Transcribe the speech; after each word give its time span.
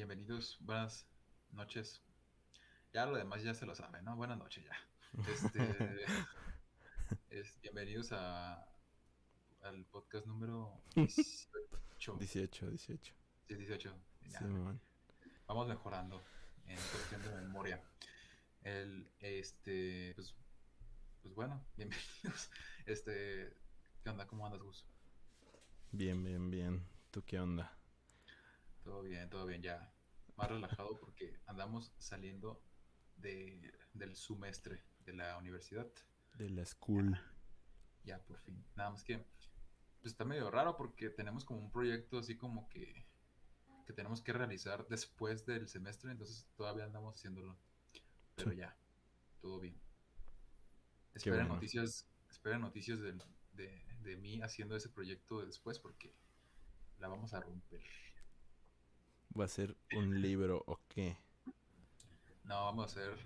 bienvenidos, 0.00 0.56
buenas 0.60 1.06
noches. 1.52 2.02
Ya 2.90 3.04
lo 3.04 3.18
demás 3.18 3.42
ya 3.42 3.52
se 3.52 3.66
lo 3.66 3.74
saben, 3.74 4.02
¿no? 4.02 4.16
Buenas 4.16 4.38
noches 4.38 4.64
ya. 4.64 4.74
Este, 5.30 5.60
es, 7.28 7.60
bienvenidos 7.60 8.10
a, 8.12 8.66
al 9.60 9.84
podcast 9.84 10.26
número 10.26 10.72
18. 10.94 12.16
18, 12.18 12.70
18. 12.70 13.14
Sí, 13.46 13.54
18. 13.54 13.94
Ya. 14.22 14.38
Sí, 14.38 14.44
man. 14.46 14.80
Vamos 15.46 15.68
mejorando 15.68 16.22
en 16.64 16.76
cuestión 16.76 17.20
de 17.20 17.28
memoria. 17.42 17.84
El, 18.62 19.06
este, 19.18 20.14
pues, 20.14 20.34
pues 21.20 21.34
bueno, 21.34 21.62
bienvenidos. 21.76 22.50
Este, 22.86 23.54
¿qué 24.02 24.08
onda? 24.08 24.26
¿Cómo 24.26 24.46
andas, 24.46 24.62
Gus? 24.62 24.86
Bien, 25.92 26.24
bien, 26.24 26.50
bien. 26.50 26.86
¿Tú 27.10 27.22
qué 27.22 27.38
onda? 27.38 27.76
Todo 28.82 29.02
bien, 29.02 29.28
todo 29.28 29.46
bien, 29.46 29.62
ya 29.62 29.92
más 30.36 30.48
relajado 30.48 30.98
porque 30.98 31.38
andamos 31.46 31.92
saliendo 31.98 32.62
de, 33.16 33.72
del 33.92 34.16
semestre 34.16 34.82
de 35.04 35.12
la 35.12 35.36
universidad. 35.36 35.86
De 36.34 36.48
la 36.48 36.64
school. 36.64 37.18
Ya, 38.04 38.18
por 38.24 38.38
fin. 38.38 38.64
Nada 38.76 38.90
más 38.90 39.04
que, 39.04 39.18
pues 40.00 40.12
está 40.12 40.24
medio 40.24 40.50
raro 40.50 40.76
porque 40.76 41.10
tenemos 41.10 41.44
como 41.44 41.60
un 41.60 41.70
proyecto 41.70 42.18
así 42.18 42.36
como 42.36 42.68
que, 42.70 43.06
que 43.86 43.92
tenemos 43.92 44.22
que 44.22 44.32
realizar 44.32 44.86
después 44.88 45.44
del 45.44 45.68
semestre, 45.68 46.12
entonces 46.12 46.48
todavía 46.56 46.84
andamos 46.84 47.16
haciéndolo. 47.16 47.58
Pero 48.36 48.52
Sí. 48.52 48.56
ya, 48.56 48.74
todo 49.42 49.60
bien. 49.60 49.78
Esperen 51.12 51.40
bueno. 51.40 51.54
noticias, 51.56 52.08
esperen 52.30 52.60
noticias 52.62 53.00
del- 53.00 53.22
de, 53.52 53.84
de 54.00 54.16
mí 54.16 54.40
haciendo 54.40 54.76
ese 54.76 54.88
proyecto 54.88 55.44
después 55.44 55.78
porque 55.78 56.14
la 56.98 57.08
vamos 57.08 57.34
a 57.34 57.40
romper. 57.40 57.82
¿Va 59.38 59.44
a 59.44 59.48
ser 59.48 59.76
un 59.96 60.20
libro 60.20 60.62
o 60.66 60.78
qué? 60.88 61.16
No, 62.44 62.64
vamos 62.64 62.84
a 62.84 62.86
hacer. 63.00 63.16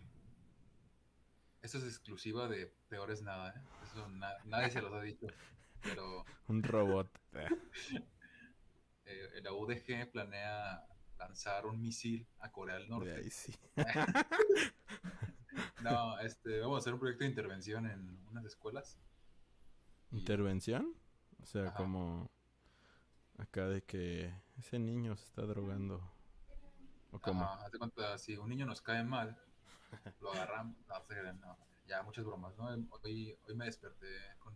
Esto 1.62 1.78
es 1.78 1.84
exclusiva 1.84 2.46
de 2.48 2.66
Peores 2.88 3.22
Nada, 3.22 3.54
¿eh? 3.56 3.62
Eso 3.84 4.06
na- 4.10 4.36
nadie 4.44 4.70
se 4.70 4.82
los 4.82 4.92
ha 4.92 5.00
dicho. 5.00 5.26
Pero 5.82 6.24
Un 6.48 6.62
robot. 6.62 7.08
Eh, 9.06 9.40
la 9.42 9.52
UDG 9.52 10.10
planea 10.12 10.86
lanzar 11.18 11.66
un 11.66 11.80
misil 11.80 12.26
a 12.40 12.50
Corea 12.52 12.74
del 12.76 12.84
De 12.84 12.90
Norte. 12.90 13.16
ahí 13.16 13.30
sí. 13.30 13.54
No, 15.82 16.18
este, 16.20 16.58
vamos 16.60 16.76
a 16.76 16.78
hacer 16.80 16.94
un 16.94 16.98
proyecto 17.00 17.24
de 17.24 17.30
intervención 17.30 17.86
en 17.86 18.18
unas 18.30 18.44
escuelas. 18.44 18.98
Y- 20.10 20.18
¿Intervención? 20.18 20.94
O 21.42 21.46
sea, 21.46 21.64
Ajá. 21.68 21.74
como 21.74 22.30
acá 23.38 23.66
de 23.68 23.82
que 23.82 24.32
ese 24.58 24.78
niño 24.78 25.16
se 25.16 25.24
está 25.24 25.42
drogando. 25.42 26.00
¿O 27.12 27.18
cómo? 27.18 27.44
Ajá, 27.44 27.64
haz 27.64 27.72
de 27.72 27.78
cuenta, 27.78 28.18
si 28.18 28.36
un 28.36 28.48
niño 28.48 28.66
nos 28.66 28.80
cae 28.80 29.04
mal, 29.04 29.36
lo 30.20 30.32
agarramos. 30.32 30.76
No, 30.88 31.32
no, 31.34 31.58
ya, 31.86 32.02
muchas 32.02 32.24
bromas, 32.24 32.56
¿no? 32.56 32.68
Hoy, 33.02 33.36
hoy 33.46 33.54
me 33.54 33.66
desperté 33.66 34.06
con. 34.38 34.54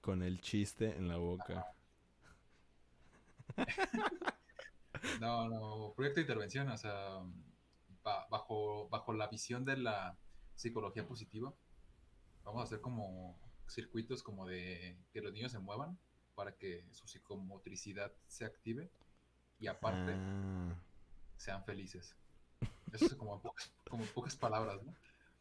Con 0.00 0.22
el 0.22 0.40
chiste 0.40 0.96
en 0.96 1.08
la 1.08 1.16
boca. 1.16 1.66
No, 5.20 5.48
no, 5.48 5.92
proyecto 5.94 6.16
de 6.16 6.22
intervención, 6.22 6.68
o 6.68 6.76
sea, 6.76 7.20
ba- 8.02 8.26
bajo, 8.30 8.88
bajo 8.88 9.12
la 9.12 9.28
visión 9.28 9.64
de 9.64 9.76
la 9.78 10.16
psicología 10.54 11.06
positiva, 11.06 11.54
vamos 12.44 12.60
a 12.60 12.64
hacer 12.64 12.80
como 12.80 13.38
circuitos 13.66 14.22
como 14.22 14.46
de 14.46 14.98
que 15.12 15.20
los 15.22 15.32
niños 15.32 15.52
se 15.52 15.58
muevan 15.58 15.98
para 16.40 16.56
que 16.56 16.86
su 16.92 17.06
psicomotricidad 17.06 18.12
se 18.26 18.46
active 18.46 18.90
y 19.58 19.68
aparte 19.68 20.12
Ah, 20.16 20.80
sean 21.36 21.64
felices. 21.64 22.16
Eso 22.92 23.14
es 23.14 23.16
como 23.16 23.34
en 23.36 23.42
pocas, 23.42 23.72
como 23.88 24.04
en 24.04 24.12
pocas 24.12 24.36
palabras, 24.36 24.82
¿no? 24.82 24.94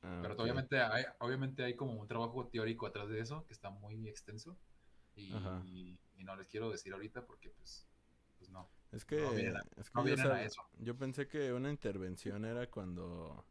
ah, 0.03 0.27
Pero 0.27 0.35
ok. 0.35 0.43
obviamente 0.43 0.79
hay, 0.81 1.05
obviamente 1.19 1.63
hay 1.63 1.75
como 1.75 1.93
un 1.93 2.07
trabajo 2.07 2.47
teórico 2.49 2.87
atrás 2.87 3.09
de 3.09 3.21
eso 3.21 3.45
que 3.47 3.53
está 3.53 3.69
muy 3.71 4.07
extenso 4.09 4.57
y, 5.15 5.31
Ajá. 5.31 5.63
y 5.63 5.99
no 6.25 6.35
les 6.35 6.47
quiero 6.47 6.71
decir 6.71 6.93
ahorita 6.93 7.25
porque 7.27 7.49
pues, 7.51 7.87
pues 8.39 8.49
no. 8.51 8.69
Es 8.91 9.05
que, 9.05 9.17
No 9.19 9.33
vienen 9.33 9.57
a- 9.57 9.63
es 9.77 9.89
que 9.91 10.01
no 10.03 10.03
yo, 10.03 10.15
a 10.33 10.43
eso. 10.43 10.61
yo 10.79 10.97
pensé 10.97 11.27
que 11.27 11.53
una 11.53 11.69
intervención 11.69 12.45
era 12.45 12.69
cuando, 12.71 13.45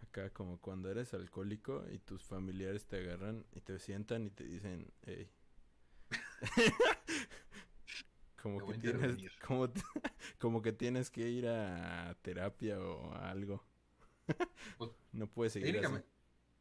acá 0.00 0.32
como 0.32 0.60
cuando 0.60 0.90
eres 0.90 1.14
alcohólico 1.14 1.84
y 1.90 1.98
tus 2.00 2.24
familiares 2.24 2.86
te 2.86 2.98
agarran 2.98 3.46
y 3.52 3.60
te 3.62 3.78
sientan 3.80 4.26
y 4.26 4.30
te 4.30 4.44
dicen, 4.44 4.92
hey. 5.02 5.30
como 8.42 8.64
que 8.64 8.74
tienes, 8.74 9.18
como, 9.46 9.68
como 10.38 10.62
que 10.62 10.72
tienes 10.72 11.10
que 11.10 11.28
ir 11.28 11.48
a 11.48 12.16
terapia 12.22 12.78
o 12.80 13.12
a 13.14 13.30
algo. 13.30 13.62
Pues, 14.76 14.90
No 15.12 15.26
puedes 15.28 15.52
seguir 15.52 15.78
así. 15.78 15.98
Técnicamente, 15.98 16.08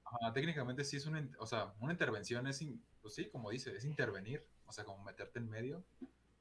ajá, 0.05 0.33
técnicamente 0.33 0.83
sí 0.83 0.97
es 0.97 1.05
una, 1.05 1.29
o 1.39 1.45
sea, 1.45 1.73
una 1.79 1.93
intervención 1.93 2.47
es, 2.47 2.61
in- 2.61 2.83
pues 3.01 3.15
sí, 3.15 3.29
como 3.29 3.49
dice, 3.51 3.75
es 3.75 3.85
intervenir, 3.85 4.45
o 4.65 4.71
sea, 4.71 4.85
como 4.85 5.03
meterte 5.03 5.39
en 5.39 5.49
medio 5.49 5.83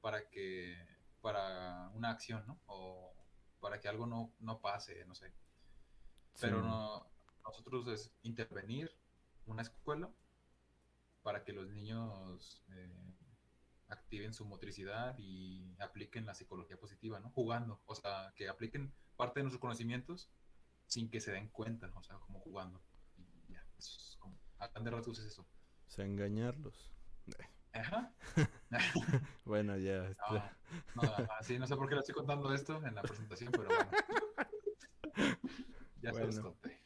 para 0.01 0.29
que, 0.31 0.77
para 1.23 1.91
una 1.95 2.11
acción, 2.11 2.47
¿no? 2.47 2.61
O 2.67 3.15
para 3.61 3.81
que 3.81 3.89
algo 3.89 4.07
no, 4.07 4.33
no 4.41 4.61
pase, 4.61 5.05
no 5.07 5.15
sé. 5.15 5.33
Pero 6.39 6.61
Sí. 6.61 6.63
no, 6.63 7.07
nosotros 7.45 7.87
es 7.89 8.13
intervenir 8.23 8.91
una 9.47 9.63
escuela 9.63 10.11
para 11.25 11.43
que 11.43 11.53
los 11.55 11.69
niños 11.71 12.63
eh, 12.69 13.15
activen 13.89 14.35
su 14.35 14.45
motricidad 14.45 15.17
y 15.19 15.75
apliquen 15.81 16.27
la 16.27 16.35
psicología 16.35 16.77
positiva, 16.77 17.19
¿no? 17.19 17.31
Jugando, 17.31 17.81
o 17.87 17.95
sea, 17.95 18.33
que 18.37 18.49
apliquen 18.49 18.93
parte 19.17 19.41
de 19.41 19.45
nuestros 19.45 19.61
conocimientos 19.61 20.31
sin 20.87 21.11
que 21.11 21.21
se 21.21 21.33
den 21.33 21.49
cuenta, 21.49 21.91
o 21.95 22.03
sea, 22.03 22.17
como 22.19 22.41
jugando. 22.41 22.85
Y 23.17 23.53
ya, 23.53 23.67
eso 23.79 23.97
es 23.99 24.17
como, 24.21 24.39
a 24.59 24.69
grandes 24.69 24.93
rasgos 24.93 25.19
es 25.21 25.25
eso. 25.25 25.43
O 25.43 25.91
sea, 25.91 26.05
engañarlos. 26.05 26.93
Ajá. 27.73 28.13
Bueno, 29.45 29.77
ya. 29.79 30.03
No, 30.31 30.37
está. 30.37 30.59
no, 30.95 31.03
ajá, 31.03 31.43
sí, 31.43 31.59
no 31.59 31.67
sé 31.67 31.75
por 31.77 31.89
qué 31.89 31.95
le 31.95 32.01
estoy 32.01 32.15
contando 32.15 32.53
esto 32.53 32.85
en 32.85 32.95
la 32.95 33.03
presentación, 33.03 33.51
pero 33.51 33.69
bueno. 33.69 33.91
Ya 36.03 36.13
se 36.13 36.21
los 36.27 36.35
Bueno. 36.35 36.51
conté. 36.51 36.83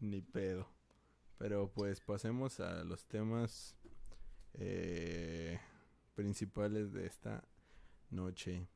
Ni 0.00 0.22
pedo. 0.22 0.66
Pero 1.38 1.70
pues 1.72 2.00
pasemos 2.00 2.60
a 2.60 2.84
los 2.84 3.06
temas 3.06 3.76
eh, 4.54 5.58
principales 6.14 6.92
de 6.92 7.06
esta 7.06 7.44
noche. 8.10 8.66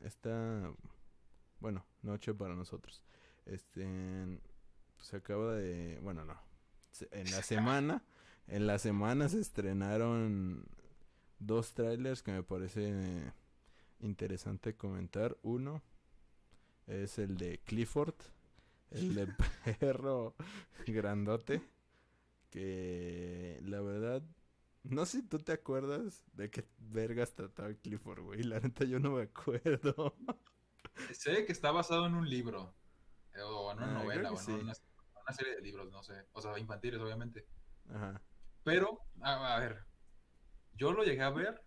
Esta, 0.00 0.72
bueno, 1.58 1.84
noche 2.02 2.32
para 2.34 2.54
nosotros. 2.54 3.02
Este, 3.46 4.40
se 4.98 5.16
acaba 5.16 5.54
de, 5.54 5.98
bueno, 6.02 6.24
no. 6.24 6.40
En 7.10 7.30
la 7.30 7.42
semana, 7.42 8.04
en 8.46 8.66
la 8.66 8.78
semana 8.78 9.28
se 9.28 9.40
estrenaron 9.40 10.66
dos 11.40 11.74
trailers 11.74 12.22
que 12.22 12.32
me 12.32 12.42
parece 12.42 13.32
interesante 14.00 14.76
comentar. 14.76 15.36
Uno 15.42 15.82
es 16.86 17.18
el 17.18 17.36
de 17.36 17.58
Clifford, 17.64 18.14
el 18.90 19.14
de 19.14 19.26
perro 19.80 20.34
grandote. 20.86 21.73
Que 22.54 23.58
la 23.64 23.80
verdad, 23.80 24.22
no 24.84 25.04
sé 25.06 25.22
si 25.22 25.26
tú 25.28 25.40
te 25.40 25.50
acuerdas 25.50 26.22
de 26.34 26.50
qué 26.52 26.68
vergas 26.78 27.34
trataba 27.34 27.74
Clifford, 27.74 28.20
güey. 28.22 28.44
La 28.44 28.60
neta 28.60 28.84
yo 28.84 29.00
no 29.00 29.10
me 29.10 29.22
acuerdo. 29.22 30.14
Sé 31.12 31.44
que 31.44 31.50
está 31.50 31.72
basado 31.72 32.06
en 32.06 32.14
un 32.14 32.30
libro, 32.30 32.72
eh, 33.34 33.40
o 33.42 33.72
en 33.72 33.78
una 33.78 33.90
Ah, 33.90 34.02
novela, 34.04 34.30
o 34.30 34.38
en 34.38 34.44
sí. 34.44 34.52
una, 34.52 34.72
una 35.20 35.32
serie 35.36 35.56
de 35.56 35.62
libros, 35.62 35.90
no 35.90 36.00
sé. 36.04 36.14
O 36.32 36.40
sea, 36.40 36.56
infantiles, 36.56 37.00
obviamente. 37.00 37.44
Ajá. 37.88 38.22
Pero, 38.62 39.00
a, 39.20 39.56
a 39.56 39.58
ver, 39.58 39.84
yo 40.74 40.92
lo 40.92 41.02
llegué 41.02 41.22
a 41.22 41.30
ver, 41.30 41.60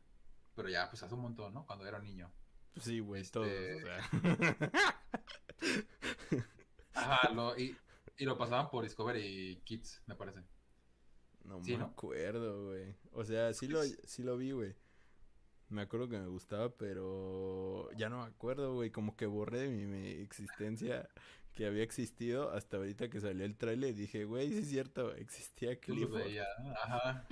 pero 0.55 0.69
ya, 0.69 0.89
pues 0.89 1.03
hace 1.03 1.13
un 1.15 1.21
montón, 1.21 1.53
¿no? 1.53 1.65
Cuando 1.65 1.85
era 1.85 1.99
niño. 1.99 2.31
Pues 2.73 2.85
sí, 2.85 3.01
güey, 3.01 3.23
Este- 3.23 3.33
todos, 3.33 3.49
o 3.49 3.79
sea. 3.81 5.01
Ajá, 6.93 7.29
lo, 7.33 7.57
y, 7.59 7.75
y 8.17 8.23
lo 8.25 8.37
pasaban 8.37 8.69
por 8.69 8.85
Discovery 8.85 9.61
Kids, 9.65 10.01
me 10.07 10.15
parece. 10.15 10.43
No 11.47 11.63
Sí, 11.63 11.71
me 11.73 11.77
¿no? 11.77 11.85
acuerdo, 11.85 12.67
güey. 12.67 12.95
O 13.11 13.23
sea, 13.25 13.53
sí 13.53 13.67
lo, 13.67 13.81
sí 13.83 14.23
lo 14.23 14.37
vi, 14.37 14.51
güey. 14.51 14.75
Me 15.69 15.81
acuerdo 15.81 16.07
que 16.09 16.17
me 16.19 16.27
gustaba, 16.27 16.69
pero 16.77 17.89
ya 17.93 18.09
no 18.09 18.19
me 18.19 18.25
acuerdo, 18.27 18.75
güey. 18.75 18.91
Como 18.91 19.15
que 19.15 19.25
borré 19.25 19.59
de 19.61 19.69
mi, 19.69 19.85
mi 19.85 20.07
existencia 20.21 21.09
que 21.53 21.65
había 21.65 21.83
existido 21.83 22.51
hasta 22.51 22.77
ahorita 22.77 23.09
que 23.09 23.19
salió 23.21 23.45
el 23.45 23.57
tráiler. 23.57 23.95
Dije, 23.95 24.25
güey, 24.25 24.49
sí 24.49 24.59
es 24.59 24.69
cierto, 24.69 25.13
existía 25.15 25.79
Clifford. 25.79 26.21
Ajá. 26.83 27.27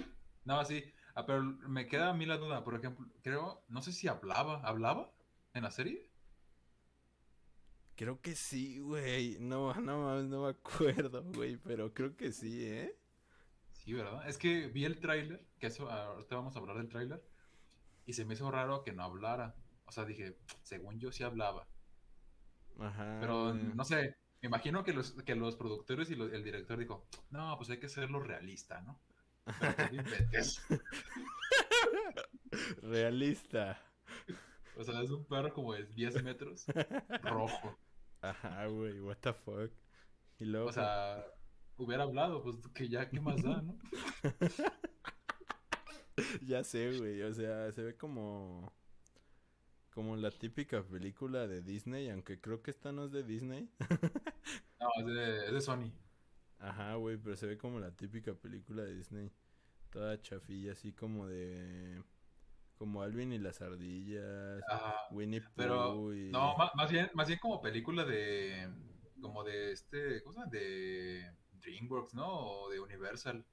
No, 0.45 0.63
sí. 0.65 0.83
Ah, 1.13 1.25
pero 1.25 1.43
me 1.43 1.87
queda 1.87 2.09
a 2.09 2.13
mí 2.13 2.25
la 2.25 2.37
duda, 2.37 2.63
por 2.63 2.75
ejemplo, 2.75 3.05
creo, 3.23 3.63
no 3.69 3.81
sé 3.81 3.93
si 3.93 4.07
hablaba, 4.09 4.61
¿hablaba 4.61 5.11
en 5.53 5.63
la 5.63 5.71
serie? 5.71 6.09
Creo 7.95 8.19
que 8.21 8.35
sí, 8.35 8.79
güey. 8.79 9.37
No, 9.39 9.73
no 9.75 10.21
no 10.23 10.43
me 10.43 10.49
acuerdo, 10.49 11.23
güey. 11.33 11.57
Pero 11.57 11.93
creo 11.93 12.15
que 12.15 12.31
sí, 12.33 12.65
¿eh? 12.65 12.95
Sí, 13.85 13.93
¿verdad? 13.93 14.27
Es 14.27 14.37
que 14.37 14.67
vi 14.67 14.85
el 14.85 14.99
tráiler, 14.99 15.45
que 15.59 15.67
eso, 15.67 15.89
ahorita 15.89 16.35
vamos 16.35 16.55
a 16.55 16.59
hablar 16.59 16.77
del 16.77 16.89
tráiler, 16.89 17.23
y 18.05 18.13
se 18.13 18.25
me 18.25 18.33
hizo 18.33 18.49
raro 18.51 18.83
que 18.83 18.91
no 18.93 19.03
hablara. 19.03 19.55
O 19.85 19.91
sea, 19.91 20.05
dije, 20.05 20.37
según 20.63 20.99
yo 20.99 21.11
sí 21.11 21.23
hablaba. 21.23 21.67
Ajá. 22.79 23.17
Pero 23.21 23.53
no 23.53 23.83
sé, 23.85 24.15
me 24.41 24.47
imagino 24.47 24.83
que 24.83 24.93
los, 24.93 25.11
que 25.23 25.35
los 25.35 25.55
productores 25.55 26.09
y 26.09 26.15
lo- 26.15 26.25
el 26.33 26.43
director 26.43 26.77
dijo, 26.79 27.07
no, 27.29 27.55
pues 27.57 27.69
hay 27.69 27.79
que 27.79 27.85
hacerlo 27.85 28.19
realista, 28.19 28.81
¿no? 28.81 28.99
Inventes. 29.91 30.61
Realista. 32.81 33.79
O 34.77 34.83
sea, 34.83 35.01
es 35.01 35.11
un 35.11 35.25
perro 35.25 35.53
como 35.53 35.73
de 35.73 35.85
10 35.85 36.21
metros, 36.23 36.65
rojo. 37.23 37.77
Ajá, 38.21 38.65
güey, 38.67 38.99
what 38.99 39.17
the 39.21 39.33
fuck. 39.33 39.71
Y 40.39 40.45
luego, 40.45 40.67
O 40.67 40.71
sea, 40.71 41.23
hubiera 41.77 42.03
hablado, 42.03 42.43
pues 42.43 42.55
que 42.73 42.89
ya, 42.89 43.09
¿qué 43.09 43.19
más 43.19 43.41
da, 43.41 43.61
no? 43.61 43.77
ya 46.47 46.63
sé, 46.63 46.97
güey, 46.97 47.21
o 47.21 47.33
sea, 47.33 47.71
se 47.71 47.83
ve 47.83 47.95
como 47.95 48.73
como 49.95 50.17
la 50.17 50.29
típica 50.29 50.83
película 50.83 51.47
de 51.47 51.61
Disney, 51.61 52.09
aunque 52.09 52.41
creo 52.41 52.61
que 52.61 52.71
esta 52.71 52.91
no 52.91 53.05
es 53.05 53.11
de 53.11 53.23
Disney. 53.23 53.69
No, 54.77 54.89
es 54.99 55.05
de, 55.07 55.45
es 55.47 55.51
de 55.51 55.61
Sony. 55.61 55.91
Ajá, 56.59 56.93
güey, 56.95 57.17
pero 57.17 57.35
se 57.35 57.47
ve 57.47 57.57
como 57.57 57.79
la 57.79 57.89
típica 57.89 58.35
película 58.35 58.83
de 58.83 58.93
Disney. 58.93 59.31
Toda 59.89 60.21
chafilla, 60.21 60.73
así 60.73 60.93
como 60.93 61.25
de 61.25 62.03
como 62.77 63.01
Alvin 63.01 63.31
y 63.31 63.39
las 63.39 63.61
ardillas, 63.61 64.61
Ajá. 64.69 64.95
Winnie 65.09 65.41
Pooh 65.41 65.53
Pero, 65.55 66.13
y 66.13 66.29
no, 66.29 66.55
más, 66.57 66.91
bien, 66.91 67.09
más 67.13 67.27
bien 67.27 67.39
como 67.39 67.61
película 67.61 68.03
de, 68.03 68.69
como 69.21 69.43
de 69.43 69.71
este, 69.71 70.21
¿cómo 70.21 70.33
se 70.33 70.39
llama? 70.39 70.51
De 70.51 71.31
DreamWorks, 71.65 72.13
¿no? 72.13 72.27
O 72.27 72.69
de 72.69 72.79
Universal. 72.79 73.45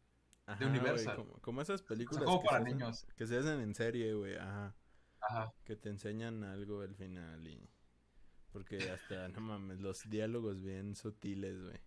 Ajá, 0.47 0.67
Universal. 0.67 1.17
como, 1.17 1.33
como 1.41 1.63
esas 1.63 1.81
O 1.83 1.87
películas 1.87 2.19
sea, 2.25 2.27
como 2.27 2.43
que 2.43 2.47
para 2.49 2.59
se 2.59 2.65
hacen- 2.65 2.79
niños. 2.79 3.07
que 3.17 3.27
se 3.27 3.39
hacen 3.39 3.61
en 3.61 3.75
serie, 3.75 4.15
güey, 4.15 4.37
ajá. 4.37 4.75
Ajá. 5.21 5.53
que 5.65 5.77
te 5.77 5.89
enseñan 5.89 6.43
algo 6.43 6.81
al 6.81 6.97
final 6.97 7.47
y 7.47 7.71
porque 8.51 8.91
hasta 8.91 9.29
no 9.29 9.41
mames 9.41 9.79
los 9.81 10.11
diálogos 10.11 10.61
bien 10.61 10.97
sutiles 10.97 11.63
güey 11.63 11.81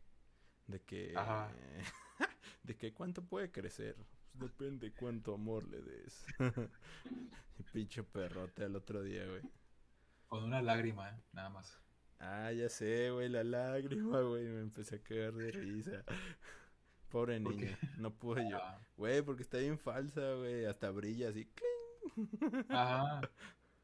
de 0.68 0.82
que 0.82 1.14
Ajá. 1.18 1.52
de 2.64 2.78
que 2.78 2.94
cuánto 2.94 3.24
puede 3.26 3.52
crecer 3.52 3.98
Pues 4.40 4.52
depende 4.58 4.94
cuánto 4.94 5.34
amor 5.34 5.68
le 5.68 5.82
des 5.82 6.26
y 7.60 7.64
pinche 7.64 8.04
perrote 8.04 8.64
al 8.64 8.78
otro 8.78 9.04
día 9.04 9.28
güey 9.28 9.42
Con 10.28 10.46
una 10.46 10.62
lágrima, 10.62 11.10
¿eh? 11.10 11.22
nada 11.34 11.50
más. 11.50 11.78
Ah 12.20 12.52
ya 12.52 12.70
sé 12.70 13.12
güey 13.12 13.30
la 13.30 13.44
lágrima 13.44 14.22
güey 14.22 14.46
me 14.46 14.62
empecé 14.62 14.96
a 14.98 15.00
cagar 15.04 15.34
de 15.34 15.52
risa 15.52 16.04
pobre 17.10 17.40
niña 17.40 17.78
no 17.98 18.12
pude 18.14 18.50
yo 18.50 18.58
Ah, 18.58 18.80
güey 18.98 19.22
porque 19.22 19.44
está 19.44 19.58
bien 19.58 19.78
falsa 19.78 20.34
güey 20.36 20.66
hasta 20.66 20.90
brilla 20.92 21.30
así 21.30 21.48
Ajá. 22.70 23.22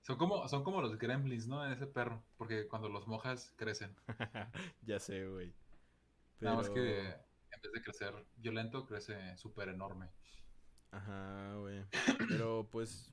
Son 0.04 0.18
como, 0.18 0.48
son 0.48 0.63
como 0.63 0.81
los 0.81 0.98
gremlins, 0.98 1.48
¿no? 1.48 1.63
En 1.66 1.74
ese 1.74 1.86
perro. 1.86 2.24
Porque 2.38 2.68
cuando 2.68 2.88
los 2.89 3.07
mojas, 3.07 3.54
crecen. 3.56 3.95
ya 4.83 5.00
sé 5.00 5.28
güey 5.28 5.54
Nada 6.39 6.56
más 6.56 6.69
Pero- 6.69 6.75
que 6.86 7.00
en 7.10 7.62
vez 7.62 7.72
de 7.74 7.81
crecer 7.83 8.13
violento, 8.38 8.86
crece 8.88 9.38
súper 9.38 9.69
enorme. 9.69 10.07
Ajá, 10.92 11.56
güey. 11.57 11.83
Pero 12.30 12.68
pues, 12.72 13.12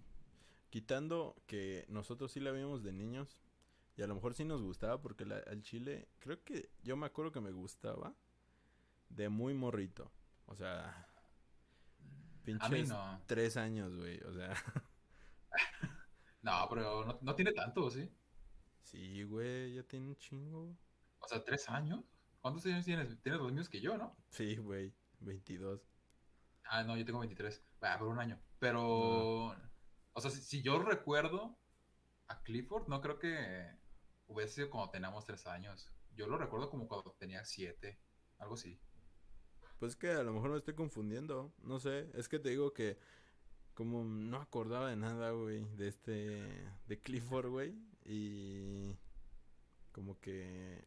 quitando 0.71 1.37
que 1.47 1.85
nosotros 1.89 2.33
sí 2.33 2.41
la 2.41 2.53
vimos 2.53 2.83
de 2.83 2.93
niños, 2.93 3.41
y 3.99 4.03
a 4.03 4.07
lo 4.07 4.15
mejor 4.15 4.33
sí 4.33 4.45
nos 4.45 4.63
gustaba, 4.63 5.03
porque 5.03 5.27
la, 5.27 5.39
al 5.39 5.61
chile, 5.61 6.09
creo 6.21 6.43
que 6.45 6.71
yo 6.85 6.97
me 6.97 7.07
acuerdo 7.07 7.33
que 7.33 7.41
me 7.41 7.51
gustaba 7.51 8.15
de 9.09 9.29
muy 9.29 9.55
morrito. 9.55 10.13
O 10.47 10.55
sea, 10.55 11.07
A 12.61 12.69
mí 12.69 12.79
pinches 12.79 12.89
no. 12.89 13.21
tres 13.27 13.57
años, 13.57 13.95
güey. 13.97 14.21
O 14.23 14.33
sea, 14.33 14.55
No, 16.43 16.67
pero 16.71 17.05
no, 17.05 17.19
no 17.21 17.35
tiene 17.35 17.53
tanto, 17.53 17.91
¿sí? 17.91 18.09
sí, 18.83 19.25
güey, 19.25 19.75
ya 19.75 19.83
tiene 19.83 20.07
un 20.09 20.17
chingo. 20.17 20.77
O 21.19 21.29
sea, 21.29 21.45
¿tres 21.45 21.69
años? 21.69 22.05
¿Cuántos 22.41 22.65
años 22.67 22.85
tienes? 22.85 23.21
Tienes 23.21 23.41
los 23.41 23.51
mismos 23.51 23.69
que 23.69 23.81
yo, 23.81 23.99
¿no? 23.99 24.17
Sí, 24.31 24.57
güey, 24.57 24.95
22. 25.21 25.83
Ah, 26.65 26.85
no, 26.85 26.97
yo 26.97 27.05
tengo 27.05 27.19
23. 27.19 27.65
Ah, 27.83 27.97
por 27.99 28.09
un 28.09 28.21
año. 28.21 28.41
Pero, 28.61 29.49
o 30.13 30.21
sea, 30.21 30.31
si, 30.31 30.41
si 30.41 30.63
yo 30.63 30.79
recuerdo 30.79 31.59
a 32.29 32.43
Clifford, 32.43 32.89
no 32.89 33.01
creo 33.01 33.19
que 33.19 33.78
hubiese 34.29 34.55
sido 34.55 34.71
cuando 34.71 34.91
teníamos 34.91 35.25
tres 35.25 35.47
años. 35.47 35.91
Yo 36.15 36.27
lo 36.27 36.39
recuerdo 36.39 36.71
como 36.71 36.87
cuando 36.87 37.13
tenía 37.19 37.45
siete, 37.45 37.99
algo 38.39 38.55
así. 38.55 38.79
Pues 39.79 39.97
que 39.97 40.11
a 40.11 40.23
lo 40.23 40.33
mejor 40.33 40.51
me 40.51 40.59
estoy 40.59 40.75
confundiendo, 40.75 41.53
no 41.63 41.79
sé, 41.79 42.11
es 42.15 42.29
que 42.29 42.39
te 42.39 42.51
digo 42.51 42.73
que 42.73 42.99
como 43.75 44.03
no 44.03 44.39
acordaba 44.39 44.91
de 44.91 44.97
nada, 44.97 45.31
güey, 45.31 45.65
de 45.77 45.87
este, 45.87 46.69
de 46.89 46.99
Clifford, 47.01 47.49
güey, 47.49 47.75
y 48.05 48.97
como 49.93 50.19
que, 50.19 50.85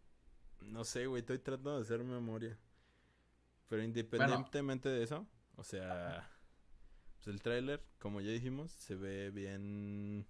no 0.60 0.84
sé, 0.84 1.08
güey, 1.08 1.22
estoy 1.22 1.40
tratando 1.40 1.78
de 1.78 1.84
hacer 1.84 2.04
memoria. 2.04 2.60
Pero 3.70 3.82
independientemente 3.82 4.90
de 4.90 5.04
eso, 5.04 5.26
o 5.56 5.64
sea, 5.64 6.30
pues 7.16 7.28
el 7.28 7.42
tráiler, 7.42 7.82
como 7.98 8.20
ya 8.20 8.32
dijimos, 8.32 8.74
se 8.74 8.96
ve 8.96 9.32
bien, 9.32 10.28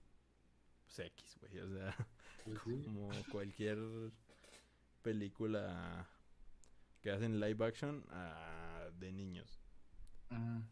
pues 0.84 1.00
X, 1.00 1.38
güey, 1.40 1.60
o 1.60 1.68
sea. 1.68 2.08
Como 2.84 3.10
cualquier 3.32 3.78
película 5.02 6.10
que 7.02 7.12
hacen 7.12 7.40
live 7.40 7.66
action 7.66 8.06
ah, 8.10 8.90
de 8.94 9.12
niños. 9.12 9.60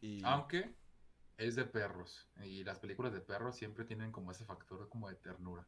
Y- 0.02 0.22
Aunque 0.24 0.76
es 1.38 1.56
de 1.56 1.66
perros. 1.66 2.30
Y 2.44 2.64
las 2.64 2.80
películas 2.80 3.14
de 3.14 3.22
perros 3.22 3.56
siempre 3.56 3.86
tienen 3.86 4.12
como 4.12 4.32
ese 4.32 4.46
factor 4.46 4.88
como 4.90 5.10
de 5.10 5.16
ternura. 5.16 5.68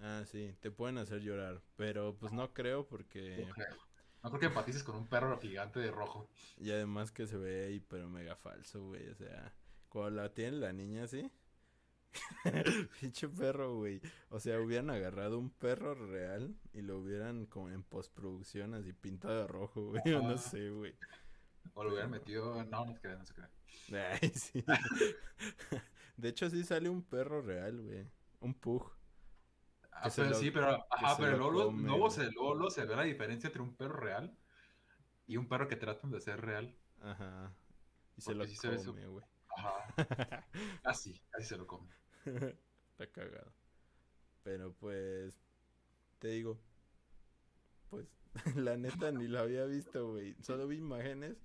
Ah, 0.00 0.24
sí, 0.26 0.56
te 0.60 0.70
pueden 0.70 0.98
hacer 0.98 1.20
llorar, 1.20 1.62
pero 1.76 2.16
pues 2.16 2.32
no 2.32 2.52
creo 2.52 2.88
porque... 2.88 3.44
No 3.46 3.52
creo. 3.52 3.76
No 4.22 4.30
creo 4.30 4.40
que 4.40 4.46
empatices 4.46 4.84
con 4.84 4.96
un 4.96 5.08
perro 5.08 5.38
gigante 5.38 5.80
de 5.80 5.90
rojo. 5.90 6.28
Y 6.56 6.70
además 6.70 7.10
que 7.10 7.26
se 7.26 7.36
ve 7.36 7.72
hiper 7.72 8.06
mega 8.06 8.36
falso, 8.36 8.82
güey, 8.84 9.08
o 9.08 9.14
sea, 9.14 9.54
cuando 9.88 10.22
la 10.22 10.32
tiene 10.32 10.58
la 10.58 10.72
niña 10.72 11.04
así... 11.04 11.30
Pinche 13.00 13.28
perro, 13.28 13.76
güey. 13.76 14.00
O 14.30 14.38
sea, 14.40 14.60
hubieran 14.60 14.90
agarrado 14.90 15.38
un 15.38 15.50
perro 15.50 15.94
real 15.94 16.54
y 16.72 16.82
lo 16.82 16.98
hubieran 16.98 17.46
como 17.46 17.70
en 17.70 17.82
postproducción 17.82 18.74
así 18.74 18.92
pintado 18.92 19.40
de 19.40 19.46
rojo, 19.46 19.90
güey. 19.90 20.14
o 20.14 20.22
no 20.22 20.36
sé, 20.36 20.70
güey. 20.70 20.94
O 21.74 21.84
lo 21.84 21.90
hubieran 21.90 22.10
metido. 22.10 22.62
No, 22.64 22.84
no 22.84 22.92
se 22.94 23.00
crea, 23.00 23.16
no 23.16 23.24
se 23.24 23.34
crea. 23.34 23.50
Ay, 24.20 24.28
sí. 24.34 24.64
De 26.16 26.28
hecho, 26.28 26.50
sí 26.50 26.62
sale 26.64 26.88
un 26.88 27.02
perro 27.02 27.40
real, 27.40 27.80
güey. 27.80 28.06
Un 28.40 28.54
pug. 28.54 28.90
Ah, 29.92 30.08
pero 30.14 30.30
lo- 30.30 30.34
sí, 30.36 30.50
pero, 30.50 30.86
ajá, 30.90 31.16
pero 31.16 31.36
lo 31.36 31.50
luego, 31.50 31.66
come, 31.70 31.82
luego, 31.88 32.10
se, 32.10 32.30
luego, 32.32 32.70
se 32.70 32.84
ve 32.84 32.96
la 32.96 33.02
diferencia 33.04 33.46
entre 33.48 33.62
un 33.62 33.74
perro 33.76 33.96
real 34.00 34.36
y 35.26 35.36
un 35.36 35.46
perro 35.48 35.68
que 35.68 35.76
tratan 35.76 36.10
de 36.10 36.20
ser 36.20 36.40
real. 36.40 36.76
Ajá. 37.00 37.54
Y 38.16 38.20
se 38.20 38.26
Porque 38.34 38.38
lo 38.38 38.46
sí 38.46 38.56
se 38.56 38.68
ve 38.68 38.78
su- 38.78 38.86
come, 38.92 39.06
güey. 39.06 39.24
Ajá, 39.56 39.94
casi, 40.82 41.20
casi 41.30 41.46
se 41.46 41.56
lo 41.56 41.66
come. 41.66 41.88
Está 42.92 43.06
cagado. 43.12 43.52
Pero 44.42 44.72
pues, 44.74 45.34
te 46.18 46.28
digo, 46.28 46.58
pues, 47.90 48.06
la 48.56 48.76
neta 48.76 49.12
ni 49.12 49.28
la 49.28 49.40
había 49.40 49.64
visto, 49.64 50.12
güey. 50.12 50.34
Solo 50.42 50.66
vi 50.66 50.78
imágenes 50.78 51.36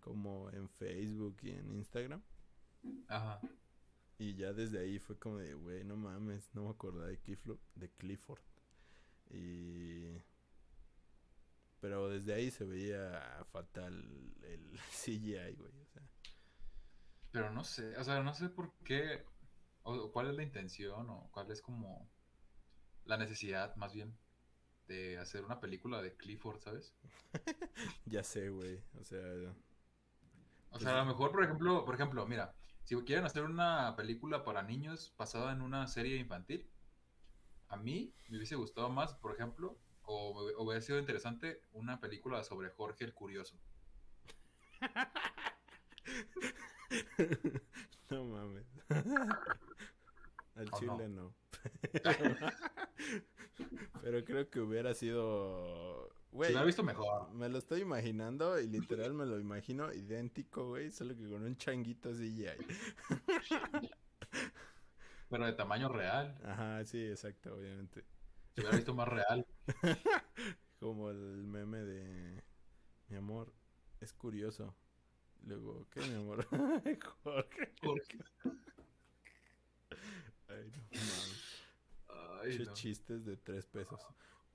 como 0.00 0.50
en 0.50 0.68
Facebook 0.68 1.36
y 1.42 1.50
en 1.50 1.72
Instagram. 1.72 2.22
Ajá. 3.08 3.40
Y 4.18 4.34
ya 4.34 4.52
desde 4.52 4.78
ahí 4.78 4.98
fue 4.98 5.18
como 5.18 5.38
de, 5.38 5.54
güey, 5.54 5.84
no 5.84 5.96
mames, 5.96 6.48
no 6.54 6.64
me 6.64 6.70
acordaba 6.70 7.08
de 7.08 7.18
Clifford. 7.18 7.58
De 7.74 7.90
Clifford. 7.90 8.40
Y... 9.30 10.16
Pero 11.80 12.08
desde 12.08 12.32
ahí 12.32 12.50
se 12.50 12.64
veía 12.64 13.44
fatal 13.52 13.94
el 14.42 14.80
CGI, 14.90 15.56
güey. 15.56 15.72
O 15.82 15.86
sea, 15.92 16.02
Pero 17.30 17.50
no 17.50 17.64
sé, 17.64 17.96
o 17.98 18.04
sea, 18.04 18.22
no 18.22 18.32
sé 18.32 18.48
por 18.48 18.72
qué, 18.84 19.24
o 19.86 20.12
cuál 20.12 20.28
es 20.28 20.34
la 20.34 20.42
intención, 20.42 21.08
o 21.10 21.28
cuál 21.32 21.50
es 21.50 21.62
como 21.62 22.08
la 23.04 23.16
necesidad, 23.16 23.74
más 23.76 23.92
bien, 23.94 24.16
de 24.88 25.18
hacer 25.18 25.44
una 25.44 25.60
película 25.60 26.02
de 26.02 26.16
Clifford, 26.16 26.60
¿sabes? 26.60 26.94
ya 28.06 28.24
sé, 28.24 28.50
güey. 28.50 28.82
O 29.00 29.04
sea, 29.04 29.20
O 30.70 30.78
sea, 30.78 30.94
a 30.94 30.98
lo 30.98 31.06
mejor, 31.06 31.30
por 31.30 31.44
ejemplo, 31.44 31.84
por 31.84 31.94
ejemplo, 31.94 32.26
mira, 32.26 32.54
si 32.82 32.96
quieren 33.04 33.24
hacer 33.24 33.44
una 33.44 33.94
película 33.96 34.44
para 34.44 34.62
niños 34.62 35.14
basada 35.16 35.52
en 35.52 35.62
una 35.62 35.86
serie 35.86 36.16
infantil, 36.16 36.68
a 37.68 37.76
mí 37.76 38.12
me 38.28 38.36
hubiese 38.38 38.56
gustado 38.56 38.88
más, 38.90 39.14
por 39.14 39.32
ejemplo, 39.34 39.78
o, 40.02 40.30
o 40.30 40.62
hubiera 40.64 40.80
sido 40.80 40.98
interesante 40.98 41.62
una 41.72 42.00
película 42.00 42.42
sobre 42.42 42.70
Jorge 42.70 43.04
el 43.04 43.14
Curioso. 43.14 43.58
no 48.10 48.24
mames. 48.24 48.66
Al 50.56 50.72
¿O 50.72 50.78
chile 50.78 51.08
no. 51.08 51.34
Pero 54.00 54.24
creo 54.24 54.50
que 54.50 54.60
hubiera 54.60 54.94
sido. 54.94 56.08
Si 56.36 56.36
Güey, 56.36 56.52
lo 56.52 56.62
hubiera 56.62 56.64
visto 56.64 56.82
mejor. 56.82 57.32
me 57.32 57.48
lo 57.48 57.58
estoy 57.58 57.80
imaginando 57.80 58.60
y 58.60 58.66
literal 58.68 59.14
me 59.14 59.26
lo 59.26 59.38
imagino 59.40 59.92
idéntico, 59.92 60.68
güey. 60.68 60.90
Solo 60.92 61.16
que 61.16 61.28
con 61.28 61.42
un 61.44 61.56
changuito 61.56 62.12
CGI. 62.12 62.66
Pero 65.28 65.46
de 65.46 65.52
tamaño 65.52 65.88
real. 65.88 66.36
Ajá, 66.44 66.84
sí, 66.84 67.04
exacto, 67.06 67.54
obviamente. 67.54 68.04
Se 68.54 68.60
hubiera 68.60 68.76
visto 68.76 68.94
más 68.94 69.08
real. 69.08 69.46
Como 70.80 71.10
el 71.10 71.46
meme 71.46 71.78
de 71.80 72.44
mi 73.08 73.16
amor, 73.16 73.52
es 74.00 74.12
curioso. 74.12 74.74
Luego, 75.44 75.88
¿qué 75.90 76.00
mi 76.02 76.14
amor? 76.14 76.46
Jorge. 77.24 77.72
Jorge. 77.82 78.18
Ay, 80.56 80.70
no 80.70 80.82
mames. 80.90 81.64
Ay, 82.42 82.56
Che 82.56 82.64
no. 82.64 82.72
chistes 82.72 83.24
de 83.24 83.36
tres 83.36 83.66
pesos. 83.66 84.00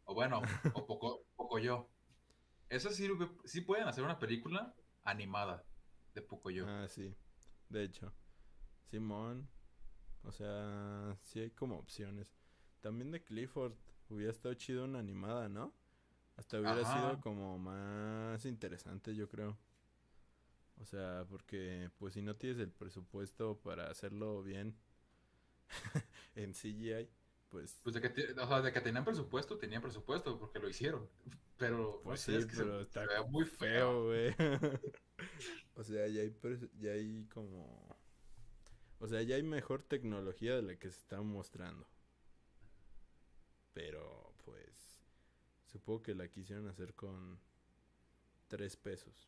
O 0.05 0.13
bueno, 0.13 0.41
o 0.73 0.85
poco, 0.85 1.25
poco 1.35 1.59
yo. 1.59 1.89
Eso 2.69 2.89
sí, 2.91 3.07
sí 3.45 3.61
pueden 3.61 3.87
hacer 3.87 4.03
una 4.03 4.17
película 4.19 4.73
animada 5.03 5.63
de 6.13 6.21
poco 6.21 6.49
yo. 6.49 6.65
Ah, 6.67 6.87
sí. 6.87 7.13
De 7.69 7.83
hecho. 7.83 8.13
Simón. 8.89 9.49
O 10.23 10.31
sea, 10.31 11.17
sí 11.23 11.39
hay 11.39 11.51
como 11.51 11.77
opciones. 11.77 12.33
También 12.81 13.11
de 13.11 13.23
Clifford. 13.23 13.73
Hubiera 14.09 14.31
estado 14.31 14.53
chido 14.55 14.83
una 14.85 14.99
animada, 14.99 15.47
¿no? 15.49 15.73
Hasta 16.35 16.59
hubiera 16.59 16.81
Ajá. 16.81 16.93
sido 17.11 17.21
como 17.21 17.57
más 17.57 18.45
interesante, 18.45 19.15
yo 19.15 19.29
creo. 19.29 19.57
O 20.81 20.85
sea, 20.85 21.25
porque 21.29 21.89
pues 21.97 22.13
si 22.15 22.21
no 22.21 22.35
tienes 22.35 22.59
el 22.59 22.71
presupuesto 22.71 23.59
para 23.59 23.89
hacerlo 23.89 24.41
bien 24.43 24.75
en 26.35 26.53
CGI, 26.53 27.09
pues... 27.49 27.79
Pues 27.83 27.95
de 27.95 28.01
que, 28.01 28.09
te- 28.09 28.31
o 28.39 28.47
sea, 28.47 28.61
de 28.61 28.71
que 28.73 28.81
tenían 28.81 29.05
presupuesto, 29.05 29.57
tenían 29.57 29.81
presupuesto 29.81 30.39
porque 30.39 30.59
lo 30.59 30.69
hicieron. 30.69 31.09
Pero, 31.57 32.01
Pues 32.03 32.27
no 32.27 32.33
sé, 32.33 32.33
sí, 32.33 32.37
es 32.37 32.45
que 32.45 32.55
se- 32.55 32.63
pero 32.63 32.77
se 32.77 32.81
está 32.83 33.01
ve 33.05 33.23
muy 33.29 33.45
feo, 33.45 34.05
güey. 34.05 34.35
o 35.75 35.83
sea, 35.83 36.07
ya 36.07 36.21
hay, 36.21 36.35
ya 36.79 36.91
hay 36.91 37.25
como... 37.33 37.97
O 38.99 39.07
sea, 39.07 39.21
ya 39.23 39.35
hay 39.35 39.43
mejor 39.43 39.83
tecnología 39.83 40.55
de 40.55 40.61
la 40.61 40.75
que 40.77 40.89
se 40.91 40.99
está 40.99 41.21
mostrando. 41.21 41.85
Pero, 43.73 44.33
pues... 44.45 44.97
Supongo 45.65 46.01
que 46.03 46.15
la 46.15 46.27
quisieron 46.29 46.67
hacer 46.67 46.93
con... 46.95 47.39
Tres 48.47 48.75
pesos. 48.77 49.27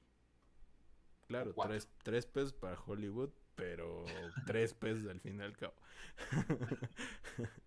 Claro, 1.28 1.54
tres, 1.54 1.90
tres 2.04 2.26
pesos 2.28 2.54
para 2.54 2.80
Hollywood, 2.80 3.32
pero 3.56 4.06
tres 4.48 4.74
pesos 4.74 5.10
al 5.10 5.20
fin 5.20 5.40
y 5.40 5.44
al 5.44 5.58
cabo. 5.58 5.74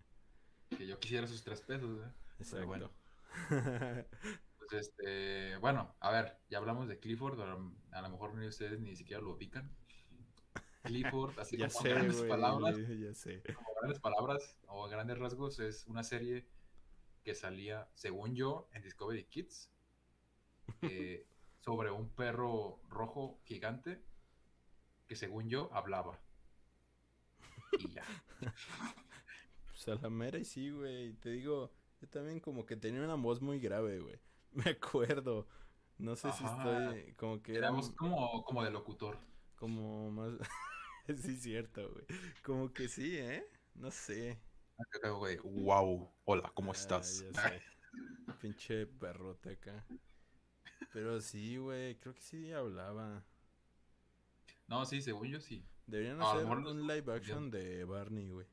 Que 0.69 0.85
yo 0.85 0.99
quisiera 0.99 1.25
sus 1.27 1.43
tres 1.43 1.61
pesos, 1.61 2.05
¿eh? 2.05 2.11
Exacto. 2.39 2.67
bueno. 2.67 2.91
Pues 4.69 4.87
este, 4.89 5.55
bueno, 5.57 5.95
a 6.01 6.11
ver, 6.11 6.39
ya 6.49 6.57
hablamos 6.57 6.89
de 6.89 6.99
Clifford, 6.99 7.39
a 7.39 8.01
lo 8.01 8.09
mejor 8.09 8.35
ni 8.35 8.45
ustedes 8.47 8.81
ni 8.81 8.97
siquiera 8.97 9.21
lo 9.21 9.31
ubican. 9.31 9.73
Clifford, 10.83 11.39
así 11.39 11.55
ya 11.55 11.69
como 11.69 11.81
sé, 11.81 11.89
grandes 11.89 12.21
palabras, 12.23 12.75
ya 12.77 13.13
sé. 13.13 13.41
como 13.53 13.69
grandes 13.79 13.99
palabras 13.99 14.57
o 14.67 14.89
grandes 14.89 15.17
rasgos, 15.17 15.59
es 15.59 15.85
una 15.87 16.03
serie 16.03 16.49
que 17.23 17.33
salía, 17.33 17.89
según 17.95 18.35
yo, 18.35 18.67
en 18.73 18.81
Discovery 18.81 19.23
Kids, 19.25 19.71
eh, 20.81 21.25
sobre 21.59 21.91
un 21.91 22.09
perro 22.09 22.81
rojo 22.89 23.39
gigante 23.45 24.01
que 25.07 25.15
según 25.15 25.49
yo 25.49 25.69
hablaba. 25.73 26.19
Y 27.79 27.89
ya. 27.89 28.03
Pues 29.69 29.87
a 29.89 30.01
la 30.01 30.09
mera 30.09 30.39
y 30.39 30.45
sí, 30.45 30.71
güey. 30.71 31.13
Te 31.13 31.29
digo, 31.29 31.71
yo 32.01 32.09
también 32.09 32.39
como 32.39 32.65
que 32.65 32.75
tenía 32.75 33.03
una 33.03 33.13
voz 33.15 33.41
muy 33.41 33.59
grave, 33.59 33.99
güey. 33.99 34.19
Me 34.51 34.71
acuerdo. 34.71 35.47
No 35.99 36.15
sé 36.15 36.31
si 36.31 36.43
estoy 36.43 37.13
como 37.13 37.41
que 37.43 37.51
era 37.55 37.67
Éramos 37.67 37.91
como, 37.91 38.43
como 38.43 38.63
de 38.63 38.71
locutor. 38.71 39.17
como 39.55 40.11
más... 40.11 40.33
sí, 41.21 41.37
cierto, 41.37 41.91
güey. 41.91 42.05
Como 42.43 42.73
que 42.73 42.87
sí, 42.87 43.17
¿eh? 43.17 43.45
No 43.75 43.91
sé. 43.91 44.39
Güey, 45.19 45.37
Wow, 45.43 46.11
hola, 46.25 46.51
¿cómo 46.55 46.71
Ah, 46.71 46.75
estás? 46.75 47.23
Pinche 48.41 48.85
perrote 48.87 49.51
acá. 49.51 49.85
Pero 50.91 51.19
sí, 51.21 51.57
güey, 51.57 51.99
creo 51.99 52.13
que 52.13 52.21
sí 52.21 52.51
hablaba. 52.51 53.23
No, 54.67 54.85
sí, 54.85 55.01
según 55.01 55.27
yo 55.29 55.39
sí. 55.39 55.65
Deberían 55.85 56.21
hacer 56.21 56.45
un 56.45 56.87
live 56.87 57.13
action 57.13 57.49
de 57.49 57.85
Barney, 57.85 58.29
güey. 58.29 58.47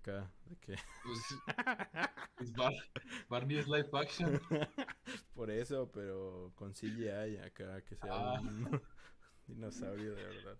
Acá, 0.00 0.32
de 0.46 0.56
que... 0.56 0.74
Pues, 1.04 1.20
pues 2.36 2.52
Bar- 2.54 2.90
Barney 3.28 3.58
es 3.58 3.68
live 3.68 3.88
action. 3.92 4.40
Por 5.34 5.50
eso, 5.50 5.90
pero 5.92 6.52
con 6.56 6.72
CGI 6.72 7.36
acá, 7.38 7.82
que 7.82 7.96
sea 7.96 8.10
Ah. 8.12 8.40
un 8.40 8.80
dinosaurio 9.46 10.14
de 10.14 10.22
verdad. 10.24 10.58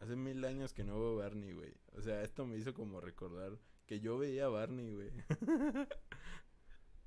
Hace 0.00 0.16
mil 0.16 0.44
años 0.44 0.72
que 0.72 0.84
no 0.84 0.98
veo 1.00 1.16
Barney, 1.16 1.52
güey. 1.52 1.74
O 1.92 2.00
sea, 2.02 2.22
esto 2.22 2.46
me 2.46 2.56
hizo 2.56 2.74
como 2.74 3.00
recordar 3.00 3.58
que 3.86 4.00
yo 4.00 4.18
veía 4.18 4.46
a 4.46 4.48
Barney, 4.48 4.92
güey. 4.92 5.10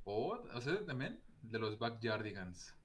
O, 0.03 0.37
o 0.53 0.61
sea, 0.61 0.83
también 0.85 1.21
de 1.41 1.59
los 1.59 1.77
Backyardigans. 1.79 2.75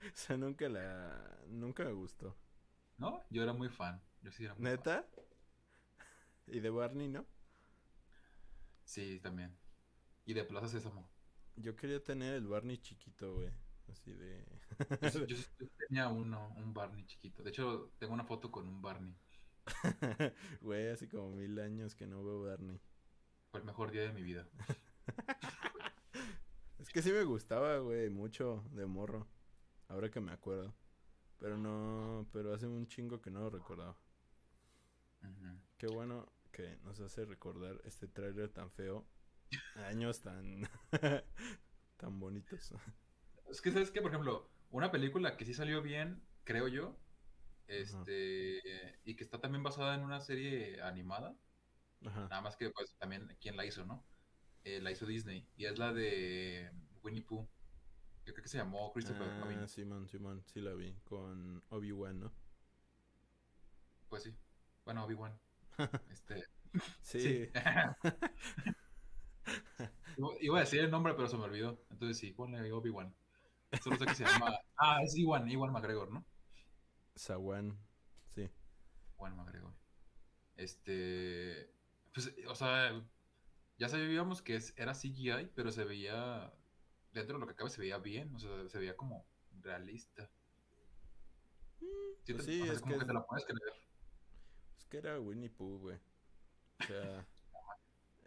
o 0.14 0.16
sea, 0.16 0.36
nunca 0.36 0.68
la... 0.68 1.40
Nunca 1.48 1.84
me 1.84 1.92
gustó. 1.92 2.36
¿No? 2.98 3.24
Yo 3.30 3.42
era 3.42 3.52
muy 3.52 3.68
fan. 3.68 4.02
Yo 4.22 4.32
sí 4.32 4.44
era 4.44 4.54
muy 4.54 4.64
fan. 4.64 4.72
¿Neta? 4.72 5.06
¿Y 6.46 6.60
de 6.60 6.70
Barney, 6.70 7.08
no? 7.08 7.26
Sí, 8.84 9.20
también. 9.20 9.56
Y 10.24 10.34
de 10.34 10.44
Plaza 10.44 10.68
Sésamo. 10.68 11.08
Yo 11.56 11.74
quería 11.76 12.02
tener 12.02 12.34
el 12.34 12.46
Barney 12.46 12.78
chiquito, 12.78 13.34
güey. 13.34 13.50
Así 13.88 14.12
de... 14.12 14.44
Yo, 15.12 15.26
yo 15.26 15.36
tenía 15.78 16.08
uno, 16.08 16.52
un 16.56 16.74
Barney 16.74 17.04
chiquito. 17.06 17.42
De 17.42 17.50
hecho, 17.50 17.92
tengo 17.98 18.14
una 18.14 18.24
foto 18.24 18.50
con 18.50 18.66
un 18.68 18.82
Barney. 18.82 19.16
Güey, 20.60 20.88
hace 20.88 21.08
como 21.08 21.30
mil 21.30 21.58
años 21.58 21.94
que 21.94 22.06
no 22.06 22.22
veo 22.24 22.42
Barney. 22.44 22.80
Fue 23.50 23.60
el 23.60 23.66
mejor 23.66 23.90
día 23.90 24.02
de 24.02 24.12
mi 24.12 24.22
vida. 24.22 24.48
Es 26.78 26.88
que 26.90 27.02
sí 27.02 27.10
me 27.10 27.24
gustaba, 27.24 27.78
güey, 27.78 28.10
mucho 28.10 28.64
de 28.72 28.86
morro. 28.86 29.26
Ahora 29.88 30.10
que 30.10 30.20
me 30.20 30.32
acuerdo. 30.32 30.74
Pero 31.38 31.56
no, 31.56 32.26
pero 32.32 32.54
hace 32.54 32.66
un 32.66 32.86
chingo 32.86 33.20
que 33.20 33.30
no 33.30 33.40
lo 33.40 33.50
recordaba. 33.50 33.96
Qué 35.78 35.86
bueno 35.86 36.32
que 36.52 36.76
nos 36.84 37.00
hace 37.00 37.24
recordar 37.24 37.80
este 37.84 38.08
tráiler 38.08 38.50
tan 38.50 38.70
feo. 38.70 39.06
Años 39.88 40.20
tan 40.22 40.68
tan 41.96 42.18
bonitos. 42.18 42.74
Es 43.50 43.60
que, 43.60 43.70
¿sabes 43.70 43.90
qué? 43.90 44.00
Por 44.00 44.10
ejemplo, 44.10 44.48
una 44.70 44.90
película 44.90 45.36
que 45.36 45.44
sí 45.44 45.54
salió 45.54 45.82
bien, 45.82 46.22
creo 46.44 46.68
yo, 46.68 46.96
este, 47.68 48.60
y 49.04 49.14
que 49.14 49.24
está 49.24 49.40
también 49.40 49.62
basada 49.62 49.94
en 49.94 50.02
una 50.02 50.20
serie 50.20 50.82
animada, 50.82 51.36
Ajá. 52.04 52.22
nada 52.28 52.40
más 52.40 52.56
que 52.56 52.70
pues 52.70 52.94
también 52.98 53.36
quién 53.40 53.56
la 53.56 53.64
hizo, 53.64 53.84
¿no? 53.84 54.04
Eh, 54.64 54.80
la 54.80 54.90
hizo 54.90 55.06
Disney, 55.06 55.46
y 55.56 55.66
es 55.66 55.78
la 55.78 55.92
de 55.92 56.70
Winnie 57.02 57.22
Pooh. 57.22 57.48
Yo 58.26 58.32
creo 58.34 58.42
que 58.42 58.48
se 58.48 58.58
llamó 58.58 58.92
Christopher 58.92 59.28
Ah, 59.30 59.40
Robin. 59.44 59.68
Simón, 59.68 60.08
Simón, 60.08 60.42
sí 60.52 60.60
la 60.60 60.74
vi 60.74 60.92
con 61.04 61.62
Obi-Wan, 61.70 62.20
¿no? 62.20 62.32
Pues 64.08 64.24
sí. 64.24 64.34
Bueno, 64.84 65.04
Obi-Wan. 65.04 65.38
Este, 66.10 66.44
Sí. 67.02 67.20
sí. 67.20 67.50
Iba- 70.40 70.56
a 70.58 70.60
decir 70.60 70.80
el 70.80 70.90
nombre, 70.90 71.14
pero 71.14 71.28
se 71.28 71.36
me 71.36 71.44
olvidó. 71.44 71.80
Entonces 71.90 72.18
sí, 72.18 72.32
ponle 72.32 72.72
Obi-Wan. 72.72 73.14
Solo 73.82 73.96
sé 73.96 74.06
que 74.06 74.14
se 74.14 74.24
llama. 74.24 74.52
Ah, 74.78 75.00
es 75.02 75.16
Iwan, 75.16 75.48
Iwan 75.50 75.72
McGregor, 75.72 76.10
¿no? 76.12 76.24
Sawan, 77.14 77.78
sí. 78.34 78.48
Iwan 79.18 79.36
McGregor. 79.36 79.72
Este. 80.56 81.70
Pues, 82.12 82.34
o 82.48 82.54
sea, 82.54 82.92
ya 83.78 83.88
sabíamos 83.88 84.42
que 84.42 84.58
era 84.76 84.94
CGI, 84.94 85.50
pero 85.54 85.72
se 85.72 85.84
veía. 85.84 86.52
Dentro 87.20 87.36
de 87.38 87.40
lo 87.40 87.46
que 87.46 87.54
cabe, 87.54 87.70
se 87.70 87.80
veía 87.80 87.98
bien. 87.98 88.34
O 88.34 88.38
sea, 88.38 88.68
se 88.68 88.78
veía 88.78 88.96
como 88.96 89.24
realista. 89.62 90.30
Sí, 92.24 92.32
pues 92.34 92.46
te- 92.46 92.52
sí, 92.52 92.60
o 92.62 92.64
sea, 92.64 92.74
es 92.74 92.80
como 92.80 92.98
que 92.98 93.04
te 93.04 93.12
la 93.12 93.26
puedes 93.26 93.44
creer. 93.44 93.72
Es 94.78 94.84
que 94.86 94.98
era 94.98 95.18
Winnie 95.20 95.50
Pooh, 95.50 95.78
güey. 95.78 95.98
O 96.80 96.84
sea, 96.84 97.26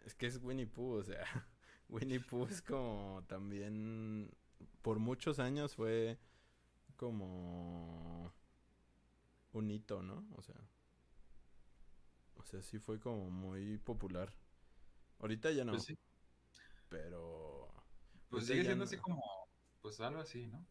es 0.04 0.14
que 0.14 0.26
es 0.26 0.38
Winnie 0.42 0.66
Pooh, 0.66 0.96
o 0.98 1.04
sea, 1.04 1.22
Winnie 1.88 2.20
Pooh 2.20 2.46
es 2.46 2.62
como 2.62 3.22
también 3.28 4.30
por 4.82 4.98
muchos 4.98 5.38
años 5.38 5.74
fue 5.76 6.18
como 6.96 8.32
un 9.52 9.70
hito, 9.70 10.02
¿no? 10.02 10.26
O 10.36 10.42
sea, 10.42 10.56
o 12.36 12.42
sea, 12.44 12.62
sí 12.62 12.78
fue 12.78 12.98
como 12.98 13.30
muy 13.30 13.78
popular. 13.78 14.32
Ahorita 15.20 15.50
ya 15.52 15.64
no, 15.64 15.72
Pues 15.72 15.84
sí. 15.84 15.98
pero 16.88 17.59
Pues 18.30 18.46
sigue 18.46 18.64
siendo 18.64 18.84
no. 18.84 18.84
así 18.84 18.96
como. 18.96 19.22
Pues 19.82 20.00
algo 20.00 20.20
así, 20.20 20.46
¿no? 20.46 20.66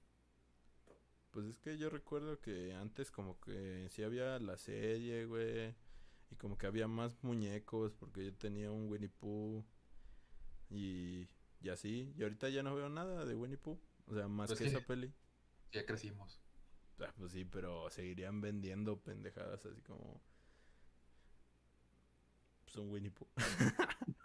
Pues 1.32 1.46
es 1.46 1.60
que 1.60 1.78
yo 1.78 1.90
recuerdo 1.90 2.40
que 2.42 2.74
antes 2.76 3.12
como 3.12 3.40
que 3.40 3.88
sí 3.92 4.04
había 4.04 4.40
la 4.40 4.58
serie, 4.58 5.26
güey. 5.26 5.76
Y 6.32 6.36
como 6.38 6.58
que 6.58 6.68
había 6.68 6.88
más 6.88 7.24
muñecos 7.24 7.94
porque 7.94 8.26
yo 8.26 8.34
tenía 8.36 8.72
un 8.72 8.90
Winnie 8.90 9.10
Pooh. 9.10 9.64
Y, 10.70 11.28
y 11.62 11.70
así. 11.70 12.14
Y 12.18 12.24
ahorita 12.24 12.50
ya 12.50 12.64
no 12.64 12.76
veo 12.76 12.90
nada 12.90 13.26
de 13.26 13.36
Winnie 13.36 13.58
Pooh. 13.58 13.80
O 14.08 14.14
sea, 14.16 14.28
más 14.28 14.50
Pues 14.50 14.60
que 14.60 14.66
sí. 14.66 14.68
esa 14.68 14.82
peli. 14.82 15.14
Ya 15.72 15.86
crecimos. 15.86 16.40
Ah, 17.00 17.14
pues 17.18 17.32
sí, 17.32 17.46
pero 17.46 17.90
seguirían 17.90 18.42
vendiendo 18.42 19.02
pendejadas 19.02 19.66
así 19.66 19.82
como... 19.82 20.22
Pues 22.64 22.76
un 22.78 22.90
Winnie 22.92 23.12
Pooh. 23.12 23.28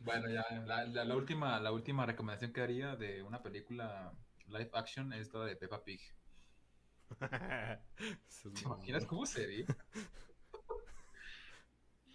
bueno, 0.00 0.28
ya, 0.28 0.44
la, 0.66 0.84
la, 0.84 1.16
última, 1.16 1.60
la 1.60 1.72
última 1.72 2.06
recomendación 2.06 2.52
que 2.52 2.60
haría 2.60 2.96
de 2.96 3.22
una 3.22 3.42
película 3.42 4.12
live 4.48 4.70
action 4.74 5.12
es 5.12 5.32
la 5.32 5.44
de 5.44 5.56
Peppa 5.56 5.82
Pig. 5.82 6.00
¿Te 7.18 8.62
imaginas 8.62 9.06
cómo 9.06 9.24
sería? 9.26 9.66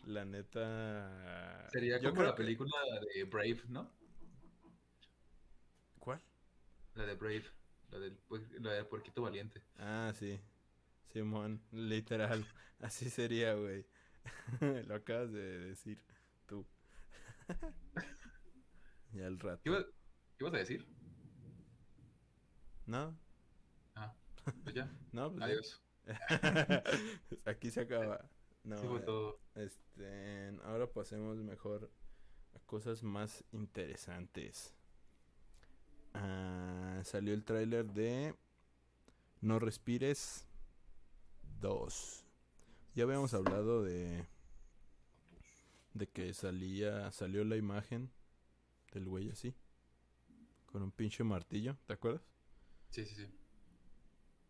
La 0.06 0.26
neta. 0.26 1.68
Sería 1.72 2.00
como 2.02 2.24
la 2.24 2.36
película 2.36 2.76
de 3.14 3.24
Brave, 3.24 3.62
¿no? 3.70 3.90
¿Cuál? 6.00 6.22
La 6.96 7.06
de 7.06 7.16
Brave. 7.16 7.46
La 7.90 8.00
del, 8.00 8.18
la 8.60 8.74
del 8.74 8.86
puerquito 8.88 9.22
valiente. 9.22 9.64
Ah, 9.78 10.12
sí. 10.18 10.40
Simón, 11.12 11.62
literal. 11.72 12.46
Así 12.80 13.10
sería, 13.10 13.54
güey. 13.54 13.86
Lo 14.88 14.96
acabas 14.96 15.32
de 15.32 15.60
decir 15.60 16.00
tú. 16.48 16.66
y 19.14 19.22
al 19.22 19.40
rato. 19.40 19.62
¿Qué, 19.64 19.70
ibas, 19.70 19.86
¿Qué 20.38 20.44
ibas 20.44 20.54
a 20.54 20.58
decir? 20.58 20.88
No. 22.86 23.18
Ah, 23.96 24.14
pues 24.64 24.76
ya. 24.76 24.92
no, 25.12 25.32
pues 25.32 25.44
Adiós. 25.44 25.84
Aquí 27.46 27.72
se 27.72 27.82
acaba. 27.82 28.30
No, 28.64 28.78
Sí 28.78 28.88
fue 28.88 29.02
todo. 29.02 29.40
este, 29.56 30.58
ahora 30.64 30.88
pasemos 30.88 31.38
mejor 31.38 31.92
a 32.56 32.60
cosas 32.60 33.04
más 33.04 33.44
interesantes. 33.52 34.74
Ah, 36.14 37.02
salió 37.04 37.34
el 37.34 37.44
tráiler 37.44 37.92
de 37.92 38.36
No 39.42 39.60
Respires 39.60 40.48
2. 41.60 42.23
Ya 42.96 43.04
habíamos 43.04 43.34
hablado 43.34 43.84
de 43.84 44.26
de 45.94 46.08
que 46.08 46.34
salía 46.34 47.12
salió 47.12 47.44
la 47.44 47.56
imagen 47.56 48.12
del 48.94 49.08
güey 49.10 49.30
así 49.32 49.56
con 50.66 50.84
un 50.84 50.92
pinche 50.92 51.24
martillo, 51.24 51.78
¿te 51.86 51.94
acuerdas? 51.94 52.22
Sí, 52.90 53.06
sí, 53.06 53.16
sí. 53.16 53.28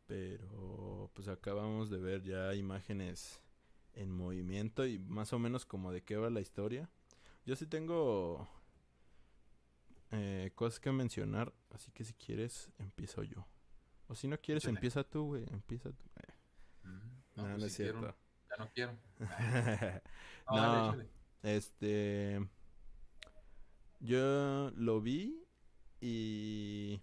Pero 0.08 1.10
pues 1.14 1.28
acabamos 1.28 1.90
de 1.90 1.98
ver 1.98 2.24
ya 2.24 2.54
imágenes 2.56 3.40
en 3.94 4.12
movimiento 4.12 4.86
y 4.86 5.00
más 5.00 5.34
o 5.34 5.40
menos 5.40 5.66
como 5.66 5.92
de 5.92 6.04
qué 6.04 6.18
va 6.18 6.30
la 6.30 6.42
historia. 6.42 6.90
Yo 7.46 7.56
sí 7.56 7.68
tengo 7.68 8.48
eh, 10.12 10.52
cosas 10.56 10.80
que 10.80 10.92
mencionar, 10.92 11.54
así 11.72 11.92
que 11.92 12.04
si 12.04 12.14
quieres 12.14 12.70
empiezo 12.80 13.24
yo. 13.24 13.46
O 14.08 14.16
si 14.16 14.28
no 14.28 14.40
quieres 14.40 14.68
empieza 14.68 15.04
tú, 15.04 15.26
güey, 15.28 15.46
empieza 15.52 15.92
tú. 15.92 16.04
Eh, 16.18 16.34
Mm, 16.86 17.24
no, 17.36 17.44
no 17.44 17.50
pues 17.50 17.66
es 17.66 17.74
si 17.74 17.78
cierto. 17.78 18.16
Ya 18.54 18.64
no 18.64 18.70
quiero. 18.74 18.98
No. 20.50 20.92
dale. 20.92 21.10
Este. 21.42 22.40
Yo 24.00 24.72
lo 24.76 25.02
vi 25.02 25.44
y. 26.02 27.02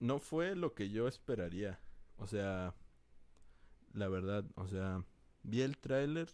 No 0.00 0.18
fue 0.18 0.54
lo 0.54 0.74
que 0.74 0.90
yo 0.90 1.08
esperaría. 1.08 1.80
O 2.18 2.26
sea. 2.26 2.74
La 3.92 4.08
verdad, 4.08 4.44
o 4.56 4.66
sea. 4.68 5.04
Vi 5.42 5.62
el 5.62 5.78
tráiler. 5.78 6.28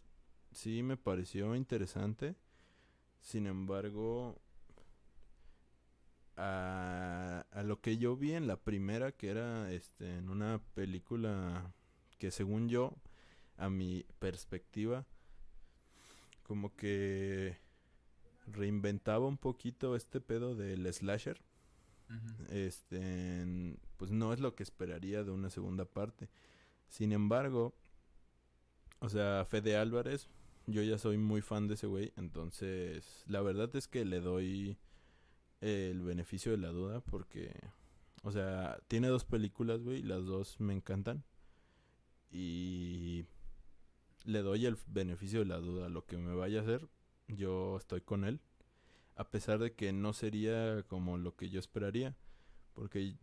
Sí 0.52 0.82
me 0.82 0.96
pareció 0.96 1.54
interesante. 1.54 2.36
Sin 3.20 3.46
embargo. 3.46 4.40
A, 6.36 7.44
a 7.50 7.62
lo 7.64 7.80
que 7.80 7.98
yo 7.98 8.16
vi 8.16 8.32
en 8.34 8.46
la 8.46 8.56
primera, 8.56 9.10
que 9.12 9.28
era 9.30 9.72
este, 9.72 10.18
en 10.18 10.30
una 10.30 10.60
película 10.74 11.74
que 12.18 12.30
según 12.30 12.68
yo, 12.68 12.94
a 13.58 13.68
mi 13.68 14.06
perspectiva, 14.18 15.04
como 16.44 16.74
que 16.74 17.58
reinventaba 18.46 19.26
un 19.26 19.36
poquito 19.36 19.94
este 19.96 20.20
pedo 20.20 20.54
del 20.54 20.92
slasher. 20.92 21.40
Este, 22.50 23.76
pues 23.98 24.10
no 24.10 24.32
es 24.32 24.40
lo 24.40 24.54
que 24.54 24.62
esperaría 24.62 25.24
de 25.24 25.30
una 25.30 25.50
segunda 25.50 25.84
parte. 25.84 26.30
Sin 26.88 27.12
embargo, 27.12 27.74
o 29.00 29.10
sea, 29.10 29.44
Fede 29.44 29.76
Álvarez, 29.76 30.28
yo 30.66 30.82
ya 30.82 30.96
soy 30.96 31.18
muy 31.18 31.42
fan 31.42 31.68
de 31.68 31.74
ese 31.74 31.86
güey, 31.86 32.12
entonces 32.16 33.24
la 33.26 33.42
verdad 33.42 33.74
es 33.76 33.88
que 33.88 34.06
le 34.06 34.20
doy 34.20 34.78
el 35.60 36.02
beneficio 36.02 36.52
de 36.52 36.58
la 36.58 36.68
duda 36.68 37.00
porque, 37.00 37.52
o 38.22 38.32
sea, 38.32 38.78
tiene 38.88 39.08
dos 39.08 39.24
películas, 39.24 39.82
güey, 39.82 40.02
las 40.02 40.24
dos 40.24 40.60
me 40.60 40.72
encantan. 40.72 41.24
Y 42.30 43.24
le 44.28 44.42
doy 44.42 44.66
el 44.66 44.76
beneficio 44.86 45.38
de 45.38 45.46
la 45.46 45.56
duda 45.56 45.88
lo 45.88 46.04
que 46.04 46.18
me 46.18 46.34
vaya 46.34 46.60
a 46.60 46.62
hacer. 46.62 46.86
Yo 47.28 47.78
estoy 47.78 48.02
con 48.02 48.24
él. 48.24 48.40
A 49.16 49.30
pesar 49.30 49.58
de 49.58 49.74
que 49.74 49.92
no 49.92 50.12
sería 50.12 50.82
como 50.86 51.16
lo 51.16 51.34
que 51.34 51.48
yo 51.48 51.58
esperaría. 51.58 52.14
Porque. 52.74 53.16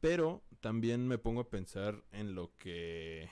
Pero 0.00 0.44
también 0.60 1.08
me 1.08 1.16
pongo 1.16 1.40
a 1.40 1.48
pensar 1.48 2.04
en 2.12 2.34
lo 2.34 2.54
que. 2.58 3.30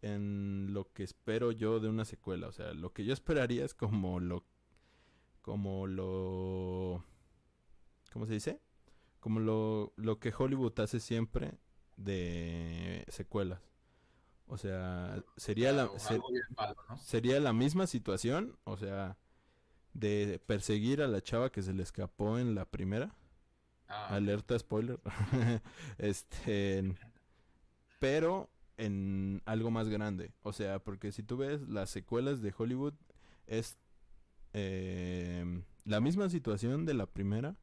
En 0.00 0.72
lo 0.72 0.90
que 0.92 1.02
espero 1.02 1.52
yo 1.52 1.78
de 1.78 1.90
una 1.90 2.06
secuela. 2.06 2.48
O 2.48 2.52
sea, 2.52 2.72
lo 2.72 2.94
que 2.94 3.04
yo 3.04 3.12
esperaría 3.12 3.66
es 3.66 3.74
como 3.74 4.20
lo. 4.20 4.46
Como 5.42 5.86
lo. 5.86 7.04
¿Cómo 8.14 8.24
se 8.24 8.32
dice? 8.32 8.62
Como 9.20 9.40
lo, 9.40 9.92
lo 9.96 10.18
que 10.20 10.32
Hollywood 10.36 10.80
hace 10.80 11.00
siempre 11.00 11.58
de 11.96 13.04
secuelas. 13.08 13.73
O 14.46 14.58
sea, 14.58 15.22
sería 15.36 15.72
la, 15.72 15.88
sería 17.02 17.40
la 17.40 17.52
misma 17.52 17.86
situación, 17.86 18.58
o 18.64 18.76
sea, 18.76 19.16
de 19.94 20.40
perseguir 20.46 21.02
a 21.02 21.08
la 21.08 21.22
chava 21.22 21.50
que 21.52 21.62
se 21.62 21.72
le 21.74 21.82
escapó 21.82 22.38
en 22.38 22.54
la 22.54 22.64
primera. 22.66 23.14
Ah, 23.88 24.08
Alerta 24.16 24.58
spoiler. 24.58 25.00
este, 25.98 26.94
pero 27.98 28.50
en 28.76 29.42
algo 29.46 29.70
más 29.70 29.88
grande. 29.88 30.32
O 30.42 30.52
sea, 30.52 30.78
porque 30.78 31.12
si 31.12 31.22
tú 31.22 31.36
ves 31.36 31.62
las 31.68 31.90
secuelas 31.90 32.42
de 32.42 32.52
Hollywood 32.56 32.94
es 33.46 33.78
eh, 34.52 35.62
la 35.84 36.00
misma 36.00 36.28
situación 36.30 36.86
de 36.86 36.94
la 36.94 37.06
primera, 37.06 37.56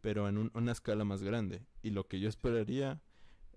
pero 0.00 0.28
en 0.28 0.38
un- 0.38 0.50
una 0.54 0.72
escala 0.72 1.04
más 1.04 1.22
grande. 1.22 1.66
Y 1.82 1.90
lo 1.90 2.06
que 2.08 2.20
yo 2.20 2.28
esperaría 2.28 3.00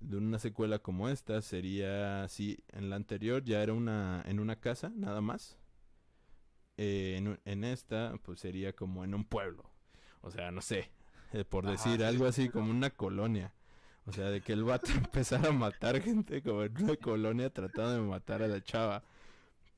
de 0.01 0.17
una 0.17 0.39
secuela 0.39 0.79
como 0.79 1.10
esta 1.10 1.41
sería 1.41 2.27
si 2.29 2.60
en 2.69 2.89
la 2.89 2.95
anterior 2.97 3.43
ya 3.43 3.62
era 3.63 3.73
una 3.73 4.23
en 4.27 4.39
una 4.39 4.57
casa 4.60 4.91
nada 4.95 5.21
más. 5.21 5.57
eh, 6.77 7.38
en, 7.45 7.63
esta 7.63 8.13
pues 8.23 8.39
sería 8.39 8.73
como 8.73 9.03
en 9.03 9.13
un 9.15 9.25
pueblo. 9.25 9.69
O 10.21 10.31
sea, 10.31 10.51
no 10.51 10.62
sé, 10.62 10.91
eh, 11.33 11.45
por 11.45 11.65
Ajá, 11.65 11.67
decir 11.67 12.03
sí, 12.03 12.03
algo 12.03 12.25
sí, 12.25 12.27
así 12.27 12.49
sí, 12.49 12.49
como 12.49 12.71
una 12.71 12.89
colonia. 12.91 13.53
O 14.05 14.12
sea, 14.13 14.25
de 14.31 14.41
que 14.41 14.53
el 14.53 14.63
vato 14.63 14.91
empezara 14.95 15.49
a 15.49 15.53
matar 15.53 16.01
gente 16.01 16.41
como 16.43 16.63
en 16.63 16.83
una 16.83 16.95
colonia 16.97 17.49
tratando 17.51 17.93
de 18.03 18.10
matar 18.10 18.41
a 18.43 18.47
la 18.47 18.62
chava. 18.63 19.03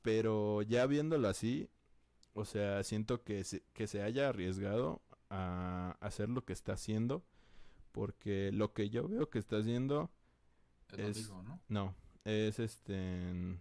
Pero 0.01 0.62
ya 0.63 0.86
viéndolo 0.88 1.27
así, 1.29 1.69
o 2.34 2.45
sea, 2.45 2.84
siento 2.84 3.23
que 3.23 3.43
se, 3.45 3.63
que 3.73 3.88
se 3.88 4.01
haya 4.03 4.29
arriesgado 4.29 5.01
a 5.29 5.97
hacer 6.01 6.29
lo 6.29 6.45
que 6.45 6.53
está 6.53 6.73
haciendo. 6.73 7.23
Porque 7.91 8.52
lo 8.54 8.73
que 8.73 8.89
yo 8.89 9.08
veo 9.08 9.30
que 9.30 9.39
está 9.39 9.58
haciendo, 9.58 10.12
es 10.97 11.30
¿no? 11.30 11.60
no, 11.67 11.95
es 12.23 12.60
este... 12.60 13.60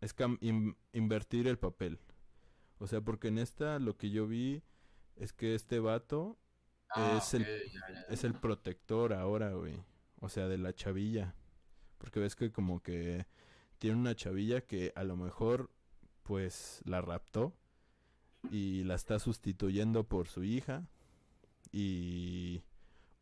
Es 0.00 0.16
cam- 0.16 0.38
in- 0.40 0.76
invertir 0.92 1.46
el 1.46 1.58
papel. 1.58 1.98
O 2.78 2.86
sea, 2.86 3.00
porque 3.00 3.28
en 3.28 3.38
esta 3.38 3.78
lo 3.78 3.96
que 3.96 4.10
yo 4.10 4.26
vi 4.26 4.62
es 5.16 5.32
que 5.32 5.54
este 5.54 5.78
vato 5.78 6.38
Ah, 6.94 7.14
es 7.18 7.32
el- 7.34 7.42
ok, 7.42 7.48
ya, 7.72 7.80
ya, 7.88 7.94
ya. 7.94 8.00
es 8.10 8.24
el 8.24 8.34
protector 8.34 9.12
ahora, 9.14 9.52
güey. 9.54 9.82
O 10.20 10.28
sea, 10.28 10.46
de 10.48 10.58
la 10.58 10.74
chavilla. 10.74 11.34
Porque 11.98 12.20
ves 12.20 12.36
que 12.36 12.50
como 12.52 12.82
que 12.82 13.26
tiene 13.78 13.96
una 13.96 14.14
chavilla 14.14 14.60
que 14.66 14.92
a 14.96 15.04
lo 15.04 15.16
mejor 15.16 15.70
pues 16.22 16.82
la 16.84 17.00
raptó 17.00 17.54
y 18.50 18.82
la 18.84 18.94
está 18.96 19.18
sustituyendo 19.18 20.04
por 20.08 20.28
su 20.28 20.44
hija 20.44 20.86
y 21.70 22.62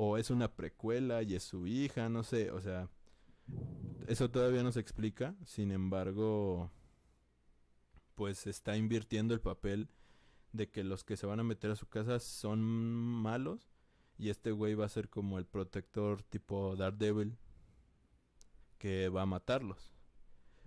o 0.03 0.17
es 0.17 0.31
una 0.31 0.51
precuela 0.57 1.23
y 1.23 1.35
es 1.35 1.43
su 1.43 1.67
hija, 1.67 2.09
no 2.09 2.23
sé, 2.23 2.51
o 2.53 2.63
sea, 2.63 2.89
eso 4.07 4.31
todavía 4.31 4.63
no 4.63 4.73
se 4.73 4.81
explica, 4.81 5.35
sin 5.45 5.71
embargo, 5.71 6.71
pues 8.15 8.47
está 8.47 8.79
invirtiendo 8.79 9.35
el 9.35 9.43
papel 9.43 9.91
de 10.53 10.71
que 10.71 10.85
los 10.85 11.05
que 11.05 11.19
se 11.19 11.27
van 11.27 11.39
a 11.39 11.45
meter 11.45 11.71
a 11.71 11.77
su 11.77 11.87
casa 11.87 12.19
son 12.19 12.63
malos 12.63 13.69
y 14.17 14.31
este 14.31 14.53
güey 14.53 14.75
va 14.75 14.87
a 14.87 14.89
ser 14.89 15.11
como 15.11 15.39
el 15.39 15.45
protector 15.45 16.23
tipo 16.23 16.77
Daredevil 16.77 17.37
que 18.79 19.11
va 19.11 19.21
a 19.21 19.27
matarlos. 19.27 19.93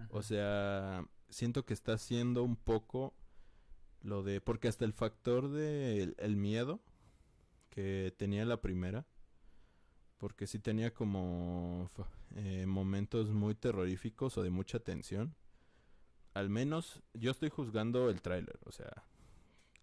O 0.10 0.22
sea, 0.22 1.08
siento 1.30 1.66
que 1.66 1.74
está 1.74 1.94
haciendo 1.94 2.44
un 2.44 2.56
poco 2.56 3.16
lo 4.00 4.22
de 4.22 4.42
porque 4.42 4.68
hasta 4.68 4.86
el 4.86 4.94
factor 4.94 5.50
de 5.50 6.14
el 6.20 6.38
miedo 6.38 6.84
que 7.72 8.14
tenía 8.16 8.46
la 8.46 8.62
primera 8.62 9.08
porque 10.24 10.48
sí 10.48 10.58
tenía 10.58 10.94
como 10.94 11.92
eh, 12.38 12.66
momentos 12.66 13.32
muy 13.32 13.56
terroríficos 13.56 14.38
o 14.38 14.42
de 14.42 14.52
mucha 14.52 14.80
tensión. 14.80 15.36
al 16.34 16.50
menos 16.50 17.02
yo 17.14 17.32
estoy 17.32 17.50
juzgando 17.50 18.10
el 18.10 18.22
tráiler, 18.22 18.58
o 18.64 18.72
sea, 18.72 19.04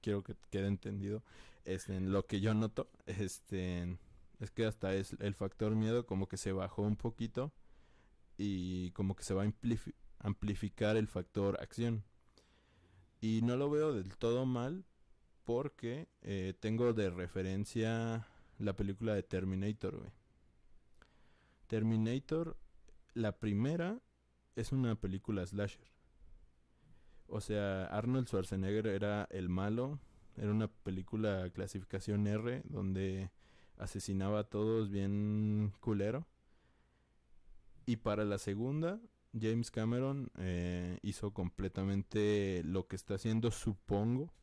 quiero 0.01 0.23
que 0.23 0.37
quede 0.51 0.69
entendido. 0.69 1.23
Este, 1.67 2.01
lo 2.01 2.25
que 2.25 2.41
yo 2.41 2.55
noto, 2.55 2.89
este, 3.05 3.99
es 4.39 4.51
que 4.51 4.65
hasta 4.65 4.95
es 4.95 5.15
el 5.21 5.35
factor 5.35 5.77
miedo 5.77 6.07
como 6.07 6.27
que 6.27 6.39
se 6.39 6.53
bajó 6.53 6.81
un 6.81 6.97
poquito 6.97 7.53
y 8.39 8.93
como 8.93 9.17
que 9.17 9.25
se 9.25 9.35
va 9.35 9.43
a 9.43 9.53
amplificar 10.21 10.97
el 10.97 11.07
factor 11.07 11.59
acción. 11.61 12.03
Y 13.21 13.43
no 13.43 13.59
lo 13.59 13.69
veo 13.69 13.93
del 13.93 14.17
todo 14.17 14.47
mal 14.47 14.87
porque 15.45 16.09
eh, 16.23 16.55
tengo 16.61 16.95
de 16.95 17.11
referencia 17.11 18.27
la 18.59 18.75
película 18.75 19.15
de 19.15 19.23
Terminator, 19.23 19.99
güey. 19.99 20.20
Terminator, 21.71 22.57
la 23.15 23.39
primera, 23.39 24.01
es 24.57 24.73
una 24.73 24.97
película 24.97 25.47
slasher. 25.47 25.87
O 27.29 27.41
sea, 27.41 27.85
Arnold 27.85 28.27
Schwarzenegger 28.27 28.89
era 28.89 29.29
el 29.31 29.49
malo. 29.49 30.01
Era 30.37 30.51
una 30.51 30.67
película 30.67 31.49
clasificación 31.51 32.27
R 32.27 32.63
donde 32.65 33.31
asesinaba 33.77 34.41
a 34.41 34.49
todos 34.49 34.91
bien 34.91 35.73
culero. 35.79 36.27
Y 37.87 37.99
para 37.99 38.25
la 38.25 38.39
segunda, 38.39 39.01
James 39.33 39.71
Cameron 39.71 40.33
eh, 40.39 40.99
hizo 41.03 41.33
completamente 41.33 42.63
lo 42.65 42.89
que 42.89 42.97
está 42.97 43.15
haciendo, 43.15 43.53
supongo, 43.53 44.35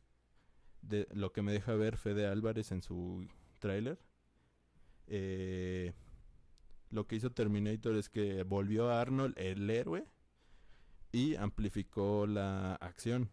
de 0.80 1.06
lo 1.12 1.34
que 1.34 1.42
me 1.42 1.52
deja 1.52 1.74
ver 1.74 1.98
Fede 1.98 2.26
Álvarez 2.26 2.72
en 2.72 2.80
su 2.80 3.28
tráiler. 3.58 3.98
Eh, 5.08 5.92
lo 6.90 7.06
que 7.06 7.16
hizo 7.16 7.30
Terminator 7.30 7.96
es 7.96 8.08
que 8.08 8.42
volvió 8.42 8.90
a 8.90 9.00
Arnold 9.00 9.34
el 9.38 9.68
héroe 9.68 10.04
y 11.12 11.36
amplificó 11.36 12.26
la 12.26 12.74
acción, 12.76 13.30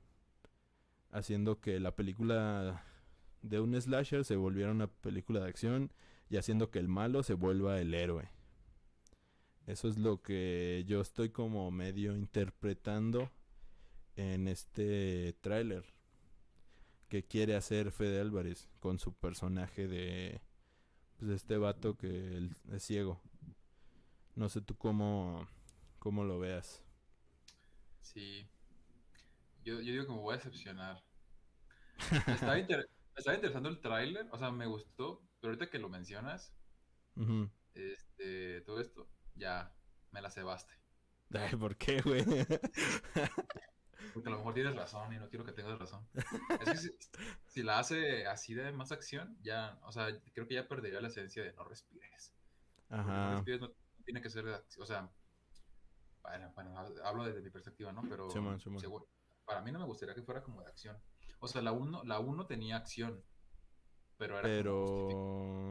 haciendo 1.12 1.60
que 1.60 1.80
la 1.80 1.96
película 1.96 2.84
de 3.42 3.60
un 3.60 3.80
slasher 3.80 4.26
se 4.26 4.36
volviera 4.36 4.72
una 4.72 4.88
película 4.88 5.42
de 5.42 5.50
acción 5.50 5.92
y 6.30 6.38
haciendo 6.38 6.72
que 6.72 6.80
el 6.80 6.88
malo 6.88 7.24
se 7.24 7.34
vuelva 7.34 7.80
el 7.80 7.94
héroe. 7.94 8.30
Eso 9.68 9.88
es 9.88 9.98
lo 9.98 10.22
que 10.22 10.84
yo 10.88 11.02
estoy 11.02 11.30
como 11.30 11.72
medio 11.72 12.16
interpretando 12.16 13.32
en 14.16 14.48
este 14.48 15.36
tráiler 15.42 15.84
que 17.08 17.24
quiere 17.24 17.56
hacer 17.56 17.92
Fede 17.92 18.20
Álvarez 18.20 18.68
con 18.80 19.00
su 19.00 19.14
personaje 19.14 19.88
de 19.88 20.42
pues 21.18 21.32
este 21.32 21.58
vato 21.58 21.98
que 21.98 22.50
es 22.72 22.84
ciego. 22.84 23.22
No 24.36 24.50
sé 24.50 24.62
tú 24.62 24.76
cómo, 24.76 25.48
cómo 26.00 26.24
lo 26.24 26.40
veas. 26.40 26.84
Sí. 28.02 28.48
Yo, 29.64 29.76
yo 29.82 29.94
digo 29.94 30.06
que 30.06 30.12
me 30.12 30.20
voy 30.20 30.34
a 30.34 30.38
decepcionar. 30.38 31.04
estaba, 32.28 32.60
interesando 32.60 33.70
el 33.70 33.80
tráiler, 33.80 34.28
o 34.32 34.38
sea, 34.38 34.52
me 34.52 34.66
gustó, 34.66 35.24
pero 35.40 35.54
ahorita 35.54 35.70
que 35.70 35.80
lo 35.80 35.88
mencionas, 35.88 36.54
este, 37.74 38.62
todo 38.62 38.82
esto, 38.82 39.08
ya 39.36 39.74
me 40.12 40.22
la 40.22 40.30
cebaste. 40.30 40.74
Ay, 41.34 41.56
¿por 41.56 41.78
qué, 41.78 42.02
güey? 42.02 42.24
Porque 44.14 44.30
a 44.30 44.32
lo 44.32 44.38
mejor 44.38 44.54
tienes 44.54 44.76
razón 44.76 45.14
y 45.14 45.18
no 45.18 45.30
quiero 45.30 45.46
que 45.46 45.52
tengas 45.52 45.80
razón. 45.80 46.08
Es 46.62 46.82
que 46.82 46.90
si, 47.48 47.64
la 47.64 47.80
hace 47.80 48.28
así 48.28 48.54
de 48.54 48.72
más 48.72 48.92
acción, 48.92 49.38
ya, 49.42 49.80
o 49.84 49.92
sea, 49.92 50.08
creo 50.34 50.48
que 50.48 50.56
ya 50.56 50.68
perdería 50.68 51.02
la 51.02 51.08
esencia 51.08 51.44
de 51.44 51.54
no 51.54 51.64
respires. 51.64 52.34
Ajá. 52.90 53.30
No 53.30 53.36
respires 53.36 53.62
no, 53.62 53.74
tiene 54.06 54.22
que 54.22 54.30
ser, 54.30 54.48
o 54.80 54.86
sea, 54.86 55.12
bueno, 56.22 56.52
bueno, 56.56 56.78
hablo 57.04 57.26
desde 57.26 57.42
mi 57.42 57.50
perspectiva, 57.50 57.92
¿no? 57.92 58.04
Pero 58.08 58.30
para 59.46 59.62
mí 59.62 59.72
no 59.72 59.80
me 59.80 59.86
gustaría 59.86 60.16
que 60.16 60.24
fuera 60.24 60.42
como 60.42 60.62
de 60.62 60.68
acción. 60.68 60.98
O 61.40 61.48
sea, 61.48 61.62
la 61.62 61.72
1 61.72 62.04
la 62.06 62.20
uno 62.20 62.48
tenía 62.48 62.78
acción, 62.78 63.24
pero 64.18 64.40
era 64.40 64.72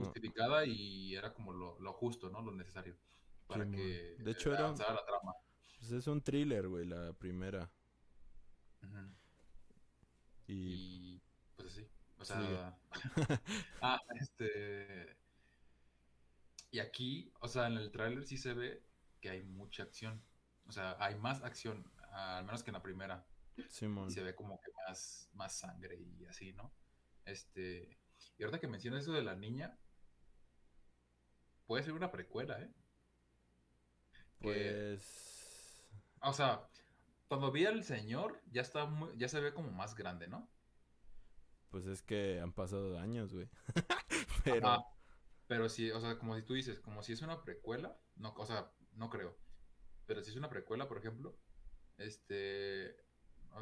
justificada 0.04 0.64
y 0.66 1.14
era 1.14 1.32
como 1.32 1.52
lo, 1.52 1.78
lo, 1.80 1.92
justo, 1.94 2.28
¿no? 2.30 2.42
Lo 2.42 2.52
necesario 2.52 2.96
para 3.46 3.68
que 3.68 4.16
de 4.18 4.30
hecho 4.30 4.52
era 4.52 4.70
la 4.70 5.04
trama. 5.04 5.32
Pues 5.78 5.92
es 5.92 6.06
un 6.06 6.22
thriller, 6.22 6.68
güey, 6.68 6.86
la 6.86 7.12
primera. 7.12 7.70
y... 10.46 11.20
pues 11.56 11.72
sí, 11.72 11.88
o 12.18 12.24
sea, 12.24 12.78
ah, 13.82 13.98
este 14.20 15.23
y 16.74 16.80
aquí, 16.80 17.32
o 17.38 17.46
sea, 17.46 17.68
en 17.68 17.74
el 17.74 17.92
tráiler 17.92 18.24
sí 18.24 18.36
se 18.36 18.52
ve 18.52 18.82
que 19.20 19.30
hay 19.30 19.44
mucha 19.44 19.84
acción. 19.84 20.20
O 20.66 20.72
sea, 20.72 20.96
hay 20.98 21.14
más 21.14 21.40
acción, 21.44 21.88
al 22.10 22.44
menos 22.44 22.64
que 22.64 22.70
en 22.70 22.74
la 22.74 22.82
primera. 22.82 23.24
Sí, 23.68 23.86
se 24.08 24.24
ve 24.24 24.34
como 24.34 24.60
que 24.60 24.72
más, 24.88 25.30
más 25.34 25.56
sangre 25.56 26.00
y 26.00 26.24
así, 26.24 26.52
¿no? 26.52 26.74
Este. 27.26 27.96
Y 28.36 28.42
ahorita 28.42 28.58
que 28.58 28.66
mencionas 28.66 29.02
eso 29.02 29.12
de 29.12 29.22
la 29.22 29.36
niña, 29.36 29.78
puede 31.68 31.84
ser 31.84 31.92
una 31.92 32.10
precuela, 32.10 32.60
¿eh? 32.60 32.74
Pues. 34.40 35.80
o 36.22 36.32
sea, 36.32 36.68
cuando 37.28 37.52
vi 37.52 37.66
al 37.66 37.84
señor, 37.84 38.42
ya 38.50 38.62
está 38.62 38.90
ya 39.14 39.28
se 39.28 39.40
ve 39.40 39.54
como 39.54 39.70
más 39.70 39.94
grande, 39.94 40.26
¿no? 40.26 40.50
Pues 41.70 41.86
es 41.86 42.02
que 42.02 42.40
han 42.40 42.52
pasado 42.52 42.98
años, 42.98 43.32
güey. 43.32 43.48
Pero. 44.44 44.84
Pero 45.54 45.68
si, 45.68 45.88
o 45.92 46.00
sea, 46.00 46.18
como 46.18 46.34
si 46.34 46.42
tú 46.42 46.54
dices, 46.54 46.80
como 46.80 47.04
si 47.04 47.12
es 47.12 47.22
una 47.22 47.44
precuela, 47.44 47.96
no, 48.16 48.34
o 48.36 48.44
sea, 48.44 48.72
no 48.94 49.08
creo. 49.08 49.38
Pero 50.04 50.20
si 50.20 50.32
es 50.32 50.36
una 50.36 50.48
precuela, 50.48 50.88
por 50.88 50.98
ejemplo, 50.98 51.38
este, 51.96 52.96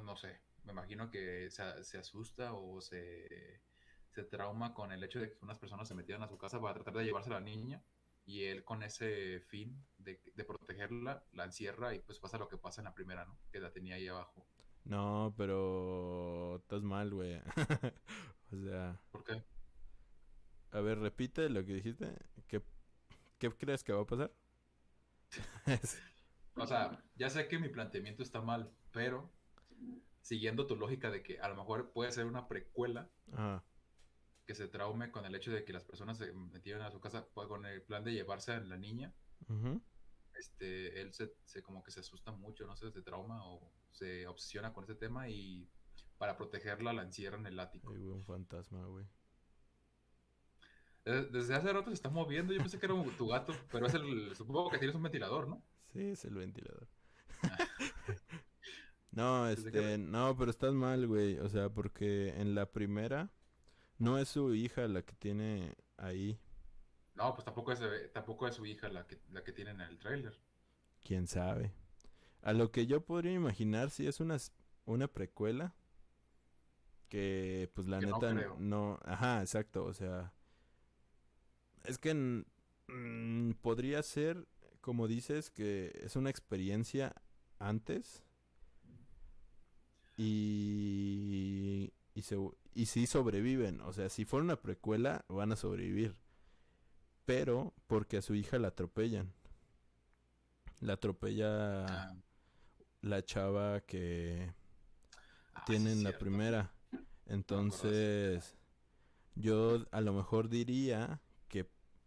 no 0.03 0.17
sé, 0.17 0.41
me 0.65 0.73
imagino 0.73 1.11
que 1.11 1.51
se, 1.51 1.85
se 1.85 1.99
asusta 1.99 2.55
o 2.55 2.81
se, 2.81 3.61
se 4.09 4.25
trauma 4.25 4.73
con 4.73 4.91
el 4.91 5.05
hecho 5.05 5.21
de 5.21 5.33
que 5.33 5.39
unas 5.43 5.59
personas 5.59 5.87
se 5.87 5.95
metieran 5.95 6.23
a 6.23 6.29
su 6.29 6.39
casa 6.39 6.59
para 6.63 6.73
tratar 6.73 6.95
de 6.95 7.05
llevarse 7.05 7.29
a 7.29 7.35
la 7.35 7.41
niña 7.41 7.85
y 8.25 8.45
él 8.45 8.65
con 8.65 8.83
ese 8.83 9.41
fin 9.41 9.85
de, 9.99 10.19
de, 10.35 10.45
protegerla 10.45 11.27
la 11.35 11.45
encierra 11.45 11.95
y 11.95 11.99
pues 11.99 12.19
pasa 12.19 12.39
lo 12.39 12.49
que 12.49 12.57
pasa 12.57 12.81
en 12.81 12.87
la 12.87 12.95
primera, 12.95 13.27
¿no? 13.27 13.37
Que 13.53 13.61
la 13.61 13.71
tenía 13.71 13.97
ahí 13.97 14.09
abajo. 14.09 14.47
No, 14.85 15.35
pero 15.37 16.57
estás 16.57 16.83
mal, 16.85 17.13
güey. 17.13 17.39
o 18.51 18.57
sea... 18.57 18.99
¿Por 19.11 19.25
qué? 19.25 19.43
A 20.73 20.81
ver, 20.81 20.99
repite 20.99 21.49
lo 21.49 21.65
que 21.65 21.75
dijiste. 21.75 22.17
¿Qué, 22.49 22.63
qué 23.39 23.51
crees 23.51 23.85
que 23.85 23.93
va 23.93 24.03
a 24.03 24.07
pasar? 24.07 24.33
o 26.57 26.67
sea, 26.67 27.03
ya 27.15 27.31
sé 27.31 27.47
que 27.49 27.59
mi 27.59 27.69
planteamiento 27.69 28.23
está 28.23 28.41
mal, 28.41 28.71
pero 28.91 29.31
siguiendo 30.23 30.67
tu 30.67 30.77
lógica 30.77 31.11
de 31.11 31.23
que 31.23 31.41
a 31.41 31.49
lo 31.49 31.57
mejor 31.57 31.93
puede 31.93 32.13
ser 32.13 32.27
una 32.27 32.49
precuela 32.49 33.11
que 34.47 34.55
se 34.55 34.69
traume 34.69 35.11
con 35.11 35.25
el 35.27 35.35
hecho 35.35 35.51
de 35.51 35.65
que 35.65 35.73
las 35.73 35.85
personas 35.85 36.19
se 36.19 36.33
metieron 36.33 36.83
a 36.83 36.91
su 36.91 37.01
casa 37.01 37.27
con 37.35 37.67
el 37.67 37.83
plan 37.83 38.05
de 38.05 38.13
llevarse 38.13 38.53
a 38.53 38.61
la 38.61 38.77
niña. 38.77 39.13
Este, 40.35 41.01
él 41.01 41.13
se, 41.13 41.63
como 41.63 41.83
que 41.83 41.91
se 41.91 42.01
asusta 42.01 42.33
mucho, 42.33 42.67
no 42.67 42.77
sé, 42.77 42.91
se 42.91 43.03
trauma 43.03 43.45
o 43.45 43.71
se 43.91 44.27
obsesiona 44.27 44.73
con 44.73 44.85
ese 44.85 44.95
tema 44.95 45.29
y 45.29 45.69
para 46.17 46.37
protegerla 46.37 46.93
la 46.93 47.03
encierra 47.03 47.37
en 47.37 47.47
el 47.47 47.61
ático. 47.61 47.93
Ay, 47.93 47.99
güey, 47.99 48.17
un 48.17 48.25
fantasma, 48.25 48.87
güey. 48.87 49.07
Desde 51.05 51.55
hace 51.55 51.73
rato 51.73 51.91
se 51.91 51.95
está 51.95 52.11
moviendo. 52.11 52.53
Yo 52.53 52.61
pensé 52.61 52.79
que 52.79 52.87
era 52.87 52.95
tu 53.17 53.27
gato, 53.27 53.53
pero 53.71 53.87
es 53.87 53.95
el. 53.95 54.35
Supongo 54.37 54.71
que 54.71 54.79
tienes 54.79 54.95
un 54.95 55.03
ventilador, 55.03 55.49
¿no? 55.49 55.63
Sí, 55.93 56.11
es 56.11 56.25
el 56.25 56.35
ventilador. 56.35 56.87
no, 59.11 59.49
este. 59.49 59.99
No, 59.99 60.37
pero 60.37 60.51
estás 60.51 60.73
mal, 60.73 61.09
güey. 61.09 61.39
O 61.41 61.49
sea, 61.49 61.71
porque 61.71 62.41
en 62.41 62.55
la 62.55 62.71
primera. 62.71 63.31
No 63.99 64.19
es 64.19 64.29
su 64.29 64.55
hija 64.55 64.89
la 64.89 65.03
que 65.03 65.15
tiene 65.15 65.75
ahí. 65.97 66.39
No, 67.15 67.35
pues 67.35 67.45
tampoco 67.45 67.73
es, 67.73 67.81
tampoco 68.13 68.49
es 68.49 68.55
su 68.57 68.67
hija 68.67 68.89
la 68.89 69.07
que, 69.07 69.21
la 69.31 69.45
que 69.45 69.53
tiene 69.53 69.71
en 69.73 69.81
el 69.81 69.99
tráiler. 69.99 70.41
Quién 71.05 71.29
sabe. 71.29 71.73
A 72.43 72.53
lo 72.53 72.73
que 72.73 72.87
yo 72.87 73.05
podría 73.05 73.33
imaginar, 73.33 73.91
si 73.91 74.09
es 74.09 74.19
una, 74.19 74.39
una 74.87 75.09
precuela. 75.09 75.75
Que, 77.09 77.71
pues 77.75 77.87
la 77.87 78.01
neta, 78.01 78.33
no. 78.59 78.99
Ajá, 79.05 79.41
exacto. 79.41 79.85
O 79.85 79.93
sea 79.93 80.33
es 81.85 81.99
que 81.99 82.15
mm, 82.15 83.53
podría 83.61 84.03
ser, 84.03 84.47
como 84.81 85.09
dices, 85.09 85.51
que 85.51 85.93
es 86.03 86.17
una 86.17 86.31
experiencia 86.31 87.15
antes 87.59 88.25
y, 90.17 91.93
y, 92.15 92.23
se, 92.23 92.37
y 92.75 92.87
si 92.87 93.07
sobreviven. 93.07 93.81
O 93.83 93.93
sea, 93.93 94.09
si 94.09 94.25
fuera 94.25 94.45
una 94.45 94.61
precuela, 94.61 95.25
van 95.29 95.53
a 95.53 95.57
sobrevivir. 95.57 96.17
Pero 97.25 97.73
porque 97.87 98.19
a 98.19 98.23
su 98.23 98.35
hija 98.35 98.59
la 98.59 98.69
atropellan. 98.69 99.33
La 100.81 100.95
atropella 100.95 101.87
ah. 101.87 102.17
la 103.01 103.25
chava 103.25 103.81
que 103.81 104.53
ah, 105.55 105.65
tiene 105.67 105.93
en 105.93 106.03
la 106.03 106.19
primera. 106.19 106.73
Entonces, 107.27 108.57
yo 109.37 109.87
a 109.93 110.01
lo 110.01 110.13
mejor 110.13 110.49
diría 110.49 111.21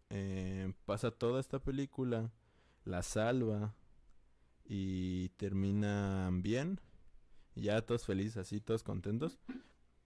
eh, 0.09 0.73
pasa 0.85 1.11
toda 1.11 1.39
esta 1.39 1.59
película, 1.59 2.31
la 2.83 3.03
salva 3.03 3.75
y 4.63 5.29
terminan 5.29 6.41
bien. 6.41 6.79
Ya 7.55 7.81
todos 7.81 8.05
felices, 8.05 8.37
así, 8.37 8.59
todos 8.59 8.83
contentos. 8.83 9.39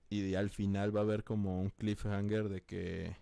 Y 0.10 0.36
al 0.36 0.50
final 0.50 0.96
va 0.96 1.02
a 1.02 1.04
haber 1.04 1.24
como 1.24 1.62
un 1.62 1.70
cliffhanger 1.70 2.50
de 2.50 2.62
que 2.64 3.16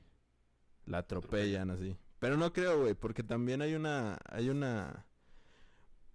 la 0.85 0.99
atropellan 0.99 1.69
así. 1.69 1.97
Pero 2.19 2.37
no 2.37 2.51
creo, 2.51 2.81
güey, 2.81 2.93
porque 2.93 3.23
también 3.23 3.61
hay 3.61 3.75
una, 3.75 4.17
hay 4.25 4.49
una, 4.49 5.05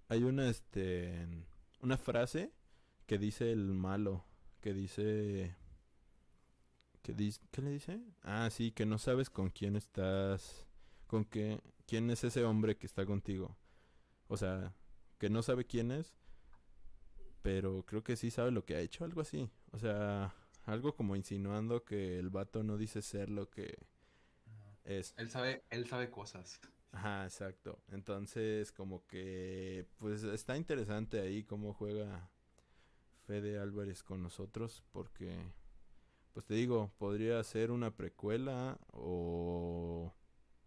hay 0.09 0.25
una, 0.25 0.49
este, 0.49 1.27
una 1.81 1.97
frase 1.97 2.53
que 3.07 3.19
dice 3.19 3.53
el 3.53 3.73
malo, 3.73 4.25
que 4.61 4.75
dice, 4.75 5.55
que 7.03 7.13
dice, 7.13 7.41
¿qué 7.51 7.63
le 7.63 7.71
dice? 7.71 8.01
Ah, 8.23 8.49
sí, 8.51 8.73
que 8.73 8.87
no 8.87 8.99
sabes 8.99 9.31
con 9.31 9.51
quién 9.51 9.77
estás, 9.77 10.67
con 11.07 11.25
qué, 11.25 11.61
quién 11.87 12.11
es 12.11 12.25
ese 12.25 12.45
hombre 12.45 12.77
que 12.77 12.87
está 12.87 13.05
contigo. 13.05 13.57
O 14.29 14.37
sea, 14.37 14.75
que 15.19 15.29
no 15.29 15.43
sabe 15.43 15.67
quién 15.67 15.91
es, 15.91 16.15
pero 17.43 17.85
creo 17.85 18.03
que 18.03 18.17
sí 18.17 18.31
sabe 18.31 18.51
lo 18.51 18.65
que 18.65 18.77
ha 18.77 18.81
hecho, 18.81 19.05
algo 19.05 19.21
así. 19.21 19.51
O 19.73 19.79
sea, 19.79 20.35
algo 20.65 20.95
como 20.95 21.17
insinuando 21.17 21.85
que 21.85 22.19
el 22.19 22.31
vato 22.31 22.63
no 22.63 22.79
dice 22.79 23.03
ser 23.03 23.31
lo 23.31 23.51
que 23.51 23.77
es. 24.85 25.15
Él 25.17 25.31
sabe, 25.31 25.65
él 25.71 25.87
sabe 25.87 26.11
cosas. 26.11 26.61
Ajá, 26.93 27.25
exacto. 27.25 27.83
Entonces, 27.89 28.71
como 28.71 29.07
que, 29.07 29.87
pues 29.99 30.23
está 30.25 30.57
interesante 30.57 31.21
ahí 31.21 31.43
cómo 31.43 31.73
juega 31.73 32.31
Fede 33.27 33.59
Álvarez 33.59 34.03
con 34.03 34.23
nosotros, 34.23 34.85
porque, 34.93 35.37
pues 36.33 36.47
te 36.47 36.55
digo, 36.55 36.91
podría 36.99 37.43
ser 37.45 37.71
una 37.71 37.95
precuela 37.95 38.79
o, 38.93 40.13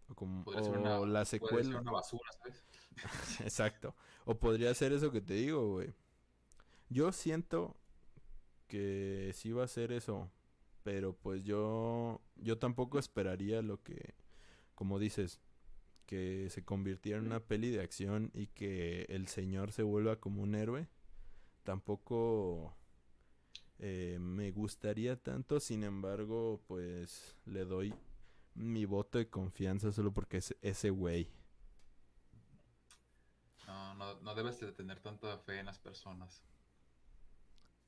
o 0.08 0.14
como 0.14 0.44
o 0.44 1.06
la 1.06 1.24
secuela. 1.24 1.80
una 1.80 1.92
basura, 1.92 2.30
¿sabes? 2.38 2.64
exacto. 3.40 3.94
O 4.24 4.38
podría 4.38 4.72
ser 4.74 4.92
eso 4.92 5.10
que 5.10 5.20
te 5.20 5.34
digo, 5.34 5.72
güey. 5.72 5.94
Yo 6.88 7.12
siento 7.12 7.76
que 8.68 9.32
sí 9.34 9.52
va 9.52 9.64
a 9.64 9.68
ser 9.68 9.92
eso, 9.92 10.30
pero 10.82 11.14
pues 11.14 11.42
yo 11.42 12.20
yo 12.36 12.58
tampoco 12.58 12.98
esperaría 12.98 13.62
lo 13.62 13.82
que 13.82 14.14
como 14.74 14.98
dices 14.98 15.40
que 16.06 16.48
se 16.50 16.64
convirtiera 16.64 17.18
en 17.18 17.26
una 17.26 17.40
peli 17.40 17.70
de 17.70 17.80
acción 17.80 18.30
y 18.34 18.46
que 18.48 19.06
el 19.08 19.26
señor 19.26 19.72
se 19.72 19.82
vuelva 19.82 20.20
como 20.20 20.42
un 20.42 20.54
héroe 20.54 20.88
tampoco 21.64 22.76
eh, 23.78 24.18
me 24.20 24.50
gustaría 24.52 25.16
tanto 25.16 25.60
sin 25.60 25.84
embargo 25.84 26.62
pues 26.66 27.36
le 27.46 27.64
doy 27.64 27.94
mi 28.54 28.84
voto 28.86 29.18
de 29.18 29.28
confianza 29.28 29.92
solo 29.92 30.12
porque 30.12 30.38
es 30.38 30.56
ese 30.62 30.90
güey 30.90 31.30
no, 33.66 33.94
no, 33.94 34.20
no 34.20 34.34
debes 34.34 34.58
de 34.60 34.72
tener 34.72 35.00
tanta 35.00 35.38
fe 35.38 35.58
en 35.58 35.66
las 35.66 35.78
personas 35.78 36.42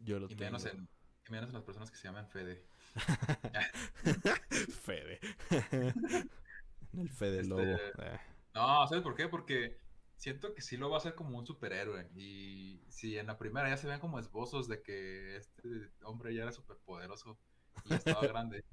yo 0.01 0.19
lo 0.19 0.29
y 0.29 0.37
tengo. 0.37 0.59
menos 0.59 0.65
en 0.67 0.89
y 1.29 1.33
menos 1.33 1.49
en 1.51 1.55
las 1.55 1.65
personas 1.65 1.91
que 1.91 1.97
se 1.97 2.05
llaman 2.09 2.29
Fede 2.29 2.65
Fede. 4.83 5.21
el 6.97 7.09
Fede 7.11 7.41
Este, 7.41 7.45
Lobo. 7.45 7.83
Eh. 7.99 8.21
No, 8.55 8.87
¿sabes 8.89 9.03
por 9.03 9.15
qué? 9.15 9.29
Porque 9.29 9.79
siento 10.19 10.53
que 10.53 10.61
sí 10.63 10.77
lo 10.77 10.91
va 10.91 10.97
a 10.97 10.99
hacer 10.99 11.15
como 11.15 11.39
un 11.39 11.47
superhéroe. 11.47 12.11
Y 12.15 12.83
si 12.89 13.17
en 13.17 13.29
la 13.29 13.39
primera 13.39 13.69
ya 13.69 13.77
se 13.77 13.87
ven 13.87 14.01
como 14.01 14.19
esbozos 14.19 14.69
de 14.69 14.83
que 14.83 15.37
este 15.37 15.91
hombre 16.03 16.35
ya 16.35 16.43
era 16.43 16.53
superpoderoso 16.53 17.39
y 17.87 17.95
estaba 17.95 18.21
grande. 18.29 18.65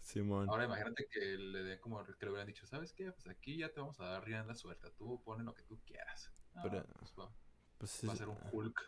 Simón. 0.00 0.48
Ahora 0.50 0.64
imagínate 0.64 1.06
que 1.10 1.20
le 1.38 1.62
den 1.62 1.78
como 1.80 2.04
que 2.04 2.12
le 2.26 2.30
hubieran 2.30 2.46
dicho, 2.48 2.66
¿sabes 2.66 2.92
qué? 2.92 3.12
Pues 3.12 3.26
aquí 3.28 3.56
ya 3.58 3.72
te 3.72 3.80
vamos 3.80 3.98
a 4.00 4.04
dar 4.06 4.24
rienda 4.24 4.54
suelta. 4.54 4.90
Tú 4.90 5.22
pones 5.24 5.46
lo 5.46 5.54
que 5.54 5.62
tú 5.62 5.78
quieras. 5.86 6.32
Pero- 6.62 6.84
pues 6.98 7.14
va, 7.18 7.30
Pues 7.78 8.02
va 8.08 8.12
a 8.12 8.16
ser 8.16 8.28
un 8.28 8.38
Hulk. 8.52 8.80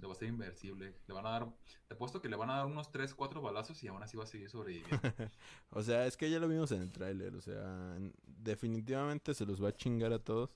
Le 0.00 0.06
va 0.06 0.12
a 0.12 0.16
ser 0.16 0.28
inversible. 0.28 0.94
Le 1.06 1.14
van 1.14 1.26
a 1.26 1.30
dar, 1.30 1.46
te 1.88 1.94
apuesto 1.94 2.20
que 2.22 2.28
le 2.28 2.36
van 2.36 2.50
a 2.50 2.56
dar 2.56 2.66
unos 2.66 2.90
3, 2.90 3.14
4 3.14 3.40
balazos 3.42 3.82
y 3.82 3.88
aún 3.88 4.02
así 4.02 4.16
va 4.16 4.24
a 4.24 4.26
seguir 4.26 4.48
sobreviviendo. 4.50 4.90
o 5.70 5.82
sea, 5.82 6.06
es 6.06 6.16
que 6.16 6.30
ya 6.30 6.38
lo 6.38 6.48
vimos 6.48 6.72
en 6.72 6.82
el 6.82 6.90
tráiler. 6.92 7.34
O 7.34 7.40
sea, 7.40 7.94
en- 7.96 8.14
definitivamente 8.24 9.34
se 9.34 9.46
los 9.46 9.62
va 9.62 9.68
a 9.70 9.76
chingar 9.76 10.12
a 10.12 10.18
todos. 10.18 10.50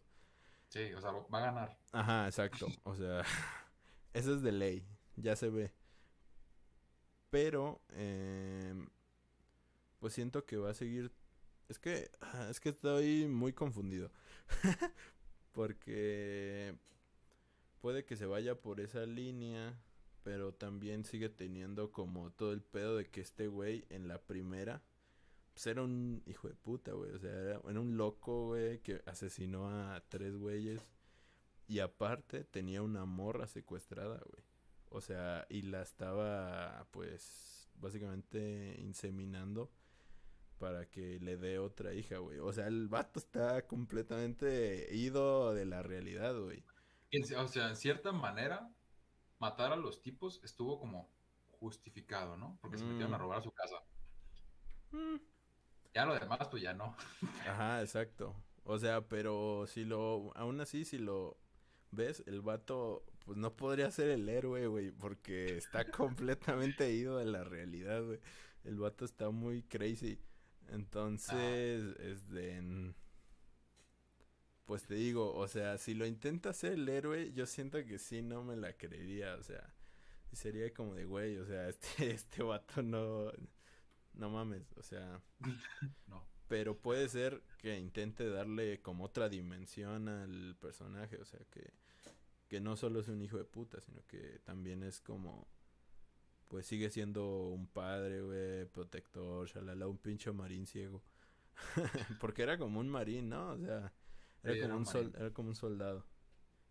Sí, 0.74 0.92
o 0.92 1.00
sea, 1.00 1.12
va 1.12 1.38
a 1.38 1.44
ganar. 1.52 1.78
Ajá, 1.92 2.26
exacto. 2.26 2.66
O 2.82 2.96
sea, 2.96 3.22
eso 4.12 4.34
es 4.34 4.42
de 4.42 4.50
ley. 4.50 4.84
Ya 5.14 5.36
se 5.36 5.48
ve. 5.48 5.72
Pero, 7.30 7.80
em, 7.90 8.88
pues 10.00 10.14
siento 10.14 10.44
que 10.44 10.56
va 10.56 10.70
a 10.70 10.74
seguir. 10.74 11.12
Es 11.68 11.78
que, 11.78 12.10
es 12.50 12.58
que 12.58 12.70
estoy 12.70 13.28
muy 13.28 13.52
confundido. 13.52 14.10
Porque 15.52 16.76
puede 17.80 18.04
que 18.04 18.16
se 18.16 18.26
vaya 18.26 18.60
por 18.60 18.80
esa 18.80 19.06
línea, 19.06 19.80
pero 20.24 20.54
también 20.54 21.04
sigue 21.04 21.28
teniendo 21.28 21.92
como 21.92 22.32
todo 22.32 22.52
el 22.52 22.62
pedo 22.62 22.96
de 22.96 23.08
que 23.08 23.20
este 23.20 23.46
güey 23.46 23.86
en 23.90 24.08
la 24.08 24.20
primera, 24.26 24.82
pues 25.54 25.66
era 25.68 25.82
un 25.82 26.22
hijo 26.26 26.48
de 26.48 26.54
puta, 26.54 26.92
güey. 26.92 27.12
O 27.12 27.18
sea, 27.18 27.30
era, 27.32 27.60
era 27.68 27.80
un 27.80 27.96
loco, 27.96 28.46
güey, 28.48 28.80
que 28.82 29.02
asesinó 29.06 29.68
a 29.70 30.02
tres 30.08 30.36
güeyes. 30.36 30.82
Y 31.68 31.80
aparte 31.80 32.44
tenía 32.44 32.82
una 32.82 33.04
morra 33.06 33.46
secuestrada, 33.46 34.18
güey. 34.30 34.44
O 34.90 35.00
sea, 35.00 35.46
y 35.48 35.62
la 35.62 35.82
estaba, 35.82 36.86
pues, 36.92 37.70
básicamente 37.76 38.76
inseminando 38.80 39.72
para 40.58 40.88
que 40.90 41.18
le 41.20 41.36
dé 41.36 41.58
otra 41.58 41.94
hija, 41.94 42.18
güey. 42.18 42.38
O 42.40 42.52
sea, 42.52 42.66
el 42.68 42.88
vato 42.88 43.18
está 43.18 43.66
completamente 43.66 44.88
ido 44.94 45.54
de 45.54 45.66
la 45.66 45.82
realidad, 45.82 46.38
güey. 46.40 46.64
O 47.38 47.48
sea, 47.48 47.68
en 47.68 47.76
cierta 47.76 48.12
manera, 48.12 48.70
matar 49.38 49.72
a 49.72 49.76
los 49.76 50.02
tipos 50.02 50.40
estuvo 50.44 50.78
como 50.80 51.10
justificado, 51.60 52.36
¿no? 52.36 52.58
Porque 52.60 52.78
se 52.78 52.84
metieron 52.84 53.14
a 53.14 53.18
Mm. 53.18 53.20
robar 53.20 53.38
a 53.38 53.42
su 53.42 53.52
casa. 53.52 53.76
Mm, 54.92 55.16
Ya 55.94 56.04
lo 56.04 56.18
demás, 56.18 56.48
pues 56.50 56.62
ya 56.62 56.74
no. 56.74 56.96
Ajá, 57.48 57.80
exacto. 57.80 58.34
O 58.64 58.78
sea, 58.78 59.02
pero 59.02 59.66
si 59.68 59.84
lo, 59.84 60.32
aún 60.34 60.60
así, 60.60 60.84
si 60.84 60.98
lo 60.98 61.38
ves, 61.92 62.24
el 62.26 62.40
vato, 62.40 63.04
pues 63.24 63.38
no 63.38 63.54
podría 63.54 63.90
ser 63.90 64.08
el 64.10 64.28
héroe, 64.28 64.66
güey, 64.66 64.90
porque 64.90 65.56
está 65.56 65.84
completamente 65.90 66.90
ido 66.92 67.18
de 67.18 67.26
la 67.26 67.44
realidad, 67.44 68.02
güey. 68.02 68.18
El 68.64 68.78
vato 68.78 69.04
está 69.04 69.30
muy 69.30 69.62
crazy. 69.62 70.18
Entonces, 70.68 71.94
es 72.00 72.28
de... 72.30 72.94
Pues 74.64 74.84
te 74.86 74.94
digo, 74.94 75.34
o 75.34 75.46
sea, 75.46 75.76
si 75.76 75.92
lo 75.92 76.06
intenta 76.06 76.54
ser 76.54 76.72
el 76.72 76.88
héroe, 76.88 77.32
yo 77.34 77.44
siento 77.44 77.84
que 77.84 77.98
sí 77.98 78.22
no 78.22 78.42
me 78.42 78.56
la 78.56 78.72
creería, 78.72 79.34
o 79.34 79.42
sea, 79.42 79.74
sería 80.32 80.72
como 80.72 80.94
de, 80.94 81.04
güey, 81.04 81.36
o 81.36 81.44
sea, 81.44 81.68
este, 81.68 82.12
este 82.12 82.42
vato 82.42 82.82
no, 82.82 83.30
no 84.14 84.30
mames, 84.30 84.72
o 84.76 84.82
sea... 84.82 85.20
No. 86.06 86.24
Pero 86.48 86.76
puede 86.78 87.08
ser 87.08 87.42
que 87.58 87.78
intente 87.78 88.28
darle 88.28 88.82
como 88.82 89.04
otra 89.04 89.28
dimensión 89.30 90.08
al 90.08 90.56
personaje, 90.60 91.16
o 91.16 91.24
sea, 91.24 91.40
que, 91.50 91.72
que 92.48 92.60
no 92.60 92.76
solo 92.76 93.00
es 93.00 93.08
un 93.08 93.22
hijo 93.22 93.38
de 93.38 93.44
puta, 93.44 93.80
sino 93.80 94.06
que 94.06 94.40
también 94.44 94.82
es 94.82 95.00
como, 95.00 95.48
pues 96.48 96.66
sigue 96.66 96.90
siendo 96.90 97.48
un 97.48 97.66
padre, 97.66 98.20
güey, 98.22 98.66
protector, 98.66 99.48
shalala, 99.48 99.88
un 99.88 99.98
pinche 99.98 100.32
marín 100.32 100.66
ciego. 100.66 101.02
Porque 102.20 102.42
era 102.42 102.58
como 102.58 102.80
un 102.80 102.88
marín, 102.88 103.30
¿no? 103.30 103.50
O 103.52 103.58
sea, 103.58 103.92
era, 104.42 104.54
Sí, 104.54 104.60
como, 104.60 104.76
un 104.76 104.80
un 104.80 104.86
sol- 104.86 105.12
era 105.16 105.30
como 105.32 105.48
un 105.48 105.54
soldado. 105.56 106.06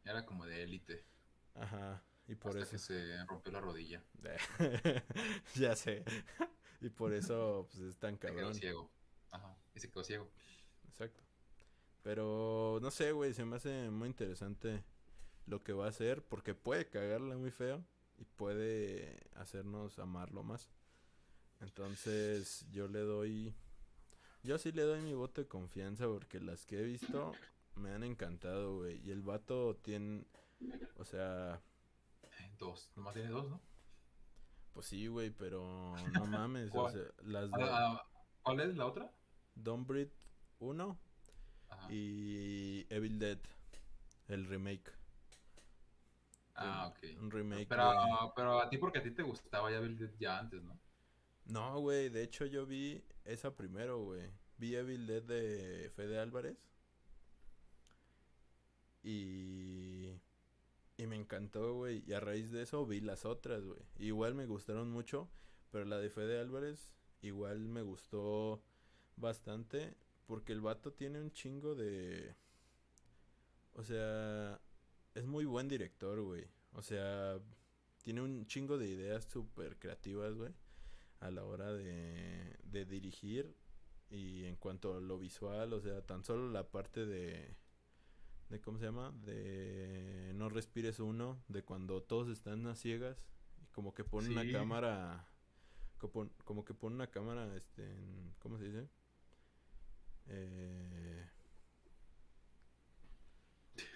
Era 0.06 0.26
como 0.26 0.46
de 0.46 0.64
élite. 0.64 1.04
Ajá, 1.56 2.04
y 2.28 2.36
por 2.36 2.52
hasta 2.52 2.64
eso... 2.64 2.72
que 2.72 2.78
se 2.80 3.26
rompió 3.26 3.52
la 3.52 3.62
rodilla. 3.62 4.04
ya 5.56 5.76
sé. 5.76 6.04
Y 6.84 6.90
por 6.90 7.14
eso, 7.14 7.68
pues 7.72 7.84
es 7.84 7.98
tan 7.98 8.16
Se 8.16 8.20
quedó 8.20 8.36
cabrón. 8.36 8.56
ciego. 8.56 8.92
Ajá. 9.32 9.58
Y 9.74 9.80
se 9.80 9.90
quedó 9.90 10.04
ciego. 10.04 10.30
Exacto. 10.88 11.24
Pero 12.04 12.80
no 12.82 12.92
sé, 12.92 13.12
güey, 13.14 13.34
se 13.34 13.46
me 13.46 13.56
hace 13.56 13.90
muy 13.90 14.08
interesante 14.10 14.84
lo 15.46 15.64
que 15.64 15.74
va 15.74 15.86
a 15.86 15.90
hacer 15.90 16.22
porque 16.24 16.54
puede 16.54 16.90
cagarla 16.90 17.38
muy 17.38 17.52
feo 17.52 17.84
y 18.18 18.26
puede 18.26 19.30
hacernos 19.36 20.00
amarlo 20.00 20.44
más. 20.44 20.70
Entonces, 21.62 22.66
yo 22.72 22.88
le 22.88 23.00
doy 23.00 23.54
yo 24.44 24.58
sí 24.58 24.74
le 24.74 24.82
doy 24.82 25.02
mi 25.02 25.14
voto 25.14 25.40
de 25.40 25.48
confianza 25.48 26.06
porque 26.08 26.42
las 26.42 26.66
que 26.66 26.80
he 26.80 26.84
visto 26.84 27.32
me 27.76 27.92
han 27.92 28.04
encantado, 28.04 28.76
güey, 28.80 29.00
y 29.08 29.12
el 29.12 29.22
vato 29.22 29.78
tiene 29.78 30.26
o 30.98 31.06
sea, 31.06 31.62
Dos. 32.58 32.92
Nomás 32.96 33.14
tiene 33.14 33.30
dos, 33.30 33.50
¿no? 33.50 33.60
Pues 34.74 34.88
sí, 34.88 35.08
güey, 35.08 35.30
pero 35.32 35.94
no 36.14 36.26
mames, 36.48 36.70
o 36.70 36.72
¿Cuál? 36.72 36.94
sea, 36.94 37.04
las 37.24 37.50
Ah, 37.54 37.60
ah, 38.02 38.08
¿Cuál 38.42 38.60
es 38.62 38.76
la 38.76 38.86
otra? 38.88 39.12
Don't 39.56 39.88
Breathe 39.88 40.12
1 40.60 40.98
Ajá. 41.70 41.88
y 41.92 42.86
Evil 42.94 43.20
Dead, 43.20 43.40
el 44.28 44.46
remake. 44.46 44.92
Ah, 46.56 46.88
ok. 46.88 47.20
Un 47.22 47.32
remake. 47.32 47.68
Pero, 47.68 47.92
de- 47.92 48.32
pero 48.36 48.60
a 48.62 48.70
ti 48.70 48.78
porque 48.78 49.00
a 49.00 49.04
ti 49.04 49.12
te 49.12 49.24
gustaba 49.24 49.72
ya 49.72 49.78
Evil 49.78 49.98
Dead 49.98 50.12
ya 50.20 50.40
antes, 50.40 50.62
¿no? 50.64 50.80
No, 51.46 51.80
güey, 51.80 52.10
de 52.10 52.24
hecho 52.24 52.46
yo 52.46 52.66
vi 52.66 53.04
esa 53.26 53.56
primero, 53.56 54.04
güey. 54.04 54.32
Vi 54.58 54.76
Evil 54.76 55.08
Dead 55.08 55.24
de 55.24 55.92
Fede 55.96 56.20
Álvarez. 56.20 56.70
Y... 59.04 59.93
Y 60.98 61.08
me 61.08 61.16
encantó, 61.16 61.74
güey. 61.74 62.04
Y 62.06 62.14
a 62.14 62.20
raíz 62.20 62.52
de 62.52 62.64
eso 62.64 62.86
vi 62.86 63.02
las 63.02 63.26
otras, 63.26 63.64
güey. 63.64 63.80
Igual 63.98 64.36
me 64.36 64.46
gustaron 64.46 64.92
mucho. 64.92 65.30
Pero 65.72 65.86
la 65.86 65.98
de 65.98 66.10
Fede 66.10 66.40
Álvarez 66.40 66.94
igual 67.22 67.68
me 67.68 67.82
gustó 67.82 68.64
bastante. 69.16 69.96
Porque 70.28 70.54
el 70.54 70.62
vato 70.62 70.94
tiene 70.94 71.20
un 71.20 71.32
chingo 71.32 71.76
de... 71.76 72.36
O 73.74 73.84
sea, 73.84 74.62
es 75.16 75.26
muy 75.26 75.46
buen 75.46 75.68
director, 75.68 76.22
güey. 76.22 76.48
O 76.74 76.82
sea, 76.82 77.40
tiene 78.04 78.22
un 78.22 78.46
chingo 78.46 78.78
de 78.78 78.88
ideas 78.88 79.26
súper 79.26 79.80
creativas, 79.80 80.36
güey. 80.36 80.54
A 81.22 81.32
la 81.32 81.44
hora 81.44 81.74
de, 81.74 82.56
de 82.64 82.86
dirigir. 82.86 83.56
Y 84.12 84.46
en 84.46 84.58
cuanto 84.58 84.96
a 84.96 85.02
lo 85.02 85.18
visual, 85.18 85.74
o 85.74 85.82
sea, 85.82 86.06
tan 86.06 86.24
solo 86.24 86.52
la 86.52 86.70
parte 86.70 87.06
de 87.08 87.56
de 88.54 88.62
cómo 88.62 88.78
se 88.78 88.86
llama 88.86 89.12
de 89.26 90.32
no 90.36 90.48
respires 90.48 91.00
uno 91.00 91.44
de 91.48 91.64
cuando 91.64 92.04
todos 92.04 92.30
están 92.30 92.68
a 92.68 92.76
ciegas 92.76 93.18
y 93.62 93.66
como 93.68 93.96
que 93.96 94.04
pone 94.04 94.30
una 94.30 94.50
cámara 94.52 95.28
como, 95.98 96.30
como, 96.44 96.64
que 96.64 96.76
pone 96.76 96.96
una 96.96 97.08
cámara 97.08 97.56
este 97.56 97.84
en, 97.84 98.36
cómo 98.38 98.60
se 98.60 98.66
dice 98.66 98.90
eh, 100.28 101.30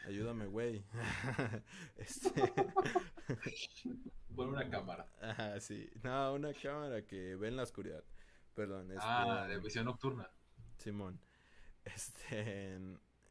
ayúdame 0.07 0.47
güey. 0.47 0.83
Este. 1.95 2.53
Pone 4.35 4.51
una 4.51 4.69
cámara. 4.69 5.07
Ajá 5.21 5.59
sí. 5.59 5.89
No 6.03 6.33
una 6.33 6.53
cámara 6.53 7.05
que 7.05 7.35
ve 7.35 7.47
en 7.47 7.55
la 7.55 7.63
oscuridad. 7.63 8.03
Perdón 8.55 8.91
ah 8.99 9.41
este, 9.43 9.53
de 9.53 9.59
visión 9.59 9.85
nocturna. 9.85 10.29
Simón. 10.79 11.19
Este 11.85 12.79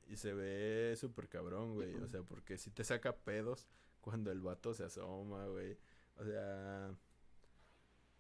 y 0.09 0.17
se 0.17 0.33
ve 0.33 0.95
súper 0.97 1.29
cabrón, 1.29 1.75
güey. 1.75 1.95
O 1.97 2.09
sea, 2.09 2.23
porque 2.23 2.59
si 2.59 2.71
te 2.71 2.85
saca 2.85 3.17
pedos 3.17 3.67
cuando 4.01 4.31
el 4.31 4.41
vato 4.41 4.73
se 4.75 4.85
asoma, 4.85 5.47
güey. 5.47 5.77
O 6.17 6.25
sea. 6.25 6.95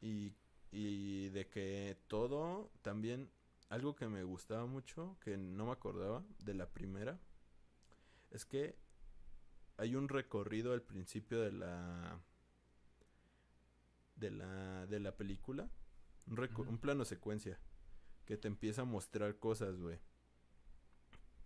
Y, 0.01 0.35
y 0.71 1.29
de 1.31 1.49
que 1.49 1.97
todo 2.09 2.71
también. 2.83 3.31
Algo 3.69 3.97
que 3.97 4.07
me 4.07 4.23
gustaba 4.23 4.67
mucho, 4.67 5.17
que 5.21 5.37
no 5.37 5.67
me 5.67 5.73
acordaba 5.73 6.25
de 6.39 6.55
la 6.55 6.71
primera, 6.71 7.19
es 8.31 8.45
que 8.45 8.77
hay 9.77 9.97
un 9.97 10.09
recorrido 10.09 10.73
al 10.73 10.83
principio 10.83 11.41
de 11.41 11.53
la. 11.53 12.21
de 14.17 14.31
la. 14.31 14.87
de 14.87 15.01
la 15.01 15.17
película. 15.17 15.69
Un, 16.27 16.69
un 16.69 16.79
plano 16.79 17.05
secuencia. 17.05 17.59
Que 18.25 18.37
te 18.37 18.49
empieza 18.49 18.83
a 18.83 18.87
mostrar 18.87 19.39
cosas, 19.39 19.77
güey 19.79 20.01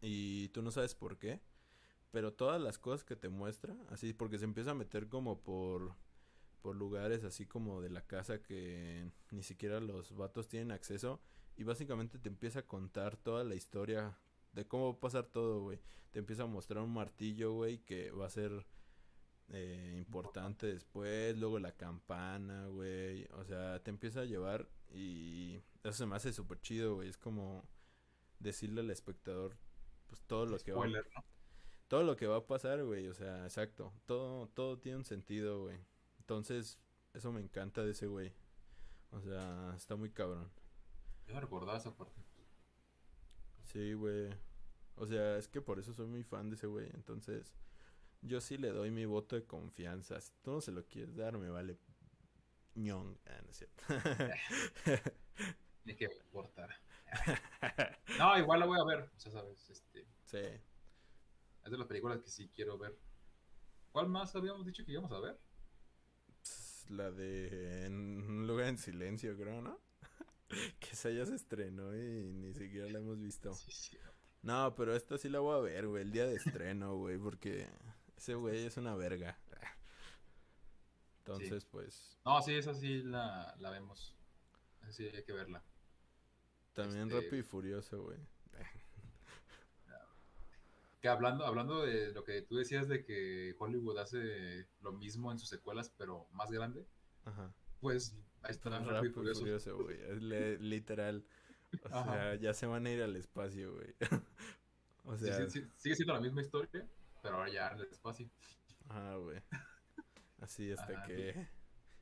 y 0.00 0.48
tú 0.48 0.62
no 0.62 0.70
sabes 0.70 0.94
por 0.94 1.18
qué, 1.18 1.40
pero 2.10 2.32
todas 2.32 2.60
las 2.60 2.78
cosas 2.78 3.04
que 3.04 3.16
te 3.16 3.28
muestra, 3.28 3.76
así, 3.90 4.12
porque 4.12 4.38
se 4.38 4.44
empieza 4.44 4.72
a 4.72 4.74
meter 4.74 5.08
como 5.08 5.42
por, 5.42 5.94
por 6.62 6.76
lugares 6.76 7.24
así 7.24 7.46
como 7.46 7.80
de 7.80 7.90
la 7.90 8.06
casa 8.06 8.42
que 8.42 9.10
ni 9.30 9.42
siquiera 9.42 9.80
los 9.80 10.16
vatos 10.16 10.48
tienen 10.48 10.72
acceso 10.72 11.20
y 11.56 11.64
básicamente 11.64 12.18
te 12.18 12.28
empieza 12.28 12.60
a 12.60 12.66
contar 12.66 13.16
toda 13.16 13.44
la 13.44 13.54
historia 13.54 14.16
de 14.52 14.66
cómo 14.66 14.92
va 14.92 14.96
a 14.96 15.00
pasar 15.00 15.26
todo, 15.26 15.60
güey. 15.60 15.78
Te 16.10 16.18
empieza 16.18 16.44
a 16.44 16.46
mostrar 16.46 16.82
un 16.82 16.92
martillo, 16.92 17.52
güey, 17.52 17.78
que 17.84 18.10
va 18.10 18.26
a 18.26 18.30
ser 18.30 18.66
eh, 19.48 19.94
importante 19.98 20.66
después, 20.66 21.36
luego 21.38 21.58
la 21.58 21.76
campana, 21.76 22.66
güey. 22.66 23.26
O 23.32 23.44
sea, 23.44 23.82
te 23.82 23.90
empieza 23.90 24.20
a 24.20 24.24
llevar 24.24 24.68
y 24.92 25.60
eso 25.84 25.92
se 25.92 26.06
me 26.06 26.16
hace 26.16 26.32
súper 26.32 26.60
chido, 26.60 26.96
güey. 26.96 27.08
Es 27.08 27.18
como 27.18 27.64
decirle 28.38 28.80
al 28.80 28.90
espectador 28.90 29.56
pues 30.10 30.20
todo 30.26 30.44
lo 30.44 30.58
que 30.58 30.72
va 30.72 30.84
todo 31.86 32.02
lo 32.02 32.16
que 32.16 32.26
va 32.26 32.36
a 32.36 32.46
pasar, 32.46 32.84
güey, 32.84 33.08
o 33.08 33.14
sea, 33.14 33.44
exacto, 33.44 33.92
todo 34.06 34.48
todo 34.48 34.78
tiene 34.78 34.98
un 34.98 35.04
sentido, 35.04 35.62
güey. 35.62 35.78
Entonces, 36.18 36.78
eso 37.14 37.32
me 37.32 37.40
encanta 37.40 37.84
de 37.84 37.92
ese 37.92 38.06
güey. 38.06 38.32
O 39.10 39.20
sea, 39.20 39.72
está 39.76 39.96
muy 39.96 40.10
cabrón. 40.10 40.50
Yo 41.26 41.34
no 41.34 41.40
recordaba 41.40 41.78
esa 41.78 41.96
parte. 41.96 42.22
Sí, 43.64 43.94
güey. 43.94 44.30
O 44.96 45.06
sea, 45.06 45.36
es 45.38 45.48
que 45.48 45.60
por 45.60 45.78
eso 45.78 45.92
soy 45.92 46.06
muy 46.06 46.22
fan 46.22 46.50
de 46.50 46.56
ese 46.56 46.66
güey. 46.66 46.88
Entonces, 46.94 47.54
yo 48.22 48.40
sí 48.40 48.58
le 48.58 48.68
doy 48.70 48.90
mi 48.90 49.04
voto 49.04 49.36
de 49.36 49.44
confianza. 49.44 50.20
Si 50.20 50.32
tú 50.42 50.52
no 50.52 50.60
se 50.60 50.72
lo 50.72 50.86
quieres 50.86 51.16
dar, 51.16 51.38
me 51.38 51.50
vale 51.50 51.78
ñong. 52.74 53.16
Ah, 53.26 53.40
no 53.44 53.50
es 53.50 53.56
cierto. 53.56 53.82
Ni 55.84 55.96
que 55.96 56.04
importar. 56.04 56.70
no, 58.18 58.38
igual 58.38 58.60
la 58.60 58.66
voy 58.66 58.78
a 58.80 58.84
ver, 58.84 59.10
o 59.14 59.18
sea, 59.18 59.32
sabes, 59.32 59.68
este. 59.70 60.06
Sí. 60.24 60.38
Es 61.64 61.70
de 61.70 61.78
las 61.78 61.86
películas 61.86 62.20
que 62.20 62.28
sí 62.28 62.50
quiero 62.54 62.78
ver. 62.78 62.96
¿Cuál 63.92 64.08
más 64.08 64.34
habíamos 64.36 64.64
dicho 64.64 64.84
que 64.84 64.92
íbamos 64.92 65.12
a 65.12 65.20
ver? 65.20 65.38
La 66.88 67.10
de 67.10 67.86
En 67.86 67.94
un 67.94 68.46
lugar 68.46 68.68
en 68.68 68.78
silencio, 68.78 69.36
creo, 69.36 69.60
¿no? 69.60 69.78
que 70.80 70.90
esa 70.90 71.10
ya 71.10 71.26
se 71.26 71.34
estrenó 71.34 71.94
y 71.94 72.32
ni 72.32 72.54
siquiera 72.54 72.88
la 72.88 72.98
hemos 72.98 73.20
visto. 73.20 73.54
Sí, 73.54 73.70
sí. 73.70 73.98
No, 74.42 74.74
pero 74.74 74.96
esta 74.96 75.18
sí 75.18 75.28
la 75.28 75.40
voy 75.40 75.56
a 75.56 75.60
ver, 75.60 75.86
güey, 75.86 76.02
el 76.02 76.12
día 76.12 76.26
de 76.26 76.36
estreno, 76.36 76.96
güey, 76.96 77.18
porque 77.18 77.68
ese 78.16 78.34
güey 78.34 78.64
es 78.66 78.76
una 78.76 78.94
verga. 78.94 79.38
Entonces, 81.18 81.64
pues. 81.66 82.18
No, 82.24 82.40
sí, 82.42 82.54
esa 82.54 82.74
sí 82.74 83.02
la, 83.02 83.54
la 83.58 83.70
vemos. 83.70 84.16
Esa 84.82 84.92
sí 84.92 85.04
hay 85.14 85.22
que 85.22 85.32
verla. 85.32 85.62
También 86.74 87.09
este... 87.09 87.16
Rápido 87.16 87.37
y 87.37 87.42
Furioso, 87.42 88.02
güey. 88.02 88.18
Que 91.00 91.09
hablando, 91.09 91.46
hablando 91.46 91.80
de 91.80 92.12
lo 92.12 92.24
que 92.24 92.42
tú 92.42 92.56
decías 92.56 92.87
de 92.87 93.06
que 93.06 93.56
Hollywood 93.59 93.96
hace 93.96 94.66
lo 94.83 94.92
mismo 94.92 95.33
en 95.33 95.38
sus 95.38 95.48
secuelas, 95.48 95.90
pero 95.96 96.28
más 96.33 96.50
grande. 96.50 96.87
Ajá. 97.24 97.50
Pues 97.80 98.14
ahí 98.42 98.50
está 98.50 98.68
Rápido 98.68 99.06
y 99.06 99.11
Furioso. 99.11 99.40
Furioso 99.40 99.83
güey. 99.83 99.96
Literal. 100.61 101.24
O 101.85 101.88
sea, 101.88 102.35
ya 102.35 102.52
se 102.52 102.66
van 102.66 102.85
a 102.85 102.90
ir 102.90 103.02
al 103.02 103.16
espacio, 103.16 103.72
güey. 103.72 103.94
o 105.04 105.16
sea... 105.16 105.48
Sí, 105.48 105.61
sí, 105.61 105.68
sigue 105.76 105.96
siendo 105.96 106.12
la 106.12 106.20
misma 106.20 106.42
historia, 106.42 106.87
pero 107.22 107.37
ahora 107.37 107.50
ya 107.50 107.68
al 107.68 107.80
espacio. 107.80 108.28
Ah, 108.90 109.16
güey. 109.18 109.40
Así 110.40 110.70
hasta 110.70 111.02
que... 111.04 111.48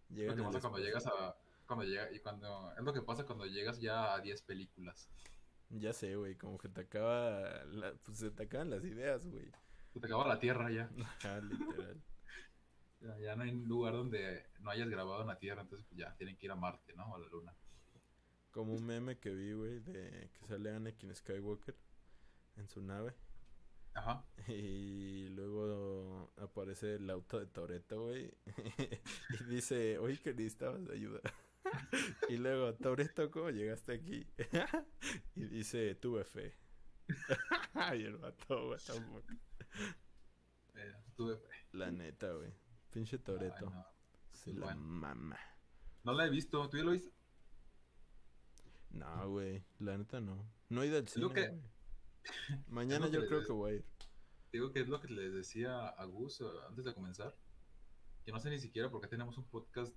Llegan 0.09 0.38
cuando 0.38 0.78
llegas 0.78 1.07
a 1.07 1.37
cuando 1.68 1.85
llega 1.85 2.11
y 2.11 2.18
cuando 2.18 2.72
es 2.72 2.83
lo 2.83 2.92
que 2.92 3.02
pasa 3.02 3.26
cuando 3.26 3.46
llegas 3.46 3.78
ya 3.78 4.14
a 4.14 4.20
10 4.20 4.42
películas. 4.42 5.09
Ya 5.68 5.92
sé, 5.92 6.16
güey, 6.16 6.35
como 6.35 6.57
que 6.57 6.70
te 6.70 6.81
acaba 6.81 7.62
pues 8.02 8.18
se 8.18 8.31
te 8.31 8.44
acaban 8.44 8.70
las 8.70 8.83
ideas, 8.85 9.26
güey. 9.26 9.52
Se 9.92 10.00
te 10.00 10.07
acaba 10.07 10.26
la 10.26 10.40
tierra 10.40 10.70
ya. 10.70 10.90
Ah, 11.24 11.40
literal. 11.42 12.02
ya, 13.20 13.37
no 13.37 13.42
hay 13.42 13.52
lugar 13.52 13.92
donde 13.92 14.46
no 14.61 14.70
hayas 14.70 14.88
grabado 14.88 15.20
en 15.20 15.28
la 15.28 15.38
tierra, 15.38 15.61
entonces 15.61 15.87
pues 15.87 16.00
ya 16.00 16.16
tienen 16.16 16.38
que 16.38 16.46
ir 16.46 16.52
a 16.52 16.57
Marte, 16.57 16.94
¿no? 16.94 17.04
O 17.04 17.16
a 17.16 17.18
la 17.18 17.28
luna. 17.28 17.54
Como 18.50 18.72
un 18.72 18.87
meme 18.87 19.18
que 19.18 19.31
vi, 19.31 19.52
güey, 19.52 19.81
de 19.81 20.31
que 20.33 20.46
sale 20.46 20.74
Anakin 20.74 21.14
Skywalker 21.14 21.76
en 22.57 22.68
su 22.68 22.81
nave. 22.81 23.14
Ajá. 23.92 24.24
Y 24.48 25.28
luego 25.28 26.33
aparece 26.38 26.94
el 26.94 27.11
auto 27.11 27.38
de 27.38 27.46
Toreto, 27.46 28.04
güey. 28.04 28.33
y 29.40 29.44
dice, 29.44 29.98
oye, 29.98 30.18
que 30.18 30.33
necesitabas 30.33 30.88
ayuda 30.88 31.20
y 32.28 32.37
luego, 32.37 32.74
Toreto, 32.74 33.31
¿cómo 33.31 33.50
llegaste 33.50 33.92
aquí? 33.92 34.26
y 35.35 35.44
dice, 35.44 35.94
tuve 35.94 36.24
fe. 36.24 36.57
y 37.96 38.02
el 38.04 38.16
vato, 38.16 38.66
güey, 38.66 38.78
eh, 40.74 40.94
tuve 41.16 41.37
fe. 41.37 41.66
La 41.72 41.90
neta, 41.90 42.33
güey. 42.33 42.52
Pinche 42.90 43.18
Toreto. 43.18 43.72
Se 44.33 44.52
la 44.52 44.74
mama. 44.74 45.38
No 46.04 46.12
la 46.12 46.26
he 46.26 46.31
visto. 46.31 46.68
¿Tú 46.68 46.76
ya 46.76 46.85
lo 46.85 46.92
viste? 46.92 47.12
No, 48.90 49.28
güey. 49.31 49.64
La 49.78 49.96
neta 49.98 50.20
no. 50.20 50.50
No 50.68 50.83
he 50.83 50.87
ido 50.87 50.98
al 50.98 51.09
cine, 51.09 51.33
que... 51.33 51.61
Mañana 52.68 53.09
yo 53.09 53.26
creo 53.26 53.45
que 53.45 53.53
voy 53.53 53.72
a 53.72 53.74
ir. 53.76 53.84
Digo 54.53 54.72
que 54.72 54.80
es 54.80 54.88
lo 54.88 55.01
que 55.01 55.09
les 55.09 55.32
decía 55.32 55.88
a 55.88 56.05
Gus 56.05 56.40
eh, 56.40 56.45
antes 56.68 56.84
de 56.84 56.95
comenzar. 56.95 57.36
Que 58.24 58.32
no 58.32 58.40
sé 58.40 58.51
ni 58.51 58.59
siquiera 58.59 58.90
por 58.90 59.01
qué 59.01 59.09
tenemos 59.09 59.36
un 59.38 59.45
podcast 59.45 59.95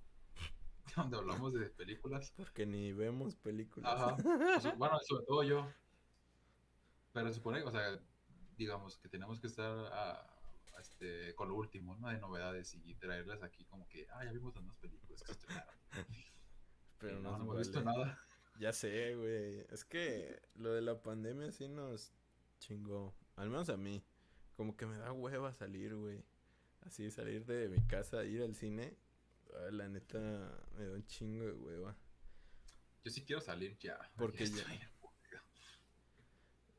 donde 0.96 1.18
hablamos 1.18 1.54
de 1.54 1.70
películas. 1.70 2.34
Porque 2.36 2.66
ni 2.66 2.92
vemos 2.94 3.36
películas. 3.36 3.94
Ajá. 3.94 4.18
bueno, 4.78 5.00
sobre 5.08 5.26
todo 5.26 5.44
yo. 5.44 5.68
Pero 7.14 7.34
supone, 7.34 7.62
o 7.64 7.72
sea, 7.72 8.00
digamos 8.58 8.98
que 8.98 9.10
tenemos 9.10 9.40
que 9.40 9.48
estar 9.48 9.72
a, 9.92 10.26
este, 10.80 11.36
con 11.36 11.50
lo 11.50 11.56
último, 11.56 11.96
¿no? 11.98 12.10
De 12.10 12.18
novedades 12.20 12.78
y 12.86 12.96
traerlas 12.96 13.44
aquí 13.44 13.66
como 13.66 13.88
que, 13.90 14.08
ah, 14.12 14.24
ya 14.24 14.32
vimos 14.32 14.54
las 14.56 14.78
películas 14.78 15.22
que 15.24 15.32
estrenaron. 15.32 15.76
Pero 17.00 17.20
no, 17.20 17.38
no 17.38 17.44
hemos 17.44 17.58
visto 17.58 17.82
nada. 17.82 18.18
Ya 18.60 18.72
sé, 18.72 19.16
güey. 19.16 19.66
Es 19.72 19.84
que 19.84 20.42
lo 20.56 20.72
de 20.74 20.82
la 20.82 21.02
pandemia 21.02 21.52
sí 21.52 21.68
nos 21.68 22.14
chingó. 22.60 23.16
Al 23.36 23.50
menos 23.50 23.70
a 23.70 23.78
mí. 23.78 24.04
Como 24.56 24.78
que 24.78 24.86
me 24.86 24.98
da 24.98 25.12
hueva 25.12 25.52
salir, 25.54 25.96
güey. 25.96 26.24
Así 26.82 27.10
salir 27.10 27.46
de 27.46 27.70
mi 27.70 27.82
casa, 27.88 28.24
ir 28.24 28.44
al 28.44 28.56
cine 28.56 28.98
la 29.72 29.88
neta 29.90 30.20
me 30.78 30.86
da 30.86 30.94
un 30.94 31.06
chingo 31.06 31.46
de 31.46 31.54
hueva. 31.54 31.96
Yo 33.04 33.12
sí 33.12 33.24
quiero 33.24 33.42
salir 33.42 33.78
ya. 33.80 33.98
Porque 34.16 34.46
ya. 34.46 34.64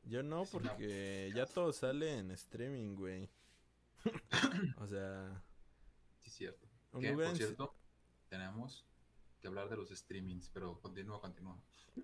Yo 0.05 0.21
no, 0.21 0.45
porque 0.45 1.31
ya 1.33 1.45
todo 1.45 1.71
sale 1.71 2.17
en 2.17 2.31
streaming, 2.31 2.95
güey. 2.95 3.29
o 4.77 4.87
sea, 4.87 5.41
Sí, 6.19 6.29
cierto. 6.29 6.67
un 6.91 7.01
Que, 7.01 7.13
por 7.13 7.23
en 7.23 7.35
cierto, 7.35 7.75
tenemos 8.29 8.85
que 9.39 9.47
hablar 9.47 9.69
de 9.69 9.77
los 9.77 9.89
streamings, 9.89 10.49
pero 10.49 10.79
continúa, 10.81 11.21
continúa. 11.21 11.57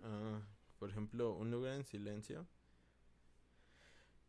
Ah, 0.04 0.42
por 0.78 0.90
ejemplo, 0.90 1.34
un 1.34 1.52
lugar 1.52 1.74
en 1.74 1.86
silencio. 1.86 2.48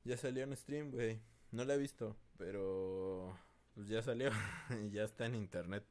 Ya 0.04 0.16
salió 0.16 0.42
en 0.44 0.56
stream, 0.56 0.90
güey. 0.90 1.20
No 1.52 1.64
la 1.64 1.74
he 1.74 1.78
visto, 1.78 2.16
pero 2.38 3.36
pues 3.74 3.88
ya 3.88 4.02
salió 4.02 4.30
y 4.84 4.90
ya 4.90 5.04
está 5.04 5.26
en 5.26 5.36
internet. 5.36 5.86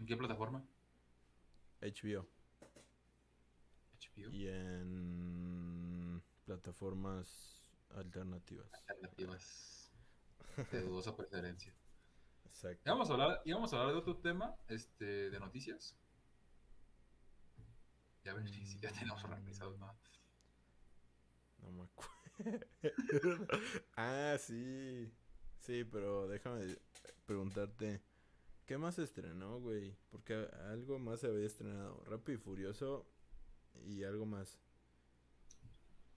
¿En 0.00 0.06
qué 0.06 0.16
plataforma? 0.16 0.64
HBO 1.82 2.26
HBO. 3.92 4.30
y 4.32 4.48
en 4.48 6.22
plataformas 6.46 7.62
alternativas. 7.90 8.70
Alternativas 8.88 9.92
de 10.72 10.80
dudosa 10.80 11.14
preferencia. 11.14 11.74
Exacto. 12.46 12.82
Íbamos 12.86 13.10
a 13.10 13.12
hablar, 13.12 13.42
íbamos 13.44 13.72
a 13.72 13.76
hablar 13.76 13.92
de 13.92 13.98
otro 14.00 14.16
tema, 14.16 14.56
este, 14.68 15.30
de 15.30 15.38
noticias. 15.38 15.94
Ya 18.24 18.32
ver 18.34 18.48
si 18.48 18.78
ya 18.78 18.90
tenemos 18.92 19.22
organizados, 19.22 19.78
¿no? 19.78 19.94
No 21.58 21.72
me 21.72 21.82
acuerdo. 21.84 22.10
ah, 23.96 24.36
sí. 24.38 25.12
Sí, 25.58 25.84
pero 25.84 26.26
déjame 26.26 26.78
preguntarte. 27.26 28.02
¿Qué 28.70 28.78
más 28.78 28.94
se 28.94 29.02
estrenó, 29.02 29.58
güey? 29.58 29.96
Porque 30.10 30.32
algo 30.68 31.00
más 31.00 31.18
se 31.18 31.26
había 31.26 31.44
estrenado. 31.44 32.04
Rápido 32.04 32.38
y 32.38 32.40
Furioso 32.40 33.04
y 33.84 34.04
algo 34.04 34.26
más. 34.26 34.60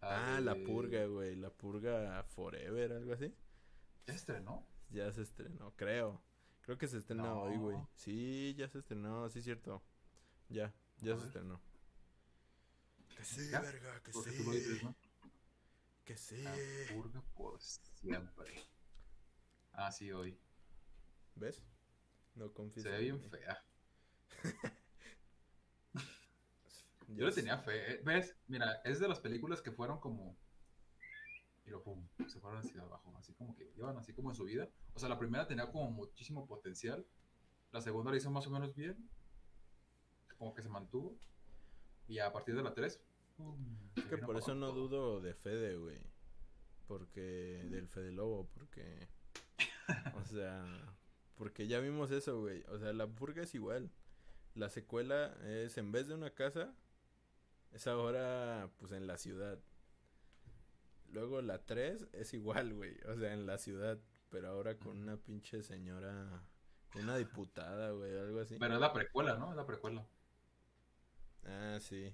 Ah, 0.01 0.39
La 0.39 0.54
de- 0.54 0.64
Purga, 0.64 1.04
güey. 1.08 1.36
La 1.36 1.49
Purga 1.49 2.22
Forever, 2.26 2.91
algo 2.93 3.14
así. 3.14 3.34
¿Ya 4.06 4.14
se 4.14 4.18
estrenó? 4.20 4.68
Ya 4.91 5.12
se 5.12 5.24
estrenó, 5.24 5.74
creo. 5.76 6.22
Creo 6.62 6.78
que 6.78 6.88
se 6.88 6.99
estrena 6.99 7.34
hoy, 7.34 7.58
güey. 7.58 7.76
No. 7.76 7.89
Sí, 7.95 8.54
ya 8.56 8.68
se 8.70 8.78
estrenó, 8.78 9.28
sí, 9.32 9.41
cierto. 9.41 9.82
Ya, 10.49 10.72
ya 11.01 11.14
A 11.14 11.18
se 11.18 11.22
ver. 11.22 11.26
estrenó. 11.26 11.60
Que 13.18 13.24
sí, 13.26 13.49
¿Ya? 13.49 13.62
verga, 13.62 13.99
que 14.04 14.12
dices, 14.12 14.78
sí. 14.80 14.86
¿no? 14.86 14.95
Que 16.06 16.16
sí. 16.18 16.43
La 16.43 16.54
purga 16.93 17.20
por 17.34 17.60
siempre. 17.60 18.54
Ah, 19.72 19.91
sí, 19.91 20.12
hoy. 20.12 20.38
¿Ves? 21.34 21.64
No 22.36 22.52
confío. 22.54 22.84
Se 22.84 22.90
ve 22.90 23.00
bien 23.00 23.22
fea. 23.22 23.64
Yo 27.08 27.26
le 27.26 27.32
tenía 27.32 27.58
fe. 27.60 27.94
¿eh? 27.94 28.02
¿Ves? 28.04 28.36
Mira, 28.48 28.82
es 28.84 29.00
de 29.00 29.08
las 29.08 29.20
películas 29.20 29.62
que 29.62 29.72
fueron 29.72 30.00
como. 30.00 30.36
Y 31.66 31.70
lo 31.70 31.82
pum, 31.82 32.08
se 32.28 32.40
fueron 32.40 32.60
hacia 32.60 32.82
abajo. 32.82 33.14
Así 33.18 33.34
como 33.34 33.56
que 33.56 33.72
iban 33.78 33.98
así 33.98 34.14
como 34.14 34.32
en 34.32 34.36
su 34.36 34.46
vida. 34.46 34.70
O 34.94 35.00
sea, 35.00 35.10
la 35.10 35.20
primera 35.20 35.48
tenía 35.48 35.72
como 35.72 35.92
muchísimo 35.92 36.48
potencial. 36.48 37.06
La 37.72 37.82
segunda 37.82 38.12
la 38.12 38.18
hizo 38.18 38.32
más 38.32 38.48
o 38.48 38.50
menos 38.50 38.76
bien. 38.76 39.10
Como 40.38 40.54
que 40.54 40.62
se 40.62 40.70
mantuvo. 40.70 41.18
Y 42.08 42.20
a 42.20 42.32
partir 42.34 42.56
de 42.56 42.64
la 42.64 42.74
3. 42.74 43.02
Es 43.96 44.06
que 44.06 44.18
por 44.18 44.38
eso 44.38 44.56
no 44.56 44.72
dudo 44.72 45.22
de 45.22 45.34
Fede, 45.34 45.78
güey. 45.78 46.00
Porque. 46.88 47.66
Del 47.70 47.88
Fede 47.88 48.12
Lobo, 48.12 48.50
porque. 48.54 49.08
O 50.16 50.24
sea. 50.24 50.66
Porque 51.36 51.68
ya 51.68 51.80
vimos 51.80 52.12
eso, 52.12 52.40
güey. 52.40 52.64
O 52.70 52.78
sea, 52.78 52.94
la 52.94 53.08
purga 53.08 53.44
es 53.44 53.56
igual. 53.56 53.92
La 54.56 54.70
secuela 54.70 55.36
es 55.44 55.78
en 55.78 55.92
vez 55.92 56.08
de 56.08 56.14
una 56.14 56.30
casa. 56.30 56.74
Es 57.72 57.88
ahora, 57.88 58.70
pues 58.78 58.92
en 58.92 59.08
la 59.08 59.18
ciudad. 59.18 59.60
Luego 61.12 61.42
la 61.42 61.66
3 61.66 62.08
es 62.14 62.34
igual, 62.34 62.74
güey. 62.74 62.98
O 63.08 63.18
sea, 63.18 63.34
en 63.34 63.46
la 63.46 63.58
ciudad. 63.58 64.00
Pero 64.30 64.50
ahora 64.50 64.78
con 64.78 64.98
una 64.98 65.18
pinche 65.18 65.64
señora. 65.64 66.44
Una 66.96 67.18
diputada, 67.18 67.92
güey. 67.92 68.18
Algo 68.18 68.40
así. 68.40 68.58
Pero 68.60 68.76
es 68.76 68.80
la 68.80 68.94
precuela, 68.94 69.36
¿no? 69.38 69.52
Es 69.52 69.56
la 69.56 69.66
precuela. 69.66 70.08
Ah, 71.46 71.78
sí. 71.82 72.12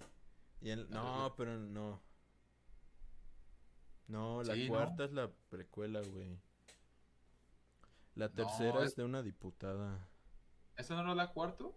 Y 0.62 0.72
en... 0.72 0.90
La 0.90 1.02
No, 1.02 1.34
pero 1.38 1.58
no. 1.58 2.02
No, 4.08 4.44
la 4.44 4.54
Sí, 4.54 4.64
¿no? 4.64 4.70
cuarta 4.70 5.06
es 5.06 5.12
la 5.12 5.30
precuela, 5.50 6.02
güey. 6.02 6.40
La 8.16 8.28
No, 8.28 8.34
tercera 8.36 8.80
es 8.80 8.90
es- 8.92 8.96
de 8.96 9.04
una 9.04 9.22
diputada. 9.22 10.08
¿Esta 10.76 10.96
no 10.96 11.02
era 11.02 11.16
la 11.16 11.32
cuarto? 11.32 11.76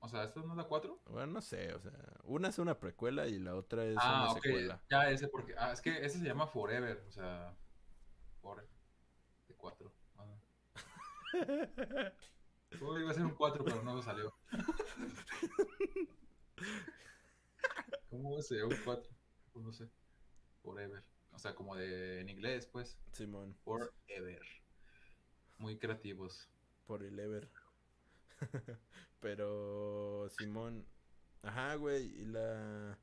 O 0.00 0.08
sea, 0.08 0.24
¿esta 0.24 0.40
no 0.40 0.50
es 0.52 0.56
la 0.58 0.64
4? 0.64 1.00
Bueno, 1.06 1.32
no 1.32 1.40
sé, 1.40 1.72
o 1.74 1.80
sea, 1.80 1.92
una 2.24 2.48
es 2.48 2.58
una 2.58 2.78
precuela 2.78 3.26
y 3.26 3.38
la 3.38 3.54
otra 3.54 3.84
es 3.86 3.96
Ah, 3.98 4.22
una 4.24 4.32
ok. 4.32 4.42
secuela. 4.42 4.82
Ya 4.90 5.10
ese 5.10 5.28
porque. 5.28 5.54
Ah, 5.56 5.72
es 5.72 5.80
que 5.80 6.04
ese 6.04 6.18
se 6.18 6.24
llama 6.26 6.46
Forever. 6.46 7.04
O 7.08 7.12
sea. 7.12 7.56
Forever. 8.42 8.68
De 9.48 9.54
4. 9.54 9.92
Uy, 11.32 11.32
iba 13.02 13.10
a 13.10 13.14
ser 13.14 13.24
un 13.24 13.34
4, 13.34 13.64
pero 13.64 13.82
no 13.82 14.02
salió. 14.02 14.34
¿Cómo 18.10 18.40
se 18.42 18.62
un 18.62 18.74
4? 18.84 19.10
Pues 19.52 19.64
no 19.64 19.72
sé. 19.72 19.88
Forever. 20.62 21.02
O 21.32 21.38
sea, 21.38 21.54
como 21.54 21.74
de 21.76 22.20
en 22.20 22.28
inglés, 22.28 22.66
pues. 22.66 22.98
Simón, 23.12 23.54
Forever. 23.64 24.42
Muy 25.58 25.78
creativos. 25.78 26.48
por 26.86 27.02
el 27.02 27.18
Ever. 27.18 27.48
pero 29.20 30.28
Simón, 30.30 30.86
ajá, 31.42 31.76
güey, 31.76 32.06
y 32.20 32.24
la 32.26 32.98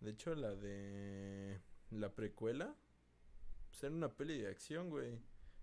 de 0.00 0.10
hecho 0.10 0.34
la 0.34 0.54
de 0.56 1.60
la 1.90 2.12
precuela 2.12 2.74
pues 3.72 3.84
era 3.84 3.94
una 3.94 4.14
peli 4.14 4.38
de 4.38 4.48
acción, 4.48 4.90
güey. 4.90 5.18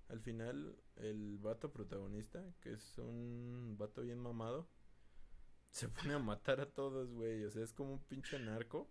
Al 0.08 0.20
final 0.20 0.76
el 0.96 1.38
vato 1.38 1.72
protagonista, 1.72 2.44
que 2.62 2.74
es 2.74 2.98
un 2.98 3.76
vato 3.78 4.02
bien 4.02 4.20
mamado, 4.20 4.68
se 5.72 5.88
pone 5.88 6.16
a 6.16 6.20
matar 6.20 6.60
a 6.60 6.72
todos, 6.72 7.12
güey. 7.12 7.44
O 7.46 7.52
sea, 7.52 7.64
es 7.64 7.72
como 7.72 7.94
un 7.94 8.00
pinche 8.00 8.40
narco 8.40 8.90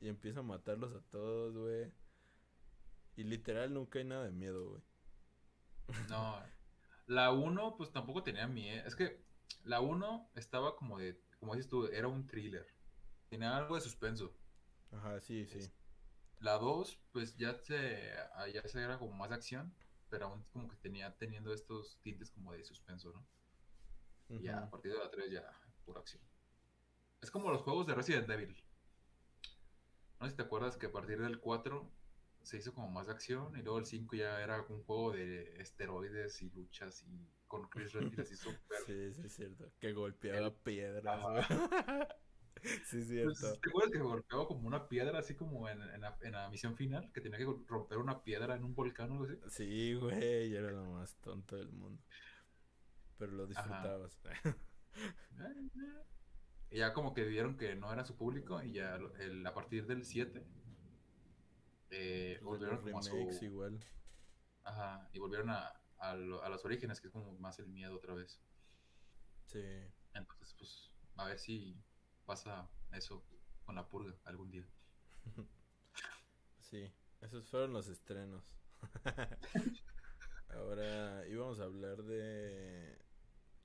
y 0.00 0.08
empieza 0.08 0.40
a 0.40 0.42
matarlos 0.42 0.94
a 0.94 1.00
todos, 1.10 1.56
güey. 1.56 1.90
Y 3.16 3.24
literal 3.24 3.72
nunca 3.72 3.98
hay 3.98 4.04
nada 4.04 4.24
de 4.24 4.32
miedo, 4.32 4.68
güey. 4.68 4.82
No. 6.08 6.42
La 7.06 7.32
1, 7.32 7.76
pues 7.76 7.92
tampoco 7.92 8.22
tenía 8.22 8.46
miedo. 8.46 8.86
Es 8.86 8.96
que 8.96 9.22
la 9.64 9.80
1 9.80 10.30
estaba 10.34 10.76
como 10.76 10.98
de. 10.98 11.20
Como 11.38 11.54
dices 11.54 11.68
tú, 11.68 11.86
era 11.86 12.08
un 12.08 12.26
thriller. 12.26 12.66
Tenía 13.28 13.56
algo 13.56 13.74
de 13.74 13.80
suspenso. 13.80 14.34
Ajá, 14.92 15.20
sí, 15.20 15.46
sí. 15.46 15.58
La 16.40 16.58
2, 16.58 17.00
pues 17.12 17.36
ya 17.36 17.54
se, 17.54 18.12
ah, 18.34 18.48
ya 18.48 18.66
se 18.66 18.82
era 18.82 18.98
como 18.98 19.12
más 19.12 19.32
acción, 19.32 19.74
pero 20.08 20.26
aún 20.26 20.44
como 20.52 20.68
que 20.68 20.76
tenía 20.76 21.16
teniendo 21.16 21.52
estos 21.52 21.98
tintes 22.02 22.30
como 22.30 22.52
de 22.52 22.64
suspenso, 22.64 23.12
¿no? 23.12 23.26
Ya 24.40 24.58
a 24.58 24.70
partir 24.70 24.92
de 24.92 24.98
la 24.98 25.10
3 25.10 25.30
ya 25.30 25.50
pura 25.84 26.00
acción. 26.00 26.22
Es 27.20 27.30
como 27.30 27.50
los 27.50 27.62
juegos 27.62 27.86
de 27.86 27.94
Resident 27.94 28.28
Evil. 28.30 28.62
No 30.20 30.26
sé 30.26 30.30
si 30.30 30.36
te 30.36 30.42
acuerdas 30.42 30.76
que 30.76 30.86
a 30.86 30.92
partir 30.92 31.20
del 31.20 31.40
4 31.40 31.90
se 32.44 32.58
hizo 32.58 32.72
como 32.74 32.90
más 32.90 33.06
de 33.06 33.12
acción 33.12 33.56
y 33.58 33.62
luego 33.62 33.78
el 33.78 33.86
5 33.86 34.16
ya 34.16 34.40
era 34.42 34.62
un 34.68 34.82
juego 34.84 35.12
de 35.12 35.60
esteroides 35.60 36.42
y 36.42 36.50
luchas 36.50 37.02
y 37.08 37.28
con 37.46 37.68
Chris 37.68 37.92
Redfield 37.92 38.20
así 38.20 38.36
súper... 38.36 38.78
Sí, 38.86 39.12
sí, 39.14 39.22
es 39.24 39.34
cierto. 39.34 39.72
Que 39.80 39.92
golpeaba 39.92 40.48
El- 40.48 40.52
piedras, 40.52 41.46
sí, 42.86 42.98
es 42.98 43.06
Pues, 43.24 43.38
cierto. 43.38 43.58
¿Te 43.60 43.68
acuerdas 43.70 43.92
que 43.92 43.98
golpeaba 43.98 44.46
como 44.46 44.66
una 44.66 44.88
piedra 44.88 45.18
así 45.18 45.34
como 45.34 45.68
en, 45.68 45.80
en 45.82 46.00
la, 46.00 46.16
en 46.22 46.32
la 46.32 46.48
misión 46.50 46.76
final? 46.76 47.10
Que 47.12 47.20
tenía 47.20 47.38
que 47.38 47.46
romper 47.66 47.98
una 47.98 48.22
piedra 48.22 48.54
en 48.56 48.64
un 48.64 48.74
volcán 48.74 49.10
o 49.10 49.14
algo 49.24 49.24
así. 49.26 49.38
Sí, 49.48 49.94
güey, 49.94 50.54
era 50.54 50.70
lo 50.70 50.84
más 50.84 51.14
tonto 51.16 51.56
del 51.56 51.72
mundo. 51.72 52.02
Pero 53.18 53.32
lo 53.32 53.46
disfrutabas. 53.46 54.18
Y 56.70 56.78
ya 56.78 56.92
como 56.92 57.14
que 57.14 57.24
vieron 57.24 57.56
que 57.56 57.74
no 57.76 57.92
era 57.92 58.04
su 58.04 58.16
público 58.16 58.62
y 58.62 58.72
ya 58.72 58.96
el- 59.20 59.46
a 59.46 59.54
partir 59.54 59.86
del 59.86 60.04
7 60.04 60.44
eh, 61.96 62.38
volvieron 62.42 62.80
como 62.82 62.98
a 62.98 63.02
su... 63.02 63.16
igual. 63.42 63.80
Ajá, 64.64 65.08
y 65.12 65.18
volvieron 65.18 65.50
a, 65.50 65.72
a, 65.98 66.14
lo- 66.14 66.42
a 66.42 66.48
los 66.48 66.64
orígenes, 66.64 67.00
que 67.00 67.06
es 67.08 67.12
como 67.12 67.32
más 67.38 67.58
el 67.58 67.66
miedo 67.68 67.94
otra 67.96 68.14
vez. 68.14 68.40
Sí. 69.46 69.62
Entonces, 70.14 70.54
pues, 70.58 70.90
a 71.16 71.26
ver 71.26 71.38
si 71.38 71.76
pasa 72.26 72.68
eso 72.92 73.22
con 73.64 73.74
la 73.76 73.86
purga 73.88 74.14
algún 74.24 74.50
día. 74.50 74.66
Sí, 76.60 76.90
esos 77.20 77.46
fueron 77.50 77.72
los 77.74 77.86
estrenos. 77.88 78.56
Ahora 80.48 81.26
íbamos 81.28 81.60
a 81.60 81.64
hablar 81.64 82.02
de 82.02 82.98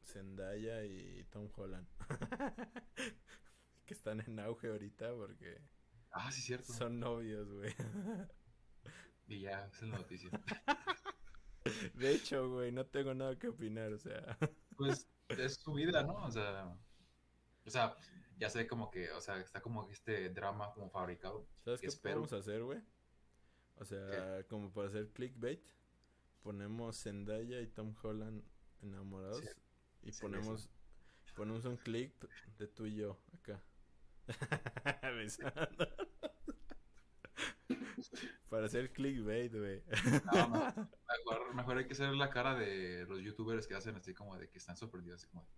Zendaya 0.03 0.84
y 0.86 1.23
Tom 1.32 1.49
Holland. 1.55 1.88
que 3.86 3.93
están 3.93 4.19
en 4.21 4.39
auge 4.39 4.67
ahorita 4.67 5.13
porque 5.15 5.61
Ah, 6.12 6.32
sí, 6.32 6.41
cierto. 6.41 6.74
son 6.74 6.99
novios, 6.99 7.51
güey. 7.51 7.74
Y 9.28 9.41
ya, 9.41 9.66
esa 9.68 9.86
es 9.86 9.91
la 9.91 9.97
noticia. 9.99 10.30
De 11.93 12.12
hecho, 12.14 12.49
güey, 12.49 12.72
no 12.72 12.86
tengo 12.86 13.14
nada 13.14 13.38
que 13.38 13.49
opinar, 13.49 13.93
o 13.93 13.97
sea. 13.99 14.38
pues 14.76 15.07
es 15.30 15.55
su 15.55 15.74
vida, 15.74 16.03
¿no? 16.03 16.16
O 16.16 16.32
sea, 16.32 16.76
o 17.66 17.70
sea, 17.70 17.95
ya 18.38 18.49
sé 18.49 18.66
como 18.66 18.89
que, 18.89 19.12
o 19.12 19.22
sea, 19.22 19.38
está 19.39 19.62
como 19.62 19.88
este 19.89 20.30
drama 20.30 20.72
como 20.74 20.89
fabricado. 20.89 21.47
¿Sabes 21.64 21.82
qué 21.82 21.88
Espero. 21.88 22.22
podemos 22.22 22.34
hacer, 22.34 22.64
güey? 22.64 22.80
O 23.76 23.86
sea, 23.86 24.43
como 24.47 24.72
para 24.74 24.88
hacer 24.89 25.10
clickbait. 25.12 25.62
ponemos 26.41 26.97
Zendaya 27.01 27.62
y 27.62 27.68
Tom 27.68 27.95
Holland 28.01 28.43
enamorados 28.82 29.39
Sí. 29.39 29.49
y 30.03 30.12
Sí, 30.12 30.22
ponemos 30.22 30.70
ponemos 31.36 31.66
un 31.66 31.78
clip 31.78 32.24
de 32.57 32.68
tú 32.68 32.86
y 32.86 32.95
yo 32.95 33.20
acá. 33.34 33.64
Besando. 35.16 35.89
Para 38.50 38.66
hacer 38.66 38.91
clickbait, 38.91 39.54
güey. 39.54 39.84
No, 40.26 40.47
no, 40.47 40.89
mejor, 41.26 41.54
mejor 41.56 41.78
hay 41.78 41.86
que 41.86 41.93
hacer 41.93 42.10
la 42.14 42.30
cara 42.30 42.56
de 42.56 43.06
los 43.08 43.20
youtubers 43.22 43.68
que 43.68 43.76
hacen 43.76 43.95
así 43.95 44.14
como 44.14 44.38
de 44.38 44.50
que 44.50 44.58
están 44.58 44.76
sorprendidos, 44.78 45.22
así 45.24 45.30
como 45.32 45.43
de- 45.43 45.50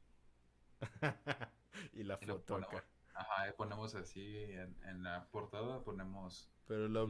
y 1.94 2.04
la 2.04 2.18
y 2.22 2.26
foto 2.26 2.46
ponemos, 2.56 2.76
acá. 2.76 2.86
ajá, 3.14 3.50
y 3.50 3.54
ponemos 3.54 3.96
así 3.96 4.36
en, 4.52 4.76
en 4.84 5.04
la 5.04 5.26
portada, 5.32 5.84
ponemos 5.84 6.52
Pero 6.68 6.88
lo 6.90 7.08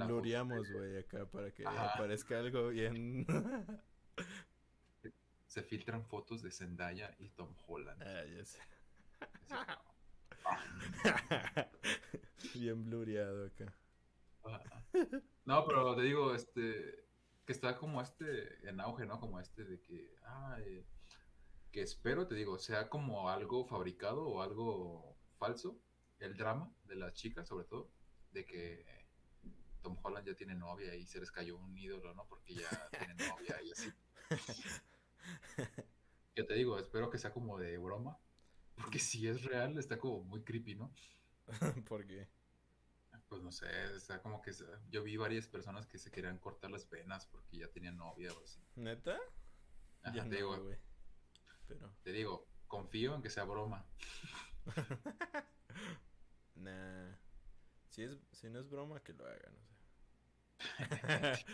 de- 0.67 0.73
güey, 0.73 0.97
acá 0.99 1.25
para 1.25 1.51
que 1.51 1.65
Ajá. 1.65 1.93
aparezca 1.93 2.37
algo 2.37 2.67
bien. 2.69 3.25
se 5.47 5.63
filtran 5.63 6.05
fotos 6.05 6.41
de 6.43 6.51
Zendaya 6.51 7.15
y 7.19 7.29
Tom 7.29 7.53
Holland. 7.67 8.01
ah, 8.03 8.23
ya 8.25 8.45
sé. 8.45 8.59
Así, 10.43 10.59
bien 12.59 12.83
blureado 12.85 13.47
acá. 13.47 13.73
No, 15.45 15.65
pero 15.65 15.95
te 15.95 16.03
digo, 16.03 16.35
este, 16.35 17.05
que 17.45 17.53
está 17.53 17.77
como 17.77 18.01
este 18.01 18.67
en 18.67 18.79
auge, 18.79 19.05
¿no? 19.05 19.19
Como 19.19 19.39
este 19.39 19.63
de 19.63 19.81
que, 19.81 20.15
ah, 20.23 20.57
eh, 20.59 20.85
que 21.71 21.81
espero, 21.81 22.27
te 22.27 22.35
digo, 22.35 22.59
sea 22.59 22.89
como 22.89 23.29
algo 23.29 23.65
fabricado 23.65 24.27
o 24.27 24.41
algo 24.41 25.17
falso, 25.37 25.79
el 26.19 26.35
drama 26.37 26.71
de 26.85 26.95
las 26.95 27.13
chicas, 27.13 27.47
sobre 27.47 27.65
todo, 27.65 27.91
de 28.31 28.45
que 28.45 28.85
Tom 29.81 29.97
Holland 30.03 30.27
ya 30.27 30.35
tiene 30.35 30.55
novia 30.55 30.95
y 30.95 31.05
se 31.07 31.19
les 31.19 31.31
cayó 31.31 31.57
un 31.57 31.77
ídolo, 31.77 32.13
¿no? 32.13 32.25
Porque 32.27 32.53
ya 32.53 32.69
tiene 32.91 33.15
novia 33.15 33.61
y 33.63 33.71
así. 33.71 33.91
Que 36.35 36.43
te 36.43 36.53
digo, 36.53 36.77
espero 36.77 37.09
que 37.09 37.17
sea 37.17 37.33
como 37.33 37.57
de 37.57 37.77
broma, 37.77 38.17
porque 38.75 38.99
si 38.99 39.27
es 39.27 39.43
real, 39.43 39.77
está 39.77 39.97
como 39.97 40.23
muy 40.23 40.43
creepy, 40.43 40.75
¿no? 40.75 40.93
Porque 41.87 42.29
Pues 43.31 43.41
no 43.43 43.51
sé, 43.53 43.65
está 43.95 44.21
como 44.21 44.41
que 44.41 44.51
se- 44.51 44.65
yo 44.89 45.03
vi 45.03 45.15
varias 45.15 45.47
personas 45.47 45.87
que 45.87 45.97
se 45.97 46.11
querían 46.11 46.37
cortar 46.37 46.69
las 46.69 46.89
venas 46.89 47.25
porque 47.27 47.59
ya 47.59 47.69
tenían 47.69 47.95
novia 47.95 48.33
o 48.33 48.43
así. 48.43 48.59
¿Neta? 48.75 49.17
Ajá, 50.03 50.13
Ya 50.17 50.23
te, 50.23 50.29
no, 50.29 50.35
digo. 50.35 50.69
Pero. 51.65 51.95
te 52.03 52.11
digo, 52.11 52.45
confío 52.67 53.15
en 53.15 53.21
que 53.21 53.29
sea 53.29 53.45
broma. 53.45 53.85
Nah. 56.55 57.15
Si, 57.87 58.03
es, 58.03 58.17
si 58.33 58.49
no 58.49 58.59
es 58.59 58.69
broma, 58.69 59.01
que 59.01 59.13
lo 59.13 59.25
hagan, 59.25 59.55
o 59.55 59.65
sea. 59.65 59.79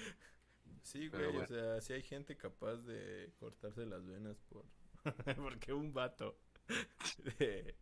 sí, 0.84 1.08
güey, 1.10 1.38
o 1.38 1.46
sea, 1.46 1.80
si 1.82 1.94
hay 1.94 2.02
gente 2.02 2.36
capaz 2.38 2.78
de 2.78 3.32
cortarse 3.40 3.86
las 3.86 4.04
venas 4.06 4.40
por... 4.50 4.66
Porque 5.38 5.74
un 5.74 5.94
vato 5.94 6.40
de, 7.40 7.76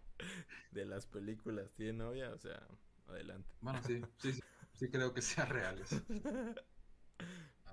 de 0.72 0.86
las 0.86 1.08
películas 1.08 1.72
tiene 1.74 1.94
novia, 1.94 2.30
o 2.34 2.38
sea, 2.38 2.62
adelante. 3.08 3.54
Bueno, 3.62 3.82
sí, 3.84 4.02
sí, 4.18 4.34
sí, 4.34 4.42
sí 4.74 4.90
creo 4.90 5.14
que 5.14 5.22
sea 5.22 5.46
real 5.46 5.80
eso. 5.80 6.02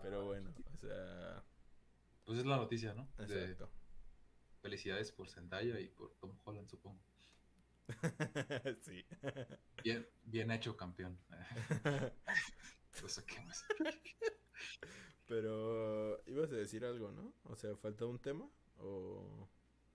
Pero 0.00 0.24
Ah, 0.24 0.24
bueno, 0.24 0.54
o 0.72 0.76
sea, 0.76 1.44
Pues 2.24 2.38
es 2.40 2.46
la 2.46 2.56
noticia, 2.56 2.94
¿no? 2.94 3.08
De 3.26 3.56
exacto. 3.56 3.70
felicidades 4.62 5.12
por 5.12 5.28
Zendaya 5.28 5.78
y 5.80 5.88
por 5.88 6.14
Tom 6.16 6.38
Holland, 6.44 6.68
supongo. 6.68 7.02
sí. 8.80 9.04
Bien, 9.82 10.06
bien 10.24 10.50
hecho, 10.50 10.76
campeón. 10.76 11.18
Pues, 13.00 13.20
¿qué 13.26 13.40
más? 13.40 13.64
Pero 15.26 16.22
ibas 16.26 16.52
a 16.52 16.56
decir 16.56 16.84
algo, 16.84 17.10
¿no? 17.12 17.34
O 17.44 17.56
sea, 17.56 17.76
¿falta 17.76 18.06
un 18.06 18.18
tema? 18.20 18.48
O... 18.78 19.48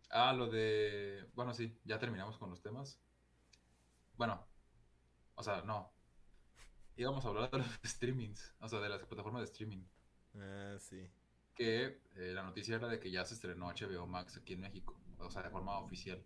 Ah, 0.10 0.34
lo 0.34 0.48
de. 0.50 1.30
Bueno, 1.34 1.54
sí, 1.54 1.80
ya 1.86 1.98
terminamos 2.00 2.38
con 2.38 2.50
los 2.50 2.62
temas. 2.62 3.00
Bueno, 4.18 4.46
o 5.38 5.44
sea, 5.44 5.62
no. 5.62 5.94
Íbamos 6.98 7.24
a 7.24 7.30
hablar 7.30 7.50
de 7.52 7.60
los 7.60 7.68
streamings, 7.86 8.56
o 8.60 8.68
sea, 8.68 8.80
de 8.80 8.90
las 8.90 9.04
plataformas 9.06 9.42
de 9.42 9.46
streaming. 9.46 9.86
Ah, 10.36 10.76
sí. 10.80 11.10
Que 11.56 12.02
eh, 12.16 12.32
la 12.34 12.44
noticia 12.44 12.76
era 12.76 12.88
de 12.88 13.00
que 13.00 13.12
ya 13.12 13.24
se 13.24 13.36
estrenó 13.36 13.68
HBO 13.68 14.08
Max 14.08 14.38
aquí 14.38 14.54
en 14.54 14.62
México, 14.62 15.00
o 15.20 15.30
sea, 15.30 15.44
de 15.44 15.50
forma 15.50 15.78
oficial. 15.80 16.22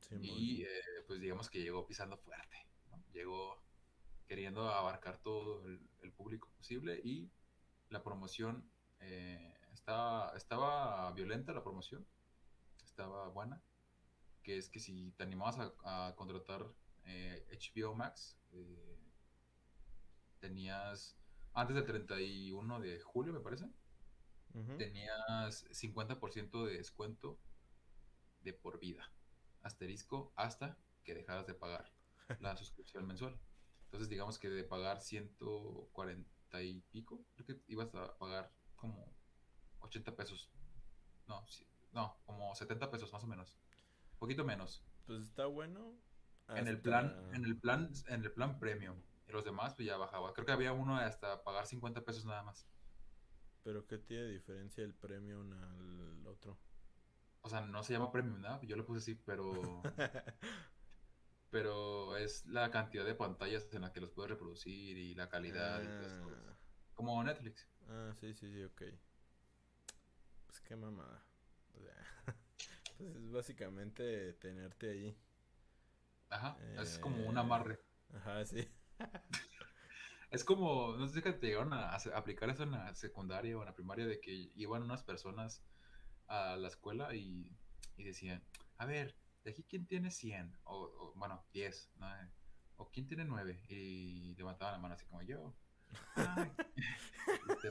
Simón. 0.00 0.24
Y 0.24 0.62
eh, 0.62 0.68
pues 1.06 1.20
digamos 1.20 1.50
que 1.50 1.60
llegó 1.60 1.86
pisando 1.86 2.16
fuerte, 2.18 2.56
¿no? 2.90 3.02
Llegó 3.12 3.62
queriendo 4.28 4.68
abarcar 4.68 5.18
todo 5.18 5.64
el, 5.66 5.80
el 6.02 6.12
público 6.12 6.50
posible 6.56 7.00
y 7.02 7.30
la 7.88 8.02
promoción 8.02 8.68
eh, 9.00 9.54
estaba, 9.72 10.32
estaba 10.36 11.10
violenta 11.12 11.52
la 11.52 11.62
promoción, 11.62 12.06
estaba 12.84 13.28
buena, 13.28 13.62
que 14.42 14.58
es 14.58 14.68
que 14.68 14.80
si 14.80 15.12
te 15.12 15.22
animabas 15.22 15.58
a, 15.58 16.08
a 16.08 16.16
contratar 16.16 16.66
eh, 17.06 17.46
HBO 17.50 17.94
Max, 17.94 18.38
eh, 18.52 18.98
tenías, 20.38 21.16
antes 21.52 21.74
del 21.76 21.86
31 21.86 22.80
de 22.80 23.00
julio 23.00 23.32
me 23.32 23.40
parece, 23.40 23.66
Ujú. 24.54 24.76
tenías 24.76 25.66
50% 25.70 26.64
de 26.66 26.76
descuento 26.78 27.38
de 28.40 28.52
por 28.52 28.78
vida. 28.78 29.10
Asterisco 29.62 30.32
hasta 30.36 30.78
que 31.04 31.14
dejaras 31.14 31.46
de 31.46 31.54
pagar 31.54 31.92
la 32.40 32.56
suscripción 32.56 33.06
mensual. 33.06 33.38
Entonces, 33.84 34.08
digamos 34.08 34.38
que 34.38 34.48
de 34.50 34.64
pagar 34.64 35.00
140 35.00 36.62
y 36.62 36.80
pico, 36.90 37.24
creo 37.34 37.46
que 37.46 37.62
ibas 37.68 37.94
a 37.94 38.16
pagar 38.18 38.52
como 38.74 39.12
80 39.80 40.16
pesos. 40.16 40.50
No, 41.26 41.46
sí, 41.48 41.66
no, 41.92 42.20
como 42.24 42.54
70 42.54 42.90
pesos 42.90 43.12
más 43.12 43.24
o 43.24 43.26
menos. 43.26 43.58
Un 44.12 44.18
poquito 44.18 44.44
menos. 44.44 44.84
Pues 45.06 45.22
está 45.22 45.46
bueno. 45.46 45.96
En 46.48 46.68
el 46.68 46.80
plan, 46.80 47.14
en 47.32 47.44
el 47.44 47.56
plan, 47.58 47.90
en 48.08 48.24
el 48.24 48.30
plan 48.32 48.58
premium. 48.58 48.96
Y 49.28 49.32
los 49.32 49.44
demás 49.44 49.74
pues 49.74 49.86
ya 49.86 49.96
bajaba. 49.96 50.32
Creo 50.32 50.46
que 50.46 50.52
había 50.52 50.72
uno 50.72 50.98
de 50.98 51.04
hasta 51.04 51.42
pagar 51.42 51.66
50 51.66 52.04
pesos 52.04 52.24
nada 52.24 52.42
más. 52.42 52.66
Pero 53.64 53.86
¿qué 53.86 53.98
tiene 53.98 54.26
diferencia 54.28 54.84
el 54.84 54.94
premium 54.94 55.52
al 55.52 56.26
otro? 56.26 56.56
O 57.42 57.48
sea, 57.48 57.60
no 57.62 57.82
se 57.82 57.92
llama 57.92 58.12
premium, 58.12 58.40
¿no? 58.40 58.62
Yo 58.62 58.76
lo 58.76 58.84
puse 58.86 58.98
así, 58.98 59.14
pero 59.14 59.82
pero 61.50 62.16
es 62.16 62.44
la 62.46 62.70
cantidad 62.70 63.04
de 63.04 63.14
pantallas 63.14 63.66
en 63.72 63.82
la 63.82 63.92
que 63.92 64.00
los 64.00 64.10
puedes 64.10 64.30
reproducir 64.30 64.96
y 64.98 65.14
la 65.14 65.28
calidad 65.28 65.82
y 65.82 65.86
todas 65.86 66.12
esas 66.12 66.22
cosas. 66.22 66.44
Ah, 66.48 66.56
Como 66.94 67.22
Netflix. 67.24 67.68
ah, 67.88 68.12
sí, 68.20 68.34
sí, 68.34 68.52
sí, 68.52 68.62
ok. 68.64 68.82
Pues 70.46 70.60
qué 70.60 70.76
mamada. 70.76 71.24
O 71.74 71.80
sea, 71.82 72.34
pues 72.98 73.16
es 73.16 73.30
básicamente 73.30 74.32
tenerte 74.34 74.90
ahí. 74.90 75.16
Ajá, 76.30 76.56
es 76.80 76.98
como 76.98 77.18
Eh, 77.18 77.28
un 77.28 77.38
amarre. 77.38 77.80
Ajá, 78.14 78.44
sí. 78.44 78.68
Es 80.30 80.44
como, 80.44 80.96
no 80.96 81.06
sé 81.06 81.22
si 81.22 81.22
te 81.22 81.46
llegaron 81.46 81.72
a, 81.72 81.94
aplicar 81.94 82.50
eso 82.50 82.64
en 82.64 82.72
la 82.72 82.94
secundaria 82.94 83.56
o 83.56 83.60
en 83.60 83.66
la 83.66 83.74
primaria, 83.74 84.06
de 84.06 84.20
que 84.20 84.50
iban 84.56 84.82
unas 84.82 85.04
personas 85.04 85.64
a 86.26 86.56
la 86.56 86.66
escuela 86.68 87.14
y, 87.14 87.56
y 87.96 88.04
decían, 88.04 88.42
a 88.76 88.86
ver, 88.86 89.16
de 89.44 89.52
aquí 89.52 89.62
quién 89.62 89.86
tiene 89.86 90.10
100, 90.10 90.58
o, 90.64 90.76
o, 90.76 91.14
bueno, 91.14 91.46
10, 91.52 91.92
¿no? 91.98 92.08
o 92.76 92.90
quién 92.90 93.06
tiene 93.06 93.24
9, 93.24 93.62
y 93.68 94.34
levantaban 94.34 94.74
la 94.74 94.80
mano 94.80 94.94
así 94.94 95.06
como 95.06 95.22
yo. 95.22 95.54
Ay. 96.16 96.52
Te, 97.62 97.70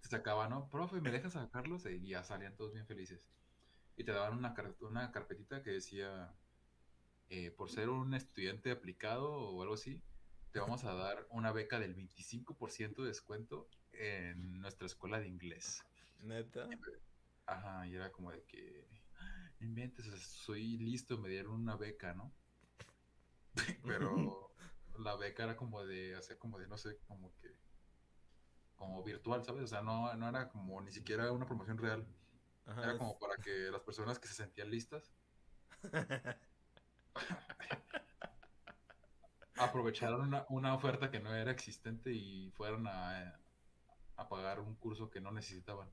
te 0.00 0.08
sacaban, 0.08 0.50
¿no? 0.50 0.68
Profe, 0.68 1.00
¿me 1.00 1.12
dejas 1.12 1.34
sacarlos? 1.34 1.86
Y 1.86 2.08
ya 2.08 2.24
salían 2.24 2.56
todos 2.56 2.72
bien 2.72 2.86
felices. 2.86 3.30
Y 3.96 4.04
te 4.04 4.12
daban 4.12 4.36
una, 4.36 4.54
una 4.80 5.12
carpetita 5.12 5.62
que 5.62 5.70
decía, 5.70 6.34
eh, 7.28 7.50
por 7.50 7.70
ser 7.70 7.88
un 7.88 8.14
estudiante 8.14 8.70
aplicado 8.70 9.30
o 9.32 9.62
algo 9.62 9.74
así, 9.74 10.02
te 10.52 10.60
vamos 10.60 10.84
a 10.84 10.94
dar 10.94 11.26
una 11.30 11.52
beca 11.52 11.78
del 11.80 11.94
25% 11.94 13.02
de 13.02 13.08
descuento 13.08 13.68
en 13.92 14.60
nuestra 14.60 14.86
escuela 14.86 15.20
de 15.20 15.28
inglés. 15.28 15.84
Neta. 16.22 16.68
Ajá, 17.46 17.86
y 17.86 17.94
era 17.94 18.12
como 18.12 18.30
de 18.30 18.44
que, 18.44 18.86
"Ah, 19.18 19.50
inventes, 19.60 20.06
soy 20.22 20.76
listo, 20.78 21.18
me 21.18 21.28
dieron 21.28 21.52
una 21.54 21.76
beca, 21.76 22.14
¿no? 22.14 22.32
Pero 23.84 24.54
la 24.98 25.16
beca 25.16 25.44
era 25.44 25.56
como 25.56 25.84
de, 25.84 26.14
hacer 26.14 26.38
como 26.38 26.58
de, 26.58 26.66
no 26.68 26.78
sé, 26.78 26.98
como 27.06 27.34
que, 27.40 27.48
como 28.76 29.02
virtual, 29.02 29.44
¿sabes? 29.44 29.64
O 29.64 29.66
sea, 29.66 29.82
no, 29.82 30.14
no 30.14 30.28
era 30.28 30.48
como 30.48 30.80
ni 30.80 30.92
siquiera 30.92 31.32
una 31.32 31.46
promoción 31.46 31.78
real. 31.78 32.06
Ajá. 32.66 32.82
Era 32.82 32.92
es- 32.92 32.98
como 32.98 33.18
para 33.18 33.36
que 33.36 33.70
las 33.70 33.82
personas 33.82 34.18
que 34.18 34.28
se 34.28 34.34
sentían 34.34 34.70
listas 34.70 35.12
aprovecharan 39.56 40.20
una, 40.20 40.44
una 40.50 40.74
oferta 40.74 41.10
que 41.10 41.18
no 41.20 41.34
era 41.34 41.50
existente 41.52 42.12
y 42.12 42.50
fueran 42.50 42.86
a, 42.86 43.40
a 44.16 44.28
pagar 44.28 44.60
un 44.60 44.76
curso 44.76 45.10
que 45.10 45.20
no 45.20 45.32
necesitaban. 45.32 45.88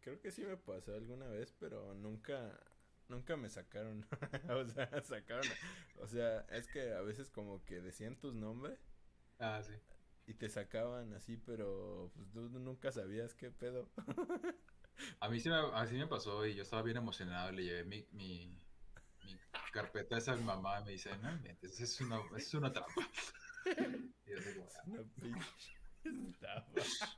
Creo 0.00 0.20
que 0.20 0.30
sí 0.30 0.44
me 0.44 0.56
pasó 0.56 0.94
alguna 0.94 1.26
vez, 1.28 1.52
pero 1.58 1.94
nunca, 1.94 2.60
nunca 3.08 3.36
me 3.36 3.48
sacaron. 3.50 4.06
o 4.50 4.64
sea, 4.66 5.02
sacaron. 5.02 5.46
O 5.96 6.06
sea, 6.06 6.40
es 6.50 6.68
que 6.68 6.92
a 6.92 7.00
veces 7.00 7.30
como 7.30 7.64
que 7.64 7.80
decían 7.80 8.16
tus 8.18 8.34
nombres, 8.34 8.78
Ah, 9.38 9.62
sí. 9.62 9.74
y 10.26 10.34
te 10.34 10.48
sacaban 10.48 11.12
así, 11.14 11.36
pero 11.36 12.10
pues 12.14 12.30
tú 12.32 12.48
nunca 12.58 12.92
sabías 12.92 13.34
qué 13.34 13.50
pedo. 13.50 13.88
A 15.20 15.28
mí 15.28 15.40
sí 15.40 15.48
me, 15.48 15.56
así 15.74 15.96
me 15.96 16.06
pasó 16.06 16.46
y 16.46 16.54
yo 16.54 16.62
estaba 16.62 16.82
bien 16.82 16.96
emocionado. 16.96 17.50
Le 17.52 17.64
llevé 17.64 17.84
mi 18.12 18.62
carpeta 19.74 20.16
esa 20.16 20.36
mi 20.36 20.44
mamá 20.44 20.80
me 20.82 20.92
dice, 20.92 21.10
no 21.18 21.32
inventes, 21.32 21.80
es 21.80 22.00
una, 22.00 22.20
es 22.36 22.54
una 22.54 22.72
trampa. 22.72 23.02
Y 23.66 24.30
yo 24.30 24.38
digo, 24.40 24.66
Es 24.66 24.78
una 24.86 25.02
pinche 25.20 25.76
estafa. 26.04 27.08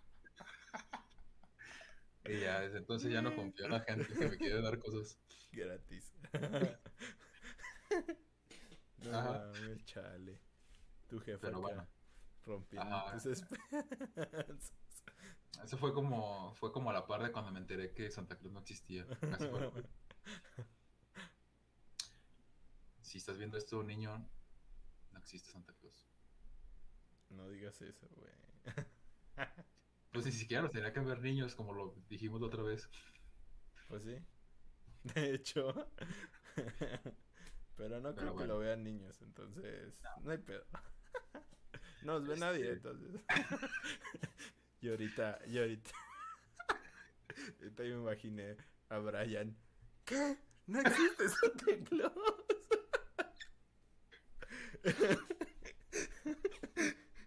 y 2.24 2.40
ya 2.40 2.60
desde 2.60 2.78
entonces 2.78 3.12
ya 3.12 3.20
no 3.20 3.34
confío 3.36 3.66
en 3.66 3.72
la 3.72 3.80
gente 3.80 4.06
que 4.14 4.28
me 4.28 4.36
quiere 4.38 4.62
dar 4.62 4.78
cosas. 4.78 5.18
Gratis. 5.52 6.12
no 8.98 9.10
mames, 9.10 9.84
chale. 9.84 10.40
Tu 11.08 11.20
jefa 11.20 11.38
Pero 11.40 11.58
acá, 11.58 11.66
bueno. 11.66 11.88
rompiendo 12.44 12.94
Ajá. 12.96 13.12
tus 13.12 13.26
esperanzas. 13.26 14.72
Eso 15.64 15.78
fue 15.78 15.92
como, 15.94 16.54
fue 16.54 16.72
como 16.72 16.90
a 16.90 16.92
la 16.92 17.06
par 17.06 17.22
de 17.22 17.32
cuando 17.32 17.50
me 17.52 17.60
enteré 17.60 17.92
que 17.92 18.10
Santa 18.10 18.36
Cruz 18.38 18.52
no 18.52 18.60
existía. 18.60 19.06
Casi 19.20 19.48
fue. 19.48 19.70
Si 23.06 23.18
estás 23.18 23.38
viendo 23.38 23.56
esto, 23.56 23.80
niño, 23.84 24.28
no 25.12 25.18
existe 25.20 25.52
Santa 25.52 25.72
Cruz. 25.74 26.08
No 27.30 27.48
digas 27.48 27.80
eso, 27.80 28.08
güey. 28.16 28.32
Pues 30.12 30.24
ni 30.24 30.32
siquiera 30.32 30.62
los 30.62 30.72
tenía 30.72 30.94
que 30.94 31.00
ver 31.00 31.20
niños, 31.20 31.54
como 31.54 31.74
lo 31.74 31.94
dijimos 32.08 32.40
la 32.40 32.46
otra 32.46 32.62
vez. 32.62 32.88
Pues 33.86 34.02
sí. 34.02 34.16
De 35.14 35.34
hecho. 35.34 35.74
Pero 37.76 38.00
no 38.00 38.14
creo 38.14 38.34
que 38.34 38.46
lo 38.46 38.58
vean 38.58 38.82
niños, 38.82 39.20
entonces 39.20 39.94
no 40.22 40.30
hay 40.30 40.38
pedo. 40.38 40.64
No 42.02 42.18
nos 42.18 42.26
ve 42.26 42.36
nadie, 42.38 42.72
Este- 42.72 42.88
entonces. 42.88 43.20
Y 44.80 44.88
ahorita, 44.88 45.38
y 45.46 45.58
ahorita. 45.58 45.90
Ahorita 47.60 47.84
yo 47.84 47.96
me 47.96 48.02
imaginé 48.10 48.56
a 48.88 48.98
Brian. 48.98 49.54
¿Qué? 50.06 50.38
¿No 50.66 50.80
existe 50.80 51.28
Santa 51.28 51.84
Claus? 51.90 52.35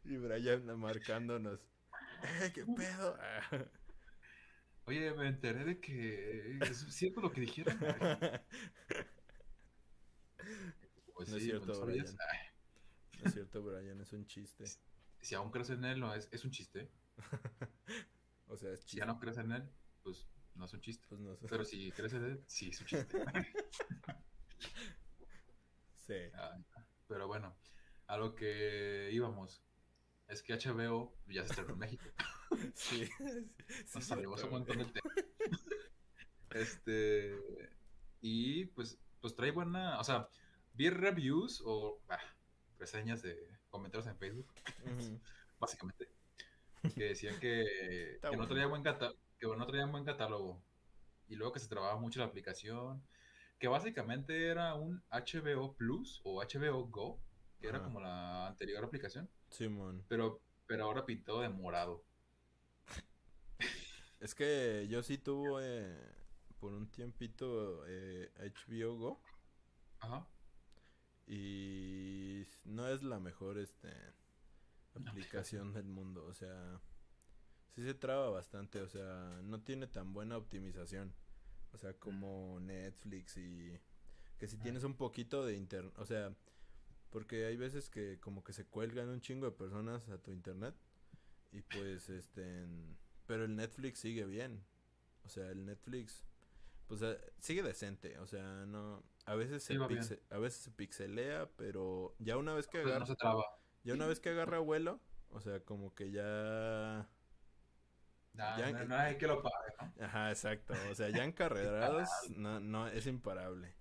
Y 0.03 0.18
Brian 0.18 0.66
marcándonos. 0.80 1.60
¡Eh, 2.22 2.51
qué 2.53 2.66
pedo! 2.66 3.18
Oye, 4.86 5.14
me 5.14 5.28
enteré 5.28 5.64
de 5.66 5.80
que 5.80 6.57
es 6.64 6.80
cierto 6.89 7.22
lo 7.22 7.32
que 7.32 7.41
dijeron. 7.41 7.78
Pues 11.14 11.30
No 11.30 11.38
es 11.38 11.43
sí, 11.43 11.49
cierto, 11.49 11.66
pues, 11.66 11.78
¿sabías? 11.78 12.16
Brian. 12.16 12.53
No 13.20 13.26
es 13.26 13.34
cierto, 13.34 13.64
Brian, 13.64 14.01
es 14.01 14.14
un 14.14 14.26
chiste. 14.26 14.66
si 15.22 15.36
aún 15.36 15.51
crees 15.51 15.70
en 15.70 15.84
él, 15.86 15.99
no 15.99 16.14
es, 16.14 16.28
es 16.32 16.43
un 16.45 16.51
chiste. 16.51 16.91
O 18.51 18.57
sea, 18.57 18.72
es 18.74 18.80
Si 18.82 18.86
chiste. 18.88 18.97
ya 18.97 19.05
no 19.05 19.20
crees 19.20 19.38
en 19.38 19.51
él, 19.51 19.70
pues 20.01 20.28
no 20.55 20.66
es 20.66 20.74
un 20.74 20.82
chiste. 20.82 21.05
Pues 21.07 21.22
no 21.22 21.36
sé. 21.36 21.47
Pero 21.47 21.64
si 21.64 21.91
crees 21.91 22.14
en 22.14 22.26
él, 22.26 22.43
sí 22.47 22.70
es 22.70 22.82
un 22.82 22.88
chiste. 22.88 23.24
Sí. 25.93 26.32
Pero 27.10 27.28
bueno, 27.28 27.53
a 28.07 28.16
lo 28.16 28.36
que 28.36 29.10
íbamos 29.12 29.62
es 30.30 30.41
que 30.41 30.53
HBO 30.53 31.14
ya 31.28 31.41
se 31.43 31.49
estrenó 31.49 31.74
en 31.74 31.80
México. 31.80 32.05
Sí. 32.74 33.05
sí, 33.05 33.51
Nos 33.93 34.05
salimos 34.05 34.43
un 34.43 34.49
montón 34.51 34.78
del 34.80 34.91
tema. 34.91 35.12
Este. 36.51 37.36
Y 38.22 38.66
pues, 38.66 38.97
pues 39.22 39.36
trae 39.36 39.51
buena. 39.51 39.99
O 39.99 40.03
sea, 40.03 40.28
vi 40.74 40.89
reviews 40.89 41.62
o 41.66 41.99
ah, 42.10 42.18
reseñas 42.80 43.22
de 43.22 43.38
comentarios 43.70 44.07
en 44.07 44.18
Facebook, 44.18 44.51
básicamente, 45.60 46.10
que 46.95 47.03
decían 47.03 47.39
que, 47.39 48.20
que 48.30 48.36
no 48.38 48.47
traía 48.47 48.66
buen 48.66 48.82
cata- 48.82 49.14
que 49.38 49.45
no 49.45 49.66
traía 49.68 49.86
buen 49.86 50.05
catálogo. 50.05 50.60
Y 51.28 51.36
luego 51.36 51.53
que 51.53 51.60
se 51.60 51.70
trababa 51.70 51.99
mucho 51.99 52.20
la 52.20 52.26
aplicación. 52.26 53.03
Que 53.60 53.68
básicamente 53.68 54.47
era 54.47 54.74
un 54.74 55.03
HBO 55.12 55.74
Plus 55.76 56.22
o 56.24 56.41
HBO 56.41 56.88
Go, 56.88 57.20
que 57.60 57.68
era 57.68 57.84
como 57.84 57.99
la 57.99 58.47
anterior 58.47 58.84
aplicación, 58.84 59.30
Simón. 59.49 60.03
pero, 60.07 60.41
pero 60.66 60.86
ahora 60.86 61.05
pintado 61.05 61.41
de 61.41 61.49
morado. 61.49 62.03
Es 64.22 64.36
que 64.36 64.88
yo 64.89 65.01
sí 65.01 65.18
tuve 65.18 65.95
por 66.60 66.74
un 66.74 66.88
tiempito 66.91 67.86
eh, 67.88 68.30
HBO 68.38 68.97
Go 68.97 69.22
Ajá. 69.99 70.28
y 71.26 72.45
no 72.66 72.88
es 72.89 73.01
la 73.01 73.20
mejor 73.20 73.57
este 73.57 73.89
aplicación 75.05 75.72
del 75.72 75.86
mundo, 75.86 76.26
o 76.26 76.34
sea, 76.34 76.82
sí 77.76 77.84
se 77.84 77.93
traba 77.93 78.30
bastante, 78.30 78.82
o 78.82 78.89
sea, 78.89 79.39
no 79.43 79.62
tiene 79.62 79.88
tan 79.88 80.12
buena 80.12 80.36
optimización, 80.36 81.14
o 81.74 81.78
sea, 81.78 81.93
como 81.93 82.59
Netflix 82.61 83.38
y 83.38 83.80
que 84.38 84.47
si 84.47 84.57
tienes 84.57 84.84
un 84.84 84.95
poquito 84.95 85.45
de 85.45 85.55
internet, 85.55 85.93
o 85.97 86.05
sea, 86.05 86.34
porque 87.11 87.45
hay 87.45 87.57
veces 87.57 87.89
que 87.89 88.20
como 88.20 88.43
que 88.43 88.53
se 88.53 88.65
cuelgan 88.65 89.09
un 89.09 89.22
chingo 89.22 89.45
de 89.45 89.51
personas 89.51 90.07
a 90.09 90.17
tu 90.17 90.32
internet 90.32 90.76
y 91.51 91.61
pues 91.61 92.09
este, 92.09 92.65
pero 93.28 93.45
el 93.45 93.55
Netflix 93.55 93.99
sigue 93.99 94.26
bien, 94.26 94.63
o 95.26 95.30
sea, 95.30 95.49
el 95.49 95.65
Netflix 95.65 96.24
pues 96.88 97.01
eh, 97.03 97.20
sigue 97.39 97.61
decente, 97.63 98.17
o 98.20 98.26
sea, 98.28 98.65
no 98.65 99.03
a 99.26 99.36
veces 99.36 99.63
se 99.63 99.74
pixe- 100.01 100.20
a 100.32 100.38
veces 100.39 100.61
se 100.61 100.72
pixelea, 100.72 101.49
pero 101.55 102.15
ya 102.20 102.38
una 102.38 102.53
vez 102.53 102.67
que 102.67 102.80
agarra 102.80 102.99
no 102.99 103.05
se 103.05 103.15
traba. 103.15 103.43
ya 103.84 103.93
una 103.93 104.07
vez 104.07 104.20
que 104.20 104.30
agarra 104.30 104.59
vuelo, 104.59 104.99
o 105.32 105.39
sea, 105.41 105.59
como 105.63 105.93
que 105.93 106.09
ya 106.11 107.07
No, 108.34 108.86
no 108.86 108.96
hay 108.96 109.18
que 109.18 109.28
lo 109.28 109.42
pague, 109.42 109.74
¿no? 109.80 110.06
Ajá, 110.06 110.30
exacto. 110.30 110.74
O 110.92 110.96
sea, 110.96 111.10
ya 111.10 111.24
encarrerados, 111.24 112.10
no, 112.36 112.60
no, 112.60 112.88
es 112.88 113.06
imparable. 113.08 113.74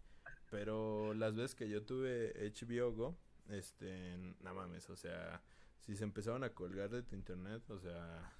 Pero 0.51 1.15
las 1.15 1.35
veces 1.37 1.55
que 1.55 1.69
yo 1.69 1.85
tuve 1.85 2.33
HBO 2.51 2.93
Go, 2.93 3.19
este, 3.49 4.17
no 4.41 4.55
mames, 4.55 4.89
o 4.91 4.97
sea, 4.97 5.43
si 5.81 5.95
se 5.97 6.05
empezaban 6.05 6.45
a 6.45 6.51
colgar 6.51 6.91
de 6.91 7.03
tu 7.03 7.15
internet, 7.15 7.69
o 7.71 7.79
sea, 7.79 8.33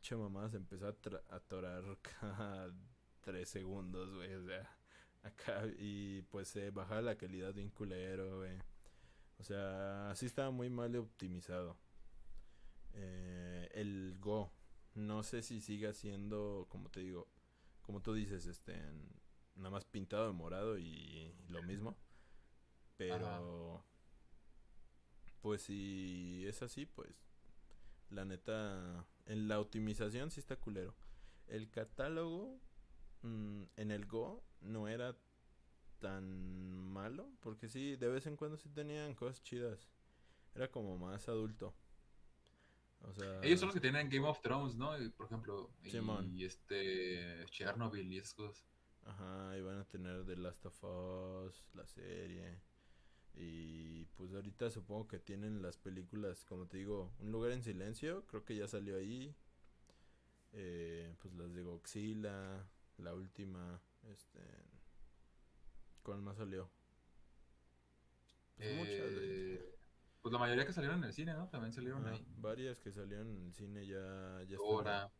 che 0.00 0.16
mamá, 0.16 0.48
se 0.50 0.56
empezó 0.56 0.86
a 0.86 1.34
atorar 1.34 1.84
cada 2.20 2.72
tres 3.20 3.48
segundos, 3.48 4.14
güey, 4.14 4.34
o 4.34 4.44
sea, 4.44 4.68
acá, 5.22 5.62
y 5.78 6.22
pues 6.22 6.48
se 6.48 6.70
bajaba 6.70 7.02
la 7.02 7.16
calidad 7.16 7.54
de 7.54 7.62
un 7.62 7.70
culero, 7.70 8.38
güey. 8.38 8.58
O 9.38 9.44
sea, 9.44 10.10
así 10.10 10.26
estaba 10.26 10.50
muy 10.50 10.70
mal 10.70 10.94
optimizado. 10.96 11.76
Eh, 12.94 13.68
el 13.74 14.16
Go, 14.20 14.52
no 14.94 15.22
sé 15.22 15.42
si 15.42 15.60
siga 15.60 15.92
siendo, 15.92 16.66
como 16.70 16.90
te 16.90 17.00
digo, 17.00 17.28
como 17.82 18.00
tú 18.02 18.14
dices, 18.14 18.46
este, 18.46 18.74
en- 18.74 19.20
nada 19.56 19.70
más 19.70 19.84
pintado 19.84 20.26
de 20.28 20.32
morado 20.32 20.78
y 20.78 21.34
lo 21.48 21.62
mismo. 21.62 21.96
Pero, 22.96 23.84
pues 25.40 25.62
si 25.62 26.44
es 26.46 26.62
así, 26.62 26.86
pues, 26.86 27.26
la 28.10 28.24
neta, 28.24 29.06
en 29.26 29.48
la 29.48 29.60
optimización 29.60 30.30
sí 30.30 30.40
está 30.40 30.56
culero. 30.56 30.94
El 31.48 31.70
catálogo 31.70 32.60
mm, 33.22 33.62
en 33.76 33.90
el 33.90 34.06
Go 34.06 34.44
no 34.60 34.88
era 34.88 35.16
tan 36.00 36.78
malo, 36.92 37.28
porque 37.40 37.68
sí, 37.68 37.96
de 37.96 38.08
vez 38.08 38.26
en 38.26 38.36
cuando 38.36 38.56
sí 38.56 38.68
tenían 38.70 39.14
cosas 39.14 39.42
chidas. 39.42 39.88
Era 40.54 40.70
como 40.70 40.98
más 40.98 41.28
adulto. 41.28 41.74
O 43.08 43.12
sea, 43.12 43.40
Ellos 43.42 43.60
son 43.60 43.68
los 43.68 43.74
que 43.74 43.80
tienen 43.80 44.08
Game 44.08 44.26
of 44.26 44.40
Thrones, 44.40 44.76
¿no? 44.76 44.92
Por 45.16 45.26
ejemplo, 45.26 45.70
y, 45.82 46.44
este 46.44 47.44
Chernobyl 47.46 48.12
y 48.12 48.18
esas 48.18 48.34
cosas. 48.34 48.64
Ajá, 49.04 49.58
y 49.58 49.62
van 49.62 49.78
a 49.78 49.84
tener 49.84 50.24
The 50.24 50.36
Last 50.36 50.64
of 50.66 50.84
Us, 50.84 51.64
la 51.74 51.86
serie. 51.86 52.60
Y 53.34 54.04
pues 54.16 54.32
ahorita 54.32 54.70
supongo 54.70 55.08
que 55.08 55.18
tienen 55.18 55.62
las 55.62 55.78
películas, 55.78 56.44
como 56.44 56.66
te 56.66 56.76
digo, 56.78 57.12
Un 57.18 57.32
lugar 57.32 57.52
en 57.52 57.62
silencio, 57.62 58.24
creo 58.26 58.44
que 58.44 58.56
ya 58.56 58.68
salió 58.68 58.96
ahí. 58.96 59.34
Eh, 60.52 61.14
pues 61.18 61.34
las 61.34 61.52
de 61.54 61.62
Godzilla, 61.62 62.66
la 62.98 63.14
última, 63.14 63.80
este... 64.02 64.40
¿Cuál 66.02 66.20
más 66.20 66.36
salió? 66.36 66.68
Pues 68.56 68.76
muchas, 68.76 69.14
güey. 69.14 69.71
Pues 70.22 70.32
la 70.32 70.38
mayoría 70.38 70.64
que 70.66 70.72
salieron 70.72 70.98
en 70.98 71.04
el 71.04 71.12
cine, 71.12 71.34
¿no? 71.34 71.48
También 71.48 71.72
salieron 71.72 72.06
Ajá, 72.06 72.14
ahí. 72.14 72.24
varias 72.36 72.78
que 72.80 72.92
salieron 72.92 73.28
en 73.28 73.46
el 73.46 73.52
cine 73.52 73.86
ya, 73.86 74.42
ya 74.48 74.56
están 74.56 74.56
Dora. 74.56 75.02
ahí. 75.04 75.10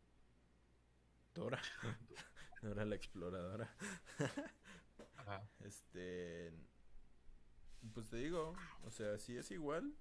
Dora. 1.35 1.61
Dora 2.63 2.85
la 2.85 2.95
exploradora. 2.95 3.75
Ajá. 5.17 5.43
Este. 5.61 6.53
Pues 7.95 8.09
te 8.11 8.17
digo, 8.17 8.55
o 8.85 8.91
sea, 8.91 9.19
si 9.19 9.37
es 9.37 9.51
igual, 9.51 9.93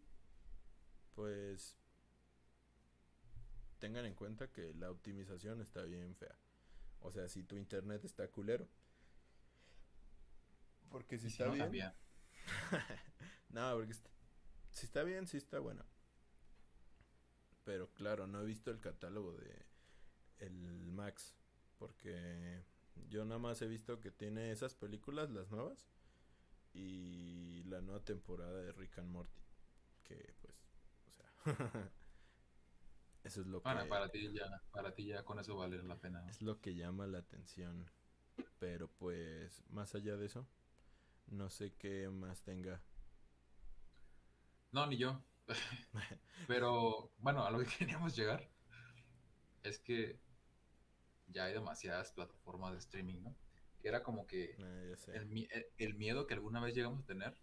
pues. 1.16 1.76
Tengan 3.80 4.06
en 4.06 4.14
cuenta 4.14 4.52
que 4.52 4.74
la 4.76 4.92
optimización 4.92 5.62
está 5.62 5.82
bien 5.84 6.16
fea. 6.16 6.36
O 7.00 7.12
sea, 7.12 7.28
si 7.28 7.42
tu 7.44 7.58
internet 7.58 8.06
está 8.06 8.28
culero. 8.28 8.68
Porque 10.92 11.18
si 11.18 11.30
si 11.32 11.42
está 11.42 11.48
no, 11.56 11.70
bien. 11.70 11.92
no, 13.50 13.74
porque 13.76 13.94
est- 13.94 14.08
si 14.72 14.86
está 14.86 15.04
bien, 15.04 15.28
sí 15.28 15.38
está 15.38 15.60
bueno. 15.60 15.86
Pero 17.64 17.94
claro, 17.94 18.28
no 18.28 18.42
he 18.42 18.46
visto 18.46 18.72
el 18.72 18.80
catálogo 18.80 19.34
de 19.34 19.66
el 20.40 20.92
Max. 20.92 21.36
Porque 21.78 22.64
yo 23.10 23.26
nada 23.26 23.40
más 23.40 23.62
he 23.62 23.68
visto 23.68 24.00
que 24.00 24.12
tiene 24.12 24.52
esas 24.52 24.76
películas, 24.76 25.30
las 25.30 25.50
nuevas. 25.50 25.88
Y 26.74 27.64
la 27.64 27.82
nueva 27.82 28.04
temporada 28.04 28.62
de 28.62 28.72
Rick 28.72 29.00
and 29.00 29.10
Morty. 29.10 29.42
Que 30.04 30.36
pues, 30.42 30.56
o 31.08 31.12
sea... 31.12 31.34
eso 33.24 33.42
es 33.42 33.48
lo 33.48 33.62
Bueno, 33.62 33.84
que... 33.84 33.90
para 33.90 34.10
ti 34.10 34.32
ya, 34.34 34.62
para 34.72 34.94
ti 34.94 35.06
ya 35.06 35.24
con 35.24 35.40
eso 35.40 35.56
vale 35.56 35.82
la 35.84 36.00
pena. 36.00 36.28
Es 36.30 36.42
lo 36.42 36.60
que 36.62 36.76
llama 36.76 37.08
la 37.08 37.20
atención. 37.20 37.90
Pero 38.60 38.90
pues, 38.90 39.64
más 39.70 39.94
allá 39.96 40.16
de 40.18 40.26
eso, 40.26 40.48
no 41.28 41.50
sé 41.50 41.74
qué 41.74 42.10
más 42.10 42.42
tenga. 42.44 42.82
No, 44.72 44.86
ni 44.88 44.98
yo. 44.98 45.22
Pero 46.48 47.12
bueno, 47.20 47.46
a 47.46 47.52
lo 47.52 47.60
que 47.60 47.66
queríamos 47.80 48.16
llegar 48.16 48.50
es 49.64 49.80
que 49.80 50.20
ya 51.28 51.46
hay 51.46 51.54
demasiadas 51.54 52.12
plataformas 52.12 52.74
de 52.74 52.80
streaming, 52.80 53.22
¿no? 53.24 53.36
Que 53.82 53.88
era 53.88 54.04
como 54.04 54.28
que 54.28 54.56
Ah, 54.60 54.96
sé. 54.98 55.16
el, 55.16 55.26
mi- 55.28 55.48
el- 55.52 55.66
el 55.78 55.94
miedo 55.96 56.28
que 56.28 56.34
alguna 56.34 56.62
vez 56.62 56.76
llegamos 56.76 57.02
a 57.02 57.06
tener. 57.06 57.38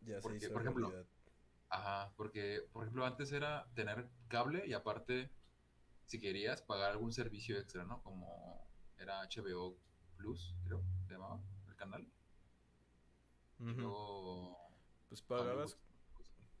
Ya 0.00 0.20
se 0.20 0.22
porque, 0.22 0.36
hizo 0.36 0.52
por 0.52 0.62
ejemplo, 0.62 0.88
realidad. 0.88 1.06
Ajá, 1.68 2.12
porque 2.16 2.62
por 2.72 2.84
ejemplo 2.84 3.04
antes 3.06 3.32
era 3.32 3.66
tener 3.74 4.08
cable 4.28 4.66
y 4.66 4.72
aparte, 4.72 5.30
si 6.06 6.20
querías 6.20 6.62
pagar 6.62 6.92
algún 6.92 7.12
servicio 7.12 7.58
extra, 7.58 7.84
¿no? 7.84 8.02
Como 8.02 8.68
era 8.98 9.20
HBO 9.22 9.76
Plus, 10.16 10.54
creo, 10.64 10.82
se 11.06 11.14
llamaba 11.14 11.40
el 11.68 11.76
canal. 11.76 12.06
Luego 13.58 14.56
Pues 15.08 15.22
pagabas, 15.22 15.78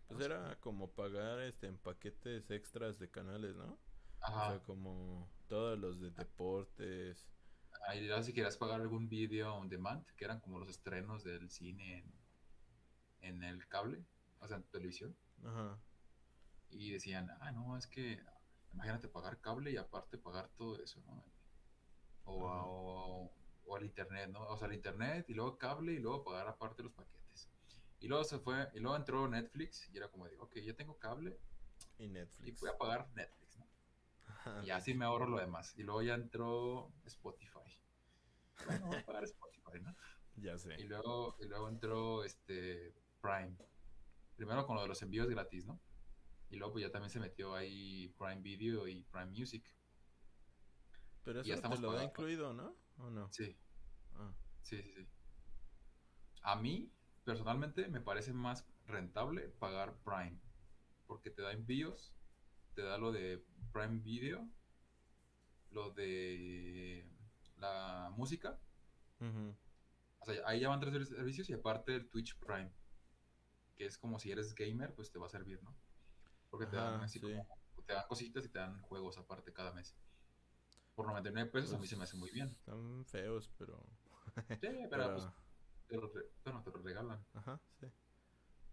pues 0.08 0.20
era 0.20 0.58
como 0.60 0.90
pagar 0.92 1.40
este 1.40 1.66
en 1.66 1.78
paquetes 1.78 2.50
extras 2.50 2.98
de 2.98 3.10
canales, 3.10 3.56
¿no? 3.56 3.78
O 4.28 4.34
Ajá. 4.34 4.46
sea, 4.46 4.60
como 4.60 5.28
todos 5.48 5.78
los 5.78 6.00
de 6.00 6.10
deportes. 6.10 7.28
Ahí 7.88 8.04
era 8.04 8.22
si 8.22 8.32
querías 8.32 8.56
pagar 8.56 8.80
algún 8.80 9.08
video 9.08 9.54
on 9.54 9.68
demand, 9.68 10.04
que 10.16 10.24
eran 10.24 10.40
como 10.40 10.58
los 10.58 10.68
estrenos 10.68 11.24
del 11.24 11.50
cine 11.50 11.98
en, 11.98 12.12
en 13.20 13.42
el 13.44 13.66
cable, 13.68 14.04
o 14.40 14.48
sea, 14.48 14.56
en 14.58 14.64
televisión. 14.64 15.16
Ajá. 15.44 15.78
Y 16.70 16.92
decían, 16.92 17.30
ah, 17.40 17.50
no, 17.52 17.76
es 17.76 17.86
que 17.86 18.20
imagínate 18.72 19.08
pagar 19.08 19.40
cable 19.40 19.70
y 19.72 19.76
aparte 19.76 20.18
pagar 20.18 20.48
todo 20.56 20.78
eso, 20.82 21.00
¿no? 21.06 21.24
O, 22.24 22.44
o, 22.46 23.32
o 23.64 23.76
al 23.76 23.84
internet, 23.84 24.30
¿no? 24.30 24.42
O 24.48 24.56
sea, 24.56 24.68
el 24.68 24.74
internet 24.74 25.26
y 25.28 25.34
luego 25.34 25.56
cable 25.58 25.92
y 25.92 25.98
luego 25.98 26.24
pagar 26.24 26.48
aparte 26.48 26.82
los 26.82 26.92
paquetes. 26.92 27.25
Y 28.00 28.08
luego 28.08 28.24
se 28.24 28.38
fue, 28.38 28.68
y 28.74 28.80
luego 28.80 28.96
entró 28.96 29.28
Netflix 29.28 29.88
y 29.90 29.96
era 29.96 30.08
como 30.10 30.26
de, 30.26 30.36
ok, 30.38 30.56
ya 30.58 30.74
tengo 30.74 30.98
cable 30.98 31.38
Y 31.98 32.04
y 32.04 32.08
Netflix. 32.08 32.60
voy 32.60 32.70
a 32.70 32.78
pagar 32.78 33.08
Netflix, 33.14 33.58
¿no? 33.58 33.66
Ajá, 34.26 34.62
Y 34.64 34.70
así 34.70 34.94
me 34.94 35.04
ahorro 35.04 35.26
lo 35.26 35.38
demás. 35.38 35.74
Y 35.76 35.82
luego 35.82 36.02
ya 36.02 36.14
entró 36.14 36.92
Spotify. 37.04 37.80
Bueno, 38.64 38.86
voy 38.86 38.96
a 38.98 39.04
pagar 39.04 39.24
Spotify, 39.24 39.80
¿no? 39.82 39.94
Ya 40.36 40.58
Y 40.76 40.84
sé. 40.84 40.84
luego, 40.84 41.36
y 41.40 41.46
luego 41.46 41.68
entró 41.68 42.24
este 42.24 42.94
Prime. 43.20 43.56
Primero 44.36 44.66
con 44.66 44.76
lo 44.76 44.82
de 44.82 44.88
los 44.88 45.02
envíos 45.02 45.28
gratis, 45.28 45.66
¿no? 45.66 45.80
Y 46.50 46.56
luego 46.56 46.74
pues 46.74 46.84
ya 46.84 46.92
también 46.92 47.10
se 47.10 47.20
metió 47.20 47.54
ahí 47.54 48.08
Prime 48.18 48.42
Video 48.42 48.86
y 48.86 49.02
Prime 49.04 49.26
Music. 49.32 49.64
Pero 51.24 51.42
ya 51.42 51.54
eso 51.54 51.68
te 51.68 51.78
lo 51.78 51.92
da 51.92 52.04
incluido, 52.04 52.52
¿no? 52.52 52.76
¿O 52.98 53.10
no? 53.10 53.28
Sí, 53.30 53.56
Ah, 54.14 54.32
sí, 54.62 54.82
sí, 54.82 54.92
sí. 54.94 55.08
A 56.42 56.56
mí, 56.56 56.90
personalmente, 57.26 57.88
me 57.88 58.00
parece 58.00 58.32
más 58.32 58.64
rentable 58.86 59.48
pagar 59.48 59.98
Prime. 60.04 60.38
Porque 61.06 61.28
te 61.30 61.42
da 61.42 61.52
envíos, 61.52 62.14
te 62.74 62.82
da 62.82 62.96
lo 62.96 63.12
de 63.12 63.44
Prime 63.72 63.98
Video, 64.00 64.48
lo 65.72 65.90
de 65.90 67.06
la 67.58 68.10
música. 68.16 68.58
O 70.20 70.24
sea, 70.24 70.42
ahí 70.46 70.60
ya 70.60 70.68
van 70.68 70.80
tres 70.80 70.94
servi- 70.94 71.16
servicios 71.16 71.50
y 71.50 71.52
aparte 71.52 71.94
el 71.94 72.08
Twitch 72.08 72.38
Prime. 72.38 72.72
Que 73.76 73.86
es 73.86 73.98
como 73.98 74.18
si 74.18 74.30
eres 74.30 74.54
gamer, 74.54 74.94
pues 74.94 75.10
te 75.10 75.18
va 75.18 75.26
a 75.26 75.30
servir, 75.30 75.62
¿no? 75.62 75.76
Porque 76.48 76.66
te 76.66 76.76
dan 76.76 77.00
así 77.02 77.18
sí. 77.18 77.26
como, 77.26 77.46
te 77.84 77.92
dan 77.92 78.06
cositas 78.08 78.44
y 78.44 78.48
te 78.48 78.58
dan 78.58 78.80
juegos 78.82 79.18
aparte 79.18 79.52
cada 79.52 79.72
mes. 79.72 79.94
Por 80.94 81.06
99 81.06 81.50
pesos 81.50 81.74
a 81.74 81.78
mí 81.78 81.86
se 81.86 81.96
me 81.96 82.04
hace 82.04 82.16
muy 82.16 82.30
bien. 82.30 82.48
Pues, 82.48 82.58
Están 82.60 83.04
feos, 83.04 83.50
pero... 83.58 83.84
Sí, 84.34 84.36
pero, 84.60 84.88
pero- 84.90 85.12
pues 85.14 85.28
te 85.88 85.96
lo, 85.96 86.08
re- 86.12 86.30
bueno, 86.44 86.62
te 86.62 86.70
lo 86.70 86.78
regalan. 86.78 87.24
Ajá, 87.34 87.60
sí. 87.80 87.86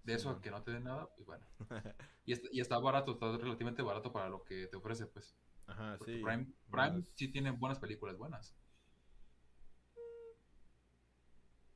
De 0.03 0.13
eso 0.13 0.29
Simón. 0.29 0.41
que 0.41 0.51
no 0.51 0.63
te 0.63 0.71
den 0.71 0.83
nada, 0.83 1.07
pues 1.15 1.25
bueno. 1.25 1.45
Y 2.25 2.33
está, 2.33 2.47
y 2.51 2.59
está 2.61 2.79
barato, 2.79 3.11
está 3.13 3.35
relativamente 3.37 3.81
barato 3.81 4.11
para 4.13 4.29
lo 4.29 4.43
que 4.43 4.67
te 4.67 4.77
ofrece, 4.77 5.05
pues. 5.07 5.35
Ajá, 5.67 5.95
Porque 5.97 6.15
sí. 6.17 6.23
Prime, 6.23 6.45
Prime 6.71 6.91
más- 6.91 7.11
sí 7.15 7.27
tiene 7.29 7.51
buenas 7.51 7.79
películas 7.79 8.17
buenas. 8.17 8.55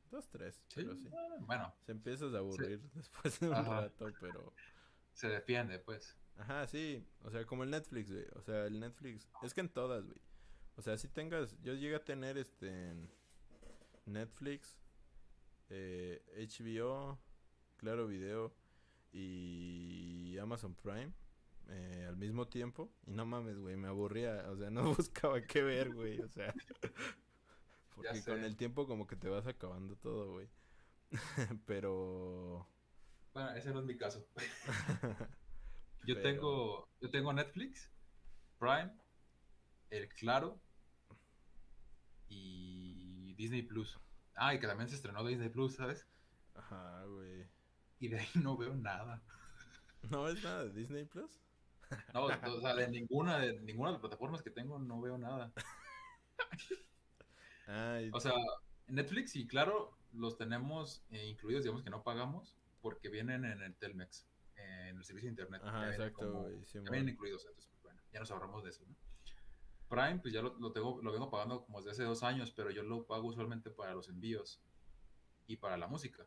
Dos, 0.10 0.30
tres, 0.30 0.56
Sí, 0.70 0.84
pero 0.84 0.96
sí. 0.96 1.10
Bueno, 1.42 1.74
Se 1.86 1.92
empiezas 1.92 2.34
a 2.34 2.38
aburrir 2.38 2.80
después 2.94 3.40
de 3.40 3.50
un 3.50 3.56
Ajá. 3.56 3.82
rato, 3.82 4.08
pero... 4.22 4.54
se 5.14 5.28
defiende, 5.28 5.80
pues. 5.80 6.18
Ajá, 6.38 6.66
sí. 6.68 7.06
O 7.24 7.30
sea, 7.32 7.46
como 7.46 7.64
el 7.64 7.72
Netflix, 7.72 8.12
güey. 8.12 8.26
O 8.36 8.42
sea, 8.42 8.66
el 8.68 8.80
Netflix... 8.80 9.28
Es 9.42 9.54
que 9.54 9.62
en 9.62 9.70
todas, 9.70 10.06
güey. 10.06 10.22
O 10.76 10.82
sea, 10.82 10.98
si 10.98 11.08
tengas... 11.10 11.58
Yo 11.62 11.74
llegué 11.74 11.96
a 11.96 12.06
tener, 12.06 12.38
este... 12.38 12.94
Netflix, 14.06 14.78
eh, 15.70 16.22
HBO, 16.36 17.20
Claro 17.78 18.07
Video 18.07 18.53
y 19.11 20.38
Amazon 20.39 20.76
Prime 20.76 21.11
eh, 21.70 22.05
al 22.07 22.18
mismo 22.18 22.47
tiempo. 22.47 22.91
Y 23.05 23.11
no 23.11 23.26
mames, 23.26 23.57
güey, 23.57 23.76
me 23.76 23.88
aburría. 23.88 24.45
O 24.49 24.57
sea, 24.57 24.70
no 24.70 24.84
buscaba 24.95 25.41
qué 25.41 25.61
ver, 25.61 25.93
güey. 25.93 26.20
O 26.22 26.28
sea... 26.30 26.53
Porque 27.95 28.24
con 28.24 28.43
el 28.43 28.55
tiempo 28.55 28.86
como 28.86 29.07
que 29.07 29.15
te 29.15 29.28
vas 29.28 29.47
acabando 29.47 29.95
todo, 29.95 30.34
güey. 30.34 30.47
Pero... 31.65 32.68
Bueno, 33.34 33.51
ese 33.51 33.72
no 33.72 33.80
es 33.80 33.86
mi 33.86 33.97
caso. 33.97 34.28
Yo 36.05 36.15
Pero- 36.15 36.22
tengo, 36.22 36.89
yo 37.01 37.09
tengo 37.09 37.34
Netflix, 37.34 37.91
Prime, 38.59 38.91
el 39.89 40.09
Claro 40.09 40.59
y 42.30 43.34
Disney 43.36 43.61
Plus. 43.61 43.99
Ah, 44.38 44.54
y 44.54 44.60
que 44.60 44.68
también 44.68 44.88
se 44.88 44.96
estrenó 44.96 45.26
Disney 45.26 45.50
Plus, 45.50 45.76
¿sabes? 45.76 46.08
Ajá, 46.54 47.04
güey. 47.06 47.48
Y 48.00 48.08
de 48.08 48.20
ahí 48.20 48.28
no 48.36 48.56
veo 48.56 48.76
nada. 48.76 49.22
¿No 50.10 50.28
es 50.30 50.42
nada 50.44 50.66
de 50.66 50.74
Disney 50.74 51.06
Plus? 51.06 51.42
No, 52.14 52.26
o 52.26 52.30
sea, 52.62 52.76
de 52.76 52.88
ninguna 52.90 53.40
de 53.40 53.60
ninguna 53.62 53.90
de 53.90 53.94
las 53.94 54.02
plataformas 54.02 54.42
que 54.44 54.52
tengo 54.52 54.78
no 54.80 55.02
veo 55.02 55.18
nada. 55.18 55.52
Ay, 57.66 58.10
O 58.14 58.20
sea, 58.20 58.34
Netflix 58.88 59.36
y 59.36 59.48
Claro 59.48 59.98
los 60.14 60.38
tenemos 60.38 61.04
eh, 61.10 61.28
incluidos, 61.28 61.64
digamos 61.64 61.84
que 61.84 61.90
no 61.90 62.04
pagamos 62.04 62.56
porque 62.82 63.10
vienen 63.10 63.44
en 63.44 63.62
el 63.62 63.76
Telmex, 63.76 64.28
en 64.56 64.98
el 64.98 65.04
servicio 65.04 65.28
de 65.28 65.32
internet. 65.32 65.62
ajá, 65.66 65.80
vienen 65.80 66.02
exacto, 66.02 66.32
como-. 66.32 66.50
Ya 66.50 66.92
vienen 66.92 67.10
incluidos, 67.10 67.44
entonces, 67.46 67.70
pues, 67.72 67.82
bueno, 67.84 68.02
ya 68.14 68.20
nos 68.20 68.32
ahorramos 68.32 68.64
de 68.64 68.70
eso, 68.70 68.86
¿no? 68.88 68.96
Prime, 69.90 70.20
pues 70.20 70.34
ya 70.34 70.42
lo, 70.42 70.58
lo 70.60 70.72
tengo, 70.72 71.02
lo 71.02 71.12
vengo 71.12 71.30
pagando 71.30 71.64
como 71.64 71.80
desde 71.80 71.92
hace 71.92 72.04
dos 72.04 72.24
años, 72.24 72.52
pero 72.52 72.72
yo 72.72 72.84
lo 72.84 73.06
pago 73.06 73.28
usualmente 73.28 73.70
para 73.72 73.94
los 73.94 74.10
envíos 74.10 74.62
y 75.48 75.56
para 75.58 75.78
la 75.78 75.88
música. 75.88 76.26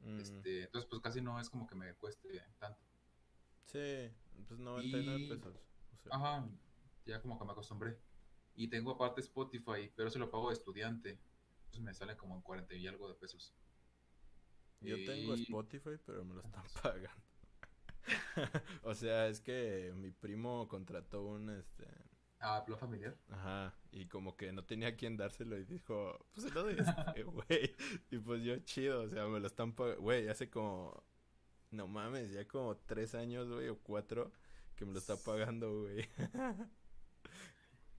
Mm, 0.00 0.20
Este, 0.20 0.64
entonces, 0.64 0.88
pues 0.88 1.00
casi 1.02 1.20
no 1.20 1.40
es 1.40 1.48
como 1.48 1.66
que 1.66 1.74
me 1.74 1.94
cueste 1.94 2.42
tanto. 2.58 2.80
Sí, 3.66 4.10
pues 4.46 4.58
99 4.60 5.20
Y- 5.20 5.28
pesos. 5.28 5.56
O 5.56 6.02
sea, 6.02 6.16
Ajá, 6.16 6.48
ya 7.06 7.20
como 7.22 7.38
que 7.38 7.44
me 7.44 7.52
acostumbré. 7.52 7.98
Y 8.56 8.68
tengo 8.68 8.90
aparte 8.92 9.20
Spotify, 9.20 9.90
pero 9.94 10.10
se 10.10 10.18
lo 10.18 10.30
pago 10.30 10.48
de 10.48 10.54
estudiante. 10.54 11.18
Entonces 11.66 11.82
me 11.82 11.94
sale 11.94 12.16
como 12.16 12.34
en 12.34 12.42
40 12.42 12.74
y 12.74 12.86
algo 12.86 13.08
de 13.08 13.14
pesos. 13.14 13.54
yo 14.80 14.96
tengo 15.06 15.34
Spotify, 15.34 15.98
pero 16.04 16.24
me 16.24 16.34
lo 16.34 16.40
están 16.42 16.64
pagando. 16.82 17.22
o 18.82 18.94
sea, 18.94 19.28
es 19.28 19.40
que 19.40 19.92
mi 19.96 20.10
primo 20.10 20.66
contrató 20.68 21.22
un, 21.22 21.50
este... 21.50 21.86
Ah, 22.40 22.64
plan 22.64 22.78
familiar. 22.78 23.16
Ajá, 23.28 23.74
y 23.92 24.06
como 24.06 24.36
que 24.36 24.50
no 24.52 24.64
tenía 24.64 24.96
quien 24.96 25.16
dárselo 25.16 25.58
y 25.58 25.64
dijo, 25.64 26.26
pues 26.32 26.46
se 26.46 26.52
lo 26.52 26.62
doy 26.62 26.76
güey. 27.24 27.76
y 28.10 28.18
pues 28.18 28.42
yo 28.42 28.58
chido, 28.60 29.02
o 29.02 29.08
sea, 29.08 29.26
me 29.26 29.40
lo 29.40 29.46
están 29.46 29.74
pagando. 29.74 30.00
Güey, 30.00 30.28
hace 30.28 30.48
como, 30.48 31.04
no 31.70 31.86
mames, 31.86 32.32
ya 32.32 32.48
como 32.48 32.76
tres 32.78 33.14
años, 33.14 33.48
güey, 33.50 33.68
o 33.68 33.78
cuatro, 33.78 34.32
que 34.74 34.86
me 34.86 34.92
lo 34.92 34.98
está 34.98 35.16
pagando, 35.16 35.82
güey. 35.82 36.08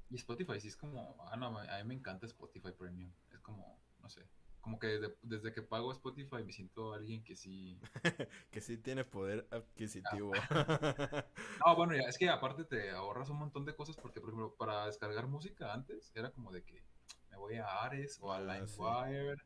Y 0.09 0.15
Spotify 0.15 0.59
sí 0.59 0.67
es 0.67 0.75
como, 0.75 1.15
ah, 1.31 1.37
no, 1.37 1.57
a 1.57 1.77
mí 1.77 1.83
me 1.85 1.93
encanta 1.93 2.25
Spotify 2.25 2.73
Premium. 2.77 3.13
Es 3.31 3.39
como, 3.39 3.81
no 4.01 4.09
sé, 4.09 4.27
como 4.61 4.79
que 4.79 4.87
desde, 4.87 5.17
desde 5.21 5.53
que 5.53 5.61
pago 5.61 5.91
Spotify 5.91 6.43
me 6.45 6.53
siento 6.53 6.93
alguien 6.93 7.23
que 7.23 7.35
sí... 7.35 7.79
que 8.51 8.61
sí 8.61 8.77
tiene 8.77 9.03
poder 9.03 9.47
adquisitivo. 9.51 10.31
No, 11.65 11.75
bueno, 11.75 11.93
ya, 11.95 12.09
es 12.09 12.17
que 12.17 12.29
aparte 12.29 12.63
te 12.63 12.89
ahorras 12.89 13.29
un 13.29 13.37
montón 13.37 13.65
de 13.65 13.75
cosas 13.75 13.95
porque, 13.95 14.19
por 14.19 14.29
ejemplo, 14.29 14.55
para 14.55 14.87
descargar 14.87 15.27
música 15.27 15.73
antes 15.73 16.11
era 16.15 16.31
como 16.31 16.51
de 16.51 16.63
que 16.63 16.83
me 17.29 17.37
voy 17.37 17.57
a 17.57 17.83
Ares 17.83 18.17
o 18.19 18.31
a 18.31 18.39
Ah, 18.39 18.67
sí. 18.67 18.77
LimeWire 18.77 19.41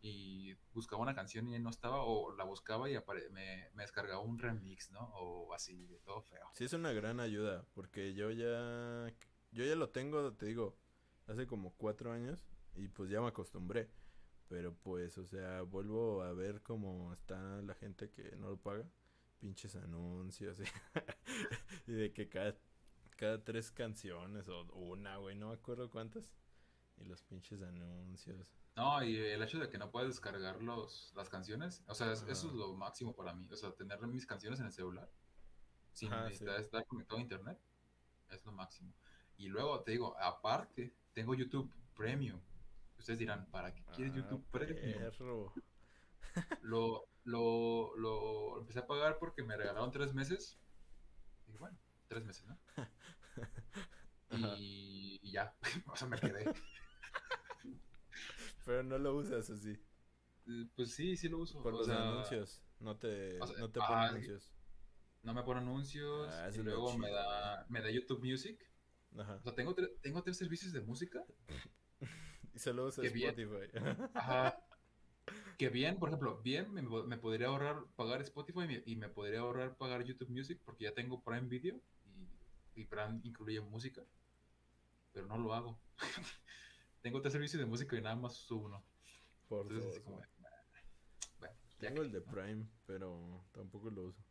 y 0.00 0.54
buscaba 0.72 1.02
una 1.02 1.14
canción 1.14 1.48
y 1.48 1.58
no 1.58 1.70
estaba, 1.70 2.02
o 2.02 2.34
la 2.36 2.44
buscaba 2.44 2.88
y 2.88 2.94
me, 2.94 3.68
me, 3.74 3.82
descargaba 3.82 4.20
un 4.20 4.38
remix, 4.38 4.90
¿no? 4.90 5.00
O 5.14 5.52
así, 5.52 5.98
todo 6.04 6.22
feo. 6.22 6.48
Sí, 6.54 6.64
es 6.64 6.72
una 6.72 6.92
gran 6.92 7.20
ayuda, 7.20 7.64
porque 7.74 8.14
yo 8.14 8.30
ya, 8.30 9.12
yo 9.50 9.64
ya 9.64 9.74
lo 9.74 9.90
tengo, 9.90 10.32
te 10.34 10.46
digo, 10.46 10.76
hace 11.26 11.46
como 11.46 11.74
cuatro 11.74 12.12
años 12.12 12.46
y 12.74 12.88
pues 12.88 13.10
ya 13.10 13.20
me 13.20 13.28
acostumbré. 13.28 13.90
Pero 14.48 14.74
pues, 14.74 15.18
o 15.18 15.26
sea, 15.26 15.62
vuelvo 15.62 16.22
a 16.22 16.32
ver 16.32 16.62
cómo 16.62 17.12
está 17.12 17.60
la 17.62 17.74
gente 17.74 18.10
que 18.10 18.34
no 18.36 18.50
lo 18.50 18.56
paga. 18.56 18.88
Pinches 19.38 19.76
anuncios. 19.76 20.58
y 21.86 21.92
de 21.92 22.12
que 22.12 22.28
cada, 22.28 22.56
cada 23.16 23.44
tres 23.44 23.70
canciones 23.70 24.48
o 24.48 24.62
una, 24.72 25.16
güey, 25.18 25.36
no 25.36 25.48
me 25.48 25.54
acuerdo 25.54 25.90
cuántas. 25.90 26.24
Y 26.96 27.04
los 27.04 27.22
pinches 27.22 27.62
anuncios. 27.62 28.48
No, 28.74 29.02
y 29.02 29.16
el 29.16 29.42
hecho 29.42 29.58
de 29.58 29.68
que 29.68 29.76
no 29.76 29.90
puedes 29.90 30.08
descargar 30.08 30.62
los, 30.62 31.12
las 31.16 31.28
canciones, 31.28 31.82
o 31.88 31.94
sea, 31.94 32.12
eso 32.12 32.26
es 32.28 32.44
lo 32.44 32.74
máximo 32.74 33.14
para 33.14 33.34
mí. 33.34 33.46
O 33.50 33.56
sea, 33.56 33.72
tener 33.72 34.00
mis 34.06 34.24
canciones 34.24 34.60
en 34.60 34.66
el 34.66 34.72
celular 34.72 35.10
sin 35.92 36.12
estar 36.12 36.86
conectado 36.86 37.18
a 37.18 37.22
internet 37.22 37.58
es 38.30 38.44
lo 38.44 38.52
máximo. 38.52 38.94
Y 39.36 39.48
luego 39.48 39.80
te 39.82 39.92
digo, 39.92 40.16
aparte, 40.20 40.94
tengo 41.12 41.34
YouTube 41.34 41.72
Premium. 41.96 42.40
Ustedes 42.98 43.18
dirán, 43.18 43.46
¿para 43.50 43.74
qué 43.74 43.84
quieres 43.94 44.12
ah, 44.12 44.16
YouTube 44.16 44.44
Premium? 44.50 45.10
lo, 46.62 47.08
lo, 47.24 47.96
lo 47.96 48.60
empecé 48.60 48.80
a 48.80 48.86
pagar 48.86 49.18
porque 49.18 49.42
me 49.42 49.56
regalaron 49.56 49.90
tres 49.90 50.14
meses. 50.14 50.58
Y 51.46 51.56
bueno, 51.56 51.78
tres 52.08 52.24
meses, 52.24 52.46
¿no? 52.46 52.58
y, 54.58 55.18
y, 55.22 55.32
ya, 55.32 55.54
o 55.86 55.96
sea, 55.96 56.08
me 56.08 56.18
quedé. 56.18 56.52
Pero 58.64 58.82
no 58.82 58.98
lo 58.98 59.16
usas 59.16 59.48
así. 59.48 59.78
Pues 60.74 60.94
sí, 60.94 61.16
sí 61.16 61.28
lo 61.28 61.38
uso. 61.38 61.62
Por 61.62 61.74
los 61.74 61.88
anuncios. 61.88 62.62
No 62.80 62.96
te, 62.96 63.38
no 63.58 63.70
te 63.70 63.80
pone 63.80 63.94
anuncios. 63.94 64.52
No 65.22 65.34
me 65.34 65.42
pone 65.42 65.60
anuncios. 65.60 66.28
Ah, 66.32 66.50
y 66.54 66.58
luego 66.58 66.96
me 66.96 67.10
da, 67.10 67.66
me 67.68 67.80
da 67.80 67.90
YouTube 67.90 68.24
Music. 68.24 68.58
Ajá. 69.18 69.36
O 69.36 69.42
sea, 69.42 69.54
tengo, 69.54 69.74
tengo 70.02 70.22
tres 70.22 70.36
servicios 70.36 70.72
de 70.72 70.80
música. 70.80 71.24
y 72.58 72.60
solo 72.60 72.86
usas 72.86 73.04
Spotify. 73.04 73.70
Ajá. 74.14 74.58
Que 75.58 75.68
bien, 75.68 75.98
por 75.98 76.08
ejemplo, 76.08 76.40
bien 76.42 76.72
me, 76.72 76.80
me 76.82 77.18
podría 77.18 77.48
ahorrar 77.48 77.84
pagar 77.96 78.22
Spotify 78.22 78.80
y 78.86 78.96
me, 78.96 79.08
podría 79.08 79.40
ahorrar 79.40 79.76
pagar 79.76 80.02
YouTube 80.04 80.30
Music 80.30 80.58
porque 80.64 80.84
ya 80.84 80.94
tengo 80.94 81.22
Prime 81.22 81.48
Video 81.48 81.78
y, 82.74 82.80
y 82.80 82.84
Prime 82.86 83.20
incluye 83.24 83.60
música. 83.60 84.02
Pero 85.12 85.26
no 85.26 85.36
lo 85.36 85.52
hago. 85.52 85.78
tengo 87.02 87.20
tres 87.20 87.32
servicios 87.32 87.60
de 87.60 87.66
música 87.66 87.96
y 87.96 88.00
nada 88.00 88.16
más 88.16 88.36
subo 88.36 88.66
uno. 88.66 88.84
Por 89.48 89.66
Entonces, 89.66 90.00
como, 90.00 90.22
bueno, 91.38 91.54
tengo 91.78 92.02
el 92.02 92.10
de 92.10 92.20
Prime, 92.22 92.66
pero 92.86 93.44
tampoco 93.52 93.90
lo 93.90 94.04
uso. 94.04 94.22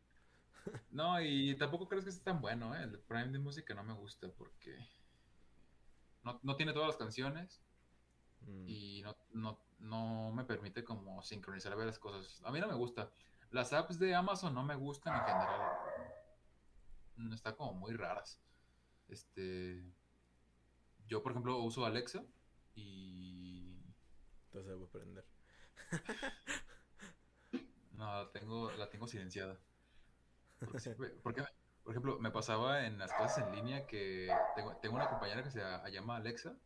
no, 0.89 1.21
y 1.21 1.55
tampoco 1.57 1.87
crees 1.87 2.05
que 2.05 2.09
es 2.09 2.23
tan 2.23 2.41
bueno, 2.41 2.75
¿eh? 2.75 2.83
El 2.83 2.93
de 2.93 2.97
Prime 2.97 3.27
de 3.27 3.39
música 3.39 3.75
no 3.75 3.83
me 3.83 3.93
gusta 3.93 4.29
porque 4.29 4.75
no, 6.23 6.39
no 6.41 6.55
tiene 6.55 6.73
todas 6.73 6.87
las 6.87 6.97
canciones 6.97 7.61
mm. 8.47 8.67
y 8.67 9.01
no, 9.03 9.15
no, 9.33 9.59
no 9.79 10.31
me 10.31 10.43
permite 10.43 10.83
como 10.83 11.21
sincronizar 11.23 11.75
varias 11.75 11.99
cosas. 11.99 12.41
A 12.43 12.51
mí 12.51 12.59
no 12.59 12.67
me 12.67 12.73
gusta. 12.73 13.11
Las 13.51 13.73
apps 13.73 13.99
de 13.99 14.15
Amazon 14.15 14.53
no 14.53 14.63
me 14.63 14.75
gustan 14.75 15.15
en 15.15 15.21
general. 15.21 15.77
Mm, 17.15 17.33
Están 17.33 17.55
como 17.55 17.73
muy 17.73 17.93
raras. 17.93 18.41
Este. 19.07 19.83
Yo, 21.07 21.23
por 21.23 21.31
ejemplo, 21.31 21.57
uso 21.59 21.85
Alexa 21.85 22.23
y. 22.75 23.81
Entonces 24.45 24.75
voy 24.75 24.85
a 24.85 24.89
aprender. 24.89 25.25
no, 27.93 28.23
la 28.23 28.31
tengo, 28.31 28.71
la 28.71 28.89
tengo 28.89 29.07
silenciada. 29.07 29.57
Porque, 31.23 31.45
por 31.83 31.93
ejemplo, 31.93 32.19
me 32.19 32.31
pasaba 32.31 32.85
en 32.85 32.97
las 32.97 33.13
clases 33.13 33.45
en 33.45 33.55
línea 33.55 33.85
que 33.85 34.29
tengo, 34.55 34.75
tengo 34.77 34.95
una 34.95 35.07
compañera 35.07 35.43
que 35.43 35.51
se 35.51 35.61
llama 35.91 36.17
Alexa 36.17 36.57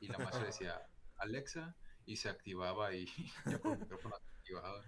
y 0.00 0.08
la 0.08 0.18
maestra 0.18 0.44
decía 0.44 0.84
Alexa 1.18 1.76
y 2.06 2.16
se 2.16 2.28
activaba 2.28 2.92
y 2.94 3.06
yo 3.46 3.60
con 3.60 3.72
el 3.72 3.78
micrófono 3.78 4.16
activaba. 4.16 4.82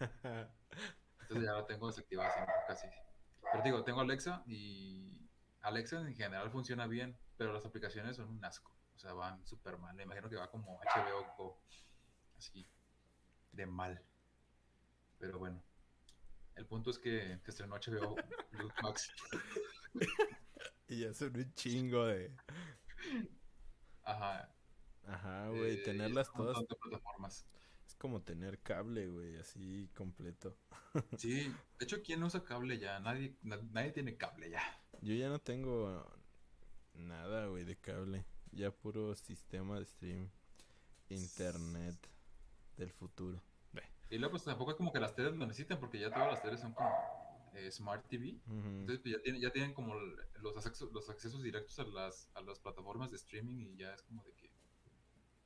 Entonces 0.00 1.44
ya 1.44 1.52
la 1.52 1.66
tengo 1.66 1.86
desactivada 1.86 2.32
siempre, 2.32 2.54
casi. 2.66 2.86
Pero 3.52 3.64
digo, 3.64 3.84
tengo 3.84 4.00
Alexa 4.00 4.42
y 4.46 5.28
Alexa 5.60 6.00
en 6.00 6.14
general 6.14 6.50
funciona 6.50 6.86
bien, 6.86 7.16
pero 7.36 7.52
las 7.52 7.64
aplicaciones 7.64 8.16
son 8.16 8.28
un 8.28 8.44
asco. 8.44 8.74
O 8.94 8.98
sea, 8.98 9.12
van 9.12 9.44
súper 9.46 9.78
mal. 9.78 9.94
Me 9.94 10.04
imagino 10.04 10.28
que 10.28 10.36
va 10.36 10.50
como 10.50 10.78
HBO 10.80 11.34
Go. 11.36 11.62
Así. 12.36 12.66
De 13.52 13.66
mal. 13.66 14.02
Pero 15.18 15.38
bueno. 15.38 15.62
El 16.54 16.66
punto 16.66 16.90
es 16.90 16.98
que, 16.98 17.40
que 17.44 17.50
estrenó 17.50 17.76
HBO 17.76 18.14
Blue 18.52 18.72
Max. 18.82 19.12
y 20.88 21.00
ya 21.00 21.12
son 21.12 21.36
un 21.36 21.52
chingo 21.54 22.06
de. 22.06 22.36
Ajá. 24.04 24.53
Ajá, 25.06 25.48
güey. 25.48 25.74
Eh, 25.74 25.76
tenerlas 25.78 26.32
todas. 26.32 26.56
Plataformas. 26.64 27.46
Es 27.86 27.94
como 27.96 28.22
tener 28.22 28.60
cable, 28.60 29.08
güey, 29.08 29.36
así 29.36 29.90
completo. 29.94 30.56
sí. 31.18 31.54
De 31.78 31.84
hecho, 31.84 32.02
¿quién 32.02 32.22
usa 32.22 32.44
cable 32.44 32.78
ya? 32.78 32.98
Nadie, 33.00 33.36
nadie 33.42 33.92
tiene 33.92 34.16
cable 34.16 34.50
ya. 34.50 34.62
Yo 35.02 35.14
ya 35.14 35.28
no 35.28 35.38
tengo 35.38 36.06
nada, 36.94 37.46
güey, 37.46 37.64
de 37.64 37.76
cable. 37.76 38.24
Ya 38.52 38.70
puro 38.70 39.14
sistema 39.14 39.78
de 39.78 39.84
stream. 39.84 40.30
Internet 41.10 41.96
del 42.76 42.90
futuro. 42.90 43.42
Y 44.10 44.18
luego 44.18 44.32
pues 44.32 44.44
tampoco 44.44 44.70
es 44.70 44.76
como 44.76 44.92
que 44.92 45.00
las 45.00 45.14
teles 45.14 45.34
lo 45.34 45.46
necesitan 45.46 45.80
porque 45.80 45.98
ya 45.98 46.08
todas 46.08 46.30
las 46.30 46.42
teles 46.42 46.60
son 46.60 46.72
como 46.72 46.88
eh, 47.54 47.70
Smart 47.70 48.06
TV. 48.08 48.38
Entonces 48.46 49.00
pues, 49.00 49.14
ya 49.14 49.22
tienen, 49.22 49.40
ya 49.40 49.50
tienen 49.50 49.74
como 49.74 49.94
los 49.96 50.56
accesos, 50.66 50.92
los 50.92 51.08
accesos 51.10 51.42
directos 51.42 51.78
a 51.78 51.84
las, 51.84 52.30
a 52.34 52.40
las 52.42 52.58
plataformas 52.60 53.10
de 53.10 53.16
streaming 53.16 53.66
y 53.72 53.76
ya 53.76 53.92
es 53.94 54.02
como 54.02 54.22
de 54.22 54.32
que 54.34 54.43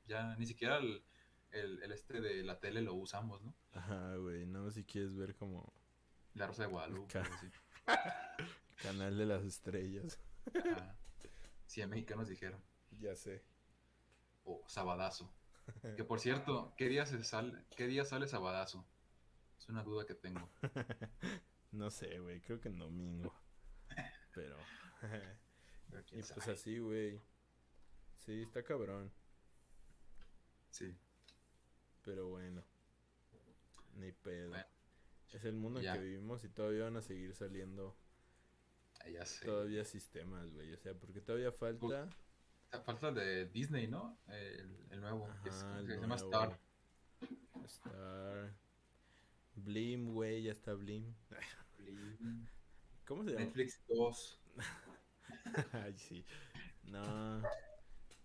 ya 0.09 0.35
ni 0.35 0.45
siquiera 0.45 0.77
el, 0.77 1.03
el, 1.51 1.91
este 1.91 2.19
de 2.19 2.43
la 2.43 2.59
tele 2.59 2.81
lo 2.81 2.95
usamos, 2.95 3.41
¿no? 3.43 3.55
Ajá, 3.71 4.15
güey, 4.15 4.45
no 4.45 4.69
si 4.71 4.83
quieres 4.83 5.15
ver 5.15 5.35
como... 5.35 5.71
La 6.33 6.47
Rosa 6.47 6.63
de 6.63 6.69
Guadalupe. 6.69 7.21
Canal 8.83 9.17
de 9.17 9.25
las 9.25 9.43
estrellas. 9.43 10.19
Ajá. 10.53 10.95
Sí, 11.65 11.81
a 11.81 11.87
mexicanos 11.87 12.27
dijeron. 12.27 12.61
Ya 12.99 13.15
sé. 13.15 13.43
O 14.43 14.63
Sabadazo. 14.67 15.31
Que 15.95 16.03
por 16.03 16.19
cierto, 16.19 16.73
¿qué 16.77 16.89
día, 16.89 17.05
se 17.05 17.23
sale, 17.23 17.65
¿qué 17.75 17.87
día 17.87 18.03
sale 18.03 18.27
Sabadazo? 18.27 18.87
Es 19.59 19.69
una 19.69 19.83
duda 19.83 20.05
que 20.05 20.15
tengo. 20.15 20.49
no 21.71 21.91
sé, 21.91 22.19
güey, 22.19 22.41
creo 22.41 22.59
que 22.59 22.69
en 22.69 22.79
domingo. 22.79 23.35
Pero... 24.33 24.57
y 26.11 26.23
pues 26.23 26.47
así, 26.47 26.79
güey. 26.79 27.21
Sí, 28.17 28.41
está 28.41 28.63
cabrón. 28.63 29.11
Sí. 30.69 30.95
Pero 32.03 32.29
bueno. 32.29 32.63
Ni 33.95 34.11
pedo. 34.11 34.55
es 35.33 35.43
el 35.45 35.55
mundo 35.55 35.79
en 35.79 35.93
que 35.93 35.99
vivimos 35.99 36.43
y 36.43 36.49
todavía 36.49 36.85
van 36.85 36.97
a 36.97 37.01
seguir 37.01 37.35
saliendo. 37.35 37.97
Ya 39.11 39.25
sé. 39.25 39.45
Todavía 39.45 39.85
sistemas, 39.85 40.51
güey. 40.51 40.73
O 40.73 40.77
sea, 40.77 40.93
porque 40.93 41.21
todavía 41.21 41.51
falta 41.51 42.09
falta 42.85 43.11
de 43.11 43.45
Disney, 43.47 43.87
¿no? 43.87 44.17
El, 44.27 44.87
el 44.91 45.01
nuevo, 45.01 45.27
que, 45.43 45.51
se 45.51 45.65
llama 45.99 46.15
Star. 46.15 46.59
Star. 47.65 48.53
Blim, 49.55 50.13
güey, 50.13 50.43
ya 50.43 50.51
está 50.51 50.73
Blim. 50.73 51.13
Blim. 51.77 52.47
¿Cómo 53.05 53.23
se 53.23 53.31
llama? 53.31 53.45
Netflix 53.45 53.81
2. 53.87 54.39
Ay, 55.73 55.97
sí. 55.97 56.25
No. 56.83 57.41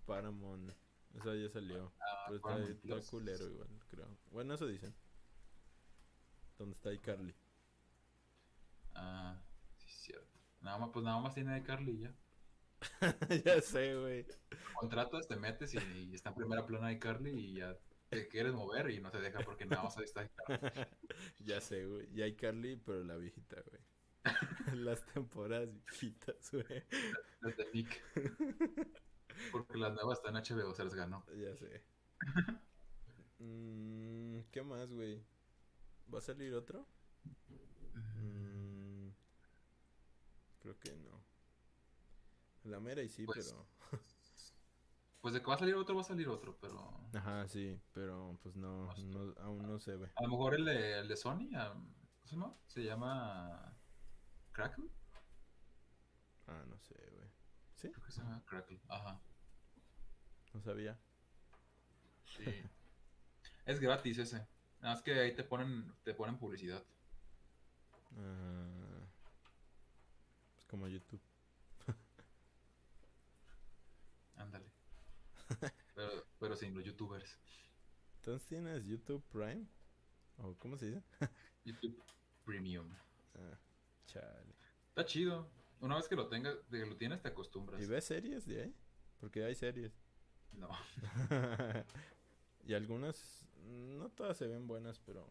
Paramount. 0.07 0.73
Eso 1.15 1.35
ya 1.35 1.49
salió. 1.49 1.93
Ah, 2.01 2.25
pero 2.27 2.37
está, 2.37 2.99
está 2.99 3.11
culero 3.11 3.47
igual, 3.47 3.69
creo. 3.89 4.19
Bueno, 4.31 4.55
eso 4.55 4.67
dicen. 4.67 4.95
¿Dónde 6.59 6.75
está 6.75 6.93
iCarly? 6.93 7.35
Ah, 8.95 9.41
sí, 9.77 9.89
cierto. 9.89 10.39
Nada 10.61 10.79
más, 10.79 10.91
pues 10.93 11.05
nada 11.05 11.21
más 11.21 11.35
tiene 11.35 11.59
iCarly 11.59 11.99
ya. 11.99 12.15
ya 13.45 13.61
sé, 13.61 13.97
güey. 13.97 14.27
Contratas, 14.75 15.29
te 15.29 15.37
metes 15.37 15.75
y, 15.75 16.15
está 16.15 16.31
en 16.31 16.37
primera 16.37 16.67
plana 16.67 16.89
de 16.89 16.99
Carly 16.99 17.31
y 17.31 17.55
ya 17.55 17.77
te 18.09 18.29
quieres 18.29 18.53
mover 18.53 18.91
y 18.91 19.01
no 19.01 19.11
te 19.11 19.21
deja 19.21 19.41
porque 19.41 19.67
nada 19.67 19.85
más 19.85 19.97
ahí 19.97 20.05
está. 20.05 20.29
ya 21.41 21.61
sé, 21.61 21.87
güey. 21.87 22.09
Y 22.13 22.23
hay 22.23 22.35
Carly, 22.35 22.77
pero 22.77 23.03
la 23.05 23.17
viejita, 23.17 23.63
güey. 23.63 23.83
Las 24.85 25.05
temporadas 25.07 25.69
viejitas, 25.73 26.51
güey. 26.51 26.85
Las 27.41 27.57
de 27.57 27.71
Nick. 27.73 28.03
Porque 29.53 29.79
las 29.79 29.93
nuevas 29.93 30.19
están 30.19 30.37
en 30.37 30.43
HBO, 30.43 30.75
se 30.75 30.85
las 30.85 30.95
ganó. 30.95 31.25
Ya 31.35 31.57
sé. 31.57 31.83
Mm, 33.39 34.41
¿Qué 34.51 34.63
más, 34.63 34.91
güey? 34.91 35.23
¿Va 36.13 36.19
a 36.19 36.23
salir 36.23 36.55
otro? 36.55 36.87
Mm, 37.95 39.09
creo 40.61 40.79
que 40.79 40.97
no. 40.97 41.23
La 42.65 42.81
mera 42.81 43.03
y 43.03 43.09
sí, 43.09 43.25
pues, 43.27 43.53
pero. 43.53 43.67
Pues 45.21 45.33
de 45.33 45.41
que 45.41 45.47
va 45.47 45.55
a 45.55 45.59
salir 45.59 45.75
otro, 45.75 45.95
va 45.95 46.03
a 46.03 46.05
salir 46.05 46.29
otro, 46.29 46.59
pero... 46.61 47.01
Ajá, 47.15 47.49
sí, 47.49 47.81
pero 47.93 48.39
pues 48.43 48.57
no, 48.57 48.95
no 48.95 49.35
aún 49.41 49.67
no 49.67 49.81
se 49.81 49.97
ve. 49.97 50.13
A 50.17 50.23
lo 50.23 50.29
mejor 50.29 50.55
el 50.55 50.67
de, 50.67 50.99
el 50.99 51.09
de 51.09 51.17
Sony, 51.17 51.49
¿cómo 51.49 52.27
se 52.27 52.35
llama? 52.35 52.55
Se 52.67 52.85
llama... 52.85 53.75
Crackle. 54.53 54.91
Ah, 56.47 56.63
no 56.69 56.79
sé. 56.79 56.95
¿Sí? 57.85 57.91
Creo 57.91 58.07
que 58.07 58.13
se 58.13 58.23
llama 58.23 58.43
Crackle, 58.47 58.81
ajá. 58.89 59.21
No 60.55 60.63
sabía. 60.63 60.99
Sí. 62.25 62.45
es 63.67 63.79
gratis 63.79 64.17
ese. 64.17 64.39
Nada 64.81 64.95
más 64.95 65.03
que 65.03 65.21
ahí 65.21 65.35
te 65.35 65.45
ponen, 65.45 65.95
te 66.03 66.15
ponen 66.15 66.39
publicidad. 66.39 66.83
Ah, 68.17 69.07
es 70.57 70.65
como 70.65 70.89
YouTube. 70.89 71.21
Ándale. 74.37 74.73
pero, 75.95 76.27
pero 76.39 76.57
sin 76.57 76.75
los 76.75 76.85
youtubers. 76.85 77.39
Entonces 78.17 78.49
tienes 78.49 78.83
YouTube 78.87 79.23
Prime. 79.31 79.67
¿O 80.39 80.55
cómo 80.55 80.79
se 80.79 80.87
dice? 80.87 81.03
YouTube 81.67 82.03
Premium. 82.47 82.91
Ah, 83.35 83.59
chale. 84.07 84.55
Está 84.89 85.05
chido. 85.05 85.51
Una 85.85 85.97
vez 85.97 86.09
que 86.09 86.17
lo 86.17 86.29
tengas, 86.29 86.57
que 86.71 86.87
lo 86.87 86.97
tienes, 86.97 87.21
te 87.21 87.29
acostumbras. 87.29 87.79
¿Y 87.83 87.85
ves 87.85 88.07
series 88.07 88.47
de 88.47 88.63
ahí? 88.63 88.75
Porque 89.21 89.45
hay 89.45 89.55
series. 89.55 89.93
No. 90.53 90.71
y 92.65 92.73
algunas, 92.73 93.47
no 93.67 94.09
todas 94.09 94.39
se 94.39 94.47
ven 94.47 94.67
buenas, 94.67 94.99
pero... 95.01 95.29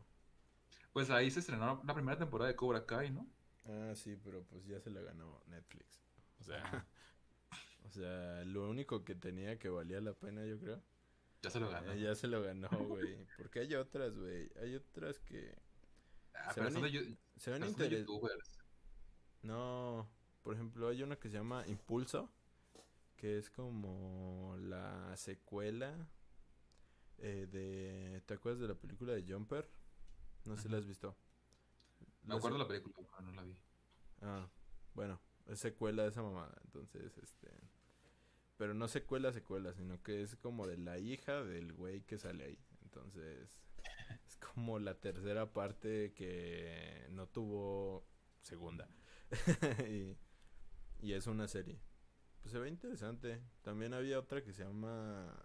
Pues 0.91 1.09
ahí 1.09 1.31
se 1.31 1.39
estrenó 1.39 1.81
la 1.83 1.95
primera 1.95 2.19
temporada 2.19 2.49
de 2.49 2.55
Cobra 2.55 2.85
Kai, 2.85 3.09
¿no? 3.09 3.27
Ah, 3.65 3.93
sí, 3.95 4.15
pero 4.23 4.43
pues 4.43 4.63
ya 4.67 4.79
se 4.79 4.91
la 4.91 5.01
ganó 5.01 5.41
Netflix. 5.47 6.05
O 6.39 6.43
sea, 6.43 6.85
o 7.85 7.89
sea, 7.89 8.45
lo 8.45 8.69
único 8.69 9.03
que 9.03 9.15
tenía 9.15 9.57
que 9.57 9.69
valía 9.69 10.01
la 10.01 10.13
pena, 10.13 10.45
yo 10.45 10.59
creo. 10.59 10.83
Ya 11.41 11.49
se 11.49 11.59
lo 11.59 11.71
ganó. 11.71 11.93
Eh, 11.93 11.99
ya 11.99 12.13
se 12.13 12.27
lo 12.27 12.43
ganó, 12.43 12.69
güey. 12.69 13.25
Porque 13.37 13.61
hay 13.61 13.73
otras, 13.73 14.15
güey. 14.15 14.51
Hay 14.61 14.75
otras 14.75 15.17
que... 15.17 15.57
Ah, 16.35 16.53
se 16.53 16.61
pero 16.61 16.79
ven 16.79 16.83
de, 16.83 17.17
Se 17.37 17.49
ven 17.49 17.61
pero 17.61 17.71
son 17.71 17.79
de 17.79 17.85
interes- 17.87 17.99
youtubers. 18.01 18.59
No, 19.41 20.07
por 20.43 20.55
ejemplo, 20.55 20.89
hay 20.89 21.01
una 21.01 21.15
que 21.15 21.29
se 21.29 21.37
llama 21.37 21.65
Impulso, 21.67 22.29
que 23.15 23.37
es 23.37 23.49
como 23.49 24.55
la 24.59 25.15
secuela 25.15 26.09
eh, 27.17 27.47
de... 27.49 28.21
¿Te 28.25 28.33
acuerdas 28.33 28.61
de 28.61 28.67
la 28.67 28.75
película 28.75 29.13
de 29.13 29.23
Jumper? 29.23 29.69
No 30.43 30.57
sé 30.57 30.63
si 30.63 30.69
la 30.69 30.77
has 30.77 30.85
visto. 30.85 31.15
Me 32.23 32.35
acuerdo 32.35 32.57
la 32.57 32.67
película, 32.67 32.95
pero 32.97 33.21
no 33.21 33.31
la 33.31 33.43
vi. 33.43 33.57
Ah, 34.21 34.49
bueno, 34.93 35.21
es 35.47 35.59
secuela 35.59 36.03
de 36.03 36.09
esa 36.09 36.21
mamada, 36.21 36.61
entonces, 36.65 37.17
este... 37.17 37.49
Pero 38.57 38.73
no 38.73 38.87
secuela, 38.87 39.31
secuela, 39.31 39.73
sino 39.73 40.01
que 40.03 40.21
es 40.21 40.35
como 40.35 40.67
de 40.67 40.77
la 40.77 40.99
hija 40.99 41.43
del 41.43 41.73
güey 41.73 42.01
que 42.01 42.17
sale 42.17 42.43
ahí. 42.43 42.59
Entonces, 42.83 43.57
es 44.27 44.37
como 44.37 44.79
la 44.79 44.99
tercera 44.99 45.51
parte 45.51 46.13
que 46.13 47.07
no 47.09 47.27
tuvo 47.27 48.05
segunda. 48.41 48.87
y, 49.89 50.15
y 51.03 51.11
es 51.11 51.27
una 51.27 51.49
serie. 51.49 51.81
Pues 52.41 52.53
se 52.53 52.59
ve 52.59 52.69
interesante. 52.69 53.43
También 53.61 53.93
había 53.93 54.17
otra 54.17 54.41
que 54.41 54.53
se 54.53 54.63
llama 54.63 55.37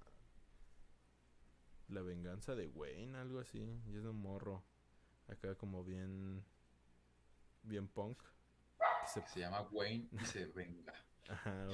La 1.89 2.01
venganza 2.03 2.55
de 2.55 2.69
Wayne, 2.69 3.19
algo 3.19 3.41
así. 3.41 3.83
Y 3.89 3.97
es 3.97 4.05
un 4.05 4.17
morro. 4.17 4.65
Acá 5.27 5.57
como 5.57 5.83
bien... 5.83 6.45
Bien 7.63 7.89
punk. 7.89 8.23
se 9.13 9.21
Se 9.27 9.41
llama 9.41 9.63
Wayne 9.73 10.09
y 10.13 10.25
se 10.27 10.47
venga. 10.55 10.95
Ajá. 11.29 11.67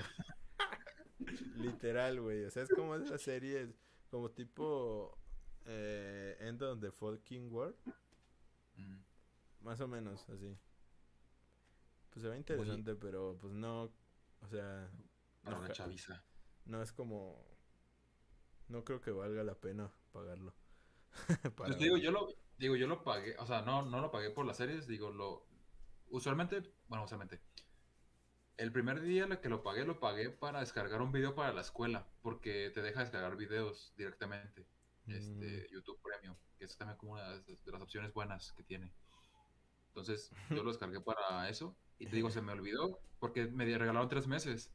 Literal, 1.56 2.22
güey. 2.22 2.46
O 2.46 2.50
sea, 2.50 2.62
es 2.62 2.70
como 2.70 2.94
esas 2.94 3.20
series, 3.20 3.68
como 4.08 4.30
tipo 4.30 5.18
eh, 5.66 6.38
End 6.40 6.62
of 6.62 6.80
the 6.80 6.90
Fucking 6.90 7.52
World. 7.52 7.76
Mm. 8.76 8.96
Más 9.60 9.78
o 9.80 9.86
menos, 9.86 10.26
así. 10.30 10.56
Pues 12.14 12.22
se 12.22 12.28
ve 12.30 12.36
interesante, 12.38 12.94
pero 12.94 13.36
pues 13.40 13.52
no. 13.52 13.92
O 14.40 14.48
sea, 14.48 14.90
Para 15.42 15.56
no, 15.56 15.58
una 15.58 15.68
ja- 15.68 15.74
chaviza. 15.74 16.24
no 16.64 16.80
es 16.82 16.92
como. 16.92 17.44
No 18.68 18.84
creo 18.84 19.00
que 19.00 19.10
valga 19.10 19.42
la 19.44 19.60
pena 19.60 19.92
pagarlo. 20.12 20.54
Para 21.56 21.74
Pues 21.74 21.78
digo, 21.78 21.96
yo 21.96 22.10
lo, 22.12 22.28
digo, 22.56 22.76
yo 22.76 22.86
lo 22.86 23.02
pagué, 23.04 23.36
o 23.38 23.46
sea, 23.46 23.62
no, 23.62 23.82
no 23.82 24.00
lo 24.00 24.10
pagué 24.10 24.30
por 24.30 24.46
las 24.46 24.56
series, 24.56 24.86
digo, 24.86 25.10
lo, 25.10 25.46
usualmente, 26.08 26.72
bueno, 26.88 27.04
usualmente, 27.04 27.40
el 28.56 28.72
primer 28.72 29.00
día 29.00 29.40
que 29.40 29.48
lo 29.48 29.62
pagué, 29.62 29.84
lo 29.84 30.00
pagué 30.00 30.30
para 30.30 30.60
descargar 30.60 31.02
un 31.02 31.12
video 31.12 31.34
para 31.34 31.52
la 31.52 31.60
escuela, 31.60 32.08
porque 32.22 32.70
te 32.70 32.82
deja 32.82 33.00
descargar 33.00 33.36
videos 33.36 33.92
directamente, 33.96 34.66
este, 35.06 35.68
YouTube 35.70 36.00
Premium, 36.02 36.36
que 36.58 36.64
es 36.64 36.76
también 36.76 36.96
como 36.98 37.12
una 37.12 37.38
de 37.38 37.58
las 37.66 37.82
opciones 37.82 38.12
buenas 38.12 38.52
que 38.52 38.62
tiene. 38.62 38.92
Entonces, 39.88 40.30
yo 40.50 40.62
lo 40.62 40.70
descargué 40.70 41.00
para 41.00 41.48
eso, 41.48 41.76
y 41.98 42.06
te 42.06 42.16
digo, 42.16 42.30
se 42.30 42.42
me 42.42 42.52
olvidó, 42.52 42.98
porque 43.18 43.46
me 43.46 43.64
regalaron 43.64 44.08
tres 44.08 44.26
meses. 44.26 44.70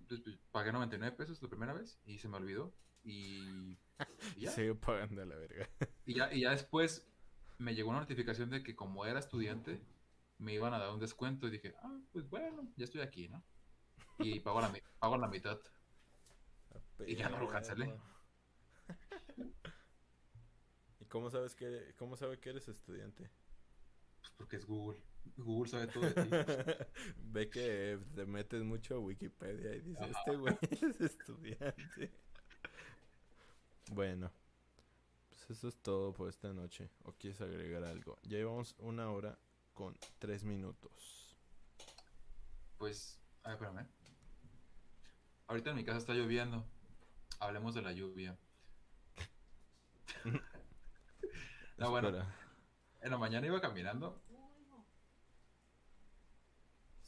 Entonces, 0.00 0.24
pues, 0.24 0.38
pagué 0.52 0.72
99 0.72 1.16
pesos 1.16 1.42
la 1.42 1.48
primera 1.48 1.72
vez, 1.72 1.98
y 2.04 2.18
se 2.18 2.28
me 2.28 2.36
olvidó, 2.36 2.72
y... 3.02 3.76
y 4.36 4.40
ya. 4.42 4.50
sigue 4.50 4.74
pagando 4.74 5.22
a 5.22 5.26
la 5.26 5.36
verga. 5.36 5.68
Y 6.04 6.14
ya, 6.14 6.32
y 6.32 6.40
ya 6.42 6.50
después 6.50 7.06
me 7.58 7.74
llegó 7.74 7.90
una 7.90 8.00
notificación 8.00 8.50
de 8.50 8.62
que 8.62 8.76
como 8.76 9.06
era 9.06 9.18
estudiante, 9.18 9.80
me 10.38 10.52
iban 10.54 10.74
a 10.74 10.78
dar 10.78 10.92
un 10.92 11.00
descuento 11.00 11.46
y 11.46 11.50
dije, 11.50 11.74
ah, 11.82 11.98
pues 12.12 12.28
bueno, 12.28 12.68
ya 12.76 12.84
estoy 12.84 13.00
aquí, 13.00 13.28
¿no? 13.28 13.42
Y 14.18 14.40
pago 14.40 14.60
la, 14.60 14.68
mi- 14.68 14.82
pago 14.98 15.16
la 15.18 15.28
mitad. 15.28 15.58
Y 17.06 17.16
ya 17.16 17.28
no 17.28 17.38
lo 17.38 17.48
cancelé. 17.48 17.92
¿Y 21.00 21.04
cómo 21.06 21.30
sabes 21.30 21.54
que 21.54 21.94
cómo 21.96 22.16
sabe 22.16 22.38
que 22.38 22.50
eres 22.50 22.68
estudiante? 22.68 23.30
Pues 24.20 24.32
porque 24.36 24.56
es 24.56 24.66
Google. 24.66 25.00
Google 25.36 25.70
sabe 25.70 25.86
todo 25.88 26.02
de 26.08 26.14
ti. 26.14 26.30
Ve 27.22 27.50
que 27.50 27.98
te 28.14 28.26
metes 28.26 28.62
mucho 28.62 28.96
a 28.96 28.98
Wikipedia 28.98 29.74
y 29.74 29.80
dices, 29.80 30.02
Ajá. 30.02 30.20
este 30.20 30.36
güey 30.36 30.58
es 30.70 31.00
estudiante. 31.00 32.12
Bueno, 33.90 34.32
pues 35.28 35.50
eso 35.50 35.68
es 35.68 35.76
todo 35.76 36.12
por 36.12 36.28
esta 36.28 36.52
noche. 36.52 36.90
¿O 37.04 37.12
quieres 37.12 37.40
agregar 37.40 37.84
algo? 37.84 38.18
Ya 38.22 38.38
llevamos 38.38 38.74
una 38.78 39.10
hora 39.10 39.38
con 39.74 39.96
tres 40.18 40.44
minutos. 40.44 41.36
Pues, 42.78 43.20
a 43.42 43.50
ver, 43.50 43.54
espérame. 43.56 43.86
Ahorita 45.46 45.70
en 45.70 45.76
mi 45.76 45.84
casa 45.84 45.98
está 45.98 46.14
lloviendo. 46.14 46.64
Hablemos 47.38 47.74
de 47.74 47.82
la 47.82 47.92
lluvia. 47.92 48.36
No, 51.78 51.90
bueno. 51.90 52.08
En 53.02 53.10
la 53.10 53.18
mañana 53.18 53.46
iba 53.46 53.60
caminando. 53.60 54.18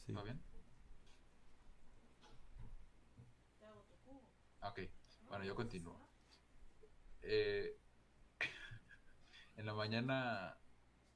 Sí. 0.09 0.15
¿Va 0.15 0.23
bien? 0.23 0.41
Ok, 4.61 4.79
bueno, 5.27 5.45
yo 5.45 5.53
continúo. 5.53 6.09
Eh, 7.21 7.77
en 9.55 9.65
la 9.67 9.73
mañana, 9.75 10.57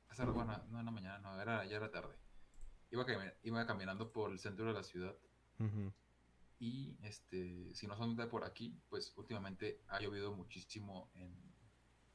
hace 0.09 0.21
rato, 0.23 0.33
bueno, 0.35 0.63
no 0.69 0.79
en 0.79 0.85
la 0.85 0.91
mañana, 0.91 1.17
no, 1.17 1.41
era, 1.41 1.65
ya 1.65 1.77
era 1.77 1.89
tarde. 1.89 2.15
Iba, 2.91 3.03
cami- 3.03 3.33
iba 3.41 3.65
caminando 3.65 4.11
por 4.11 4.31
el 4.31 4.37
centro 4.37 4.65
de 4.65 4.73
la 4.73 4.83
ciudad 4.83 5.15
y, 6.59 6.95
este, 7.01 7.73
si 7.73 7.87
no 7.87 7.97
son 7.97 8.15
de 8.15 8.27
por 8.27 8.43
aquí, 8.43 8.79
pues 8.89 9.11
últimamente 9.17 9.81
ha 9.87 9.99
llovido 9.99 10.33
muchísimo 10.35 11.09
en, 11.15 11.33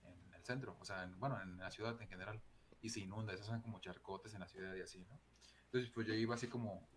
en 0.04 0.32
el 0.32 0.44
centro, 0.44 0.76
o 0.78 0.84
sea, 0.84 1.02
en- 1.02 1.18
bueno, 1.18 1.40
en 1.42 1.58
la 1.58 1.72
ciudad 1.72 2.00
en 2.00 2.08
general, 2.08 2.40
y 2.80 2.88
se 2.90 3.00
inunda, 3.00 3.36
se 3.36 3.42
hacen 3.42 3.62
como 3.62 3.80
charcotes 3.80 4.32
en 4.34 4.40
la 4.40 4.48
ciudad 4.48 4.76
y 4.76 4.80
así, 4.82 5.04
¿no? 5.06 5.20
Entonces, 5.68 5.90
pues 5.94 6.06
yo 6.06 6.14
iba 6.14 6.34
así 6.34 6.48
como, 6.48 6.88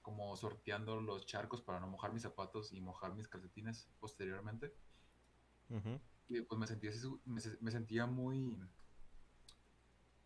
como 0.00 0.36
sorteando 0.36 1.00
los 1.00 1.26
charcos 1.26 1.60
para 1.60 1.80
no 1.80 1.88
mojar 1.88 2.12
mis 2.12 2.22
zapatos 2.22 2.72
y 2.72 2.80
mojar 2.80 3.14
mis 3.14 3.26
calcetines 3.26 3.88
posteriormente. 3.98 4.72
Y 6.28 6.40
pues 6.42 6.58
me 6.58 6.66
sentía, 6.68 6.92
me, 7.24 7.40
me 7.60 7.70
sentía 7.72 8.06
muy, 8.06 8.56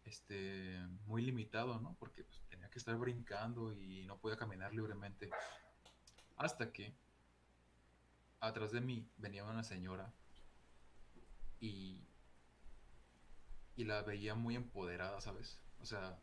este, 0.04 0.78
muy 1.06 1.22
limitado, 1.22 1.80
¿no? 1.80 1.96
Porque 1.98 2.24
pues, 2.24 2.42
tenía 2.50 2.68
que 2.68 2.78
estar 2.78 2.96
brincando 2.96 3.72
y 3.72 4.04
no 4.04 4.18
podía 4.18 4.36
caminar 4.36 4.74
libremente. 4.74 5.30
Hasta 6.36 6.70
que 6.72 6.94
atrás 8.40 8.72
de 8.72 8.82
mí 8.82 9.08
venía 9.16 9.44
una 9.44 9.62
señora 9.62 10.12
y, 11.58 12.02
y 13.76 13.84
la 13.84 14.02
veía 14.02 14.34
muy 14.34 14.56
empoderada, 14.56 15.22
¿sabes? 15.22 15.58
O 15.80 15.86
sea, 15.86 16.18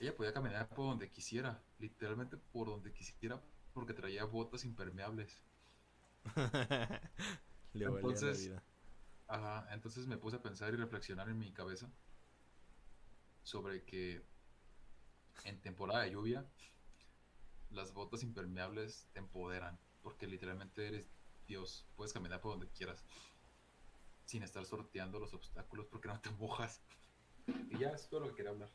ella 0.00 0.16
podía 0.16 0.32
caminar 0.32 0.68
por 0.68 0.86
donde 0.86 1.10
quisiera, 1.10 1.62
literalmente 1.78 2.36
por 2.36 2.68
donde 2.68 2.92
quisiera, 2.92 3.40
porque 3.72 3.92
traía 3.94 4.24
botas 4.24 4.64
impermeables. 4.64 5.42
Le 7.72 7.84
Entonces- 7.86 8.38
la 8.38 8.44
vida. 8.54 8.64
Ajá, 9.28 9.68
entonces 9.72 10.08
me 10.08 10.16
puse 10.16 10.36
a 10.38 10.42
pensar 10.42 10.74
y 10.74 10.76
reflexionar 10.76 11.28
en 11.28 11.38
mi 11.38 11.52
cabeza 11.52 11.88
sobre 13.44 13.84
que 13.84 14.24
en 15.44 15.60
temporada 15.60 16.02
de 16.02 16.10
lluvia 16.10 16.44
las 17.70 17.94
botas 17.94 18.22
impermeables 18.24 19.06
te 19.12 19.20
empoderan. 19.20 19.78
porque 20.02 20.26
literalmente 20.26 20.88
eres 20.88 21.10
Dios. 21.46 21.86
Puedes 21.94 22.12
caminar 22.14 22.40
por 22.40 22.52
donde 22.52 22.68
quieras 22.70 23.04
sin 24.24 24.42
estar 24.42 24.64
sorteando 24.64 25.20
los 25.20 25.34
obstáculos 25.34 25.86
porque 25.86 26.08
no 26.08 26.18
te 26.20 26.30
mojas. 26.30 26.80
Y 27.70 27.78
ya, 27.78 27.90
es 27.90 28.08
todo 28.08 28.20
lo 28.20 28.28
que 28.30 28.36
quería 28.36 28.50
hablar. 28.52 28.70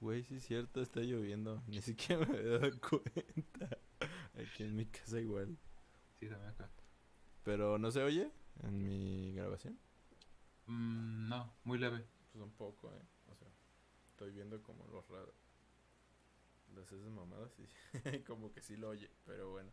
Güey, 0.00 0.22
sí 0.24 0.36
es 0.36 0.44
cierto, 0.46 0.80
está 0.80 1.00
lloviendo. 1.00 1.62
Ni 1.66 1.82
siquiera 1.82 2.24
me 2.26 2.38
había 2.38 2.58
dado 2.58 2.80
cuenta. 2.80 3.78
Aquí 4.34 4.62
en 4.62 4.76
mi 4.76 4.86
casa 4.86 5.20
igual. 5.20 5.58
Sí, 6.20 6.28
también 6.28 6.50
acá. 6.50 6.70
Pero 7.44 7.78
no 7.78 7.90
se 7.90 8.02
oye 8.02 8.30
en 8.62 8.82
mi 8.84 9.32
grabación. 9.34 9.78
Mm, 10.66 11.28
no, 11.28 11.52
muy 11.64 11.78
leve. 11.78 12.04
Pues 12.32 12.44
un 12.44 12.52
poco, 12.52 12.92
eh. 12.92 13.02
O 13.26 13.34
sea, 13.34 13.48
estoy 14.10 14.30
viendo 14.32 14.62
como 14.62 14.86
los 14.88 15.06
raros. 15.08 15.34
Las 16.74 16.92
esas 16.92 17.10
mamadas 17.10 17.50
y 17.58 17.66
como 18.24 18.52
que 18.52 18.60
sí 18.62 18.76
lo 18.76 18.90
oye. 18.90 19.10
Pero 19.24 19.50
bueno, 19.50 19.72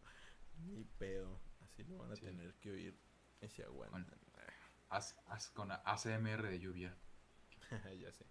ni 0.66 0.86
pedo. 0.86 1.40
Así 1.60 1.84
lo 1.84 1.98
van 1.98 2.12
a 2.12 2.16
Sí. 2.16 2.22
tener 2.26 2.54
que 2.56 2.72
oír. 2.72 2.98
Y 3.42 3.50
se 3.50 3.64
aguantan. 3.64 4.20
Haz, 4.90 5.16
haz 5.28 5.50
con 5.50 5.72
ACMR 5.72 6.50
de 6.50 6.60
lluvia. 6.60 6.96
ya 8.00 8.12
sé. 8.12 8.26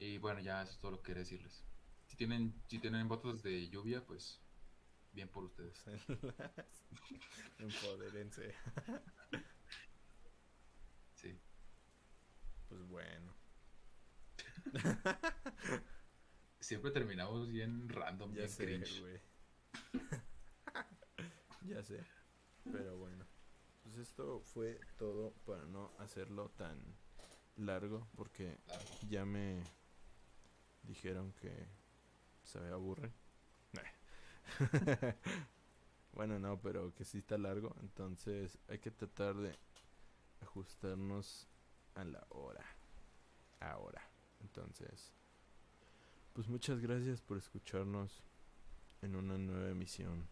Y 0.00 0.16
bueno, 0.18 0.40
ya 0.40 0.62
eso 0.62 0.72
es 0.72 0.78
todo 0.78 0.92
lo 0.92 0.96
que 1.02 1.08
quería 1.08 1.20
decirles. 1.20 1.62
Si 2.06 2.16
tienen, 2.16 2.54
si 2.68 2.78
tienen 2.78 3.06
botas 3.06 3.42
de 3.42 3.68
lluvia, 3.68 4.04
pues 4.04 4.40
bien 5.12 5.28
por 5.28 5.44
ustedes. 5.44 5.84
Empodérense. 7.58 8.54
Sí. 11.14 11.38
Pues 12.70 12.80
bueno. 12.88 13.34
Siempre 16.60 16.90
terminamos 16.92 17.46
bien 17.50 17.90
random, 17.90 18.30
Ya 18.30 18.36
bien 18.38 18.48
sé, 18.48 18.64
cringe. 18.64 19.20
ya 21.66 21.82
sé. 21.82 22.02
Pero 22.72 22.96
bueno. 22.96 23.26
Pues 23.82 23.96
esto 23.98 24.40
fue 24.40 24.80
todo 24.96 25.34
para 25.44 25.66
no 25.66 25.92
hacerlo 25.98 26.48
tan 26.56 26.80
largo. 27.56 28.08
Porque 28.16 28.58
ya 29.10 29.26
me 29.26 29.62
dijeron 30.82 31.32
que 31.34 31.68
se 32.44 32.60
me 32.60 32.68
aburre. 32.68 33.12
bueno, 36.12 36.38
no, 36.38 36.60
pero 36.60 36.92
que 36.94 37.04
sí 37.04 37.18
está 37.18 37.38
largo. 37.38 37.76
Entonces 37.80 38.58
hay 38.68 38.78
que 38.78 38.90
tratar 38.90 39.36
de 39.36 39.56
ajustarnos 40.40 41.46
a 41.94 42.04
la 42.04 42.26
hora. 42.30 42.64
Ahora. 43.60 44.02
Entonces, 44.40 45.12
pues 46.32 46.48
muchas 46.48 46.80
gracias 46.80 47.20
por 47.20 47.36
escucharnos 47.36 48.24
en 49.02 49.16
una 49.16 49.36
nueva 49.38 49.68
emisión. 49.70 50.28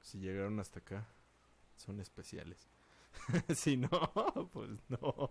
Si 0.00 0.18
llegaron 0.18 0.58
hasta 0.58 0.80
acá, 0.80 1.06
son 1.76 2.00
especiales. 2.00 2.68
si 3.54 3.76
no, 3.76 3.88
pues 4.52 4.70
no. 4.88 5.30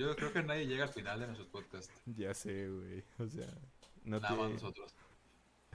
Yo 0.00 0.16
creo 0.16 0.32
que 0.32 0.42
nadie 0.42 0.66
llega 0.66 0.84
al 0.84 0.90
final 0.90 1.20
de 1.20 1.26
nuestros 1.26 1.48
podcasts. 1.48 1.92
Ya 2.06 2.32
sé, 2.32 2.68
güey. 2.70 3.04
O 3.18 3.28
sea, 3.28 3.46
no 4.04 4.18
Nada 4.18 4.34
más 4.34 4.50
nosotros. 4.50 4.94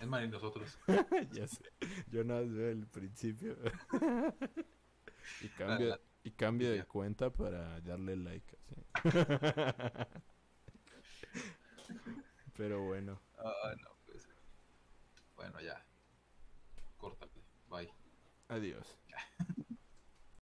Es 0.02 0.08
más, 0.08 0.22
ni 0.24 0.28
nosotros. 0.30 0.78
ya 1.32 1.48
sé. 1.48 1.64
Yo 2.12 2.24
nada 2.24 2.42
más 2.42 2.52
veo 2.52 2.70
el 2.72 2.88
principio. 2.88 3.56
y 5.42 5.48
cambio, 5.50 5.90
la- 5.90 6.00
y 6.24 6.32
cambio 6.32 6.72
de 6.72 6.84
cuenta 6.86 7.30
para 7.30 7.80
darle 7.82 8.16
like. 8.16 8.58
así. 9.04 9.12
Pero 12.58 12.82
bueno. 12.82 13.22
Ah, 13.38 13.74
no, 13.80 13.90
pues. 14.08 14.28
Bueno, 15.36 15.62
ya. 15.62 15.86
Córtale. 16.98 17.32
Bye. 17.70 17.94
Adiós. 18.48 18.98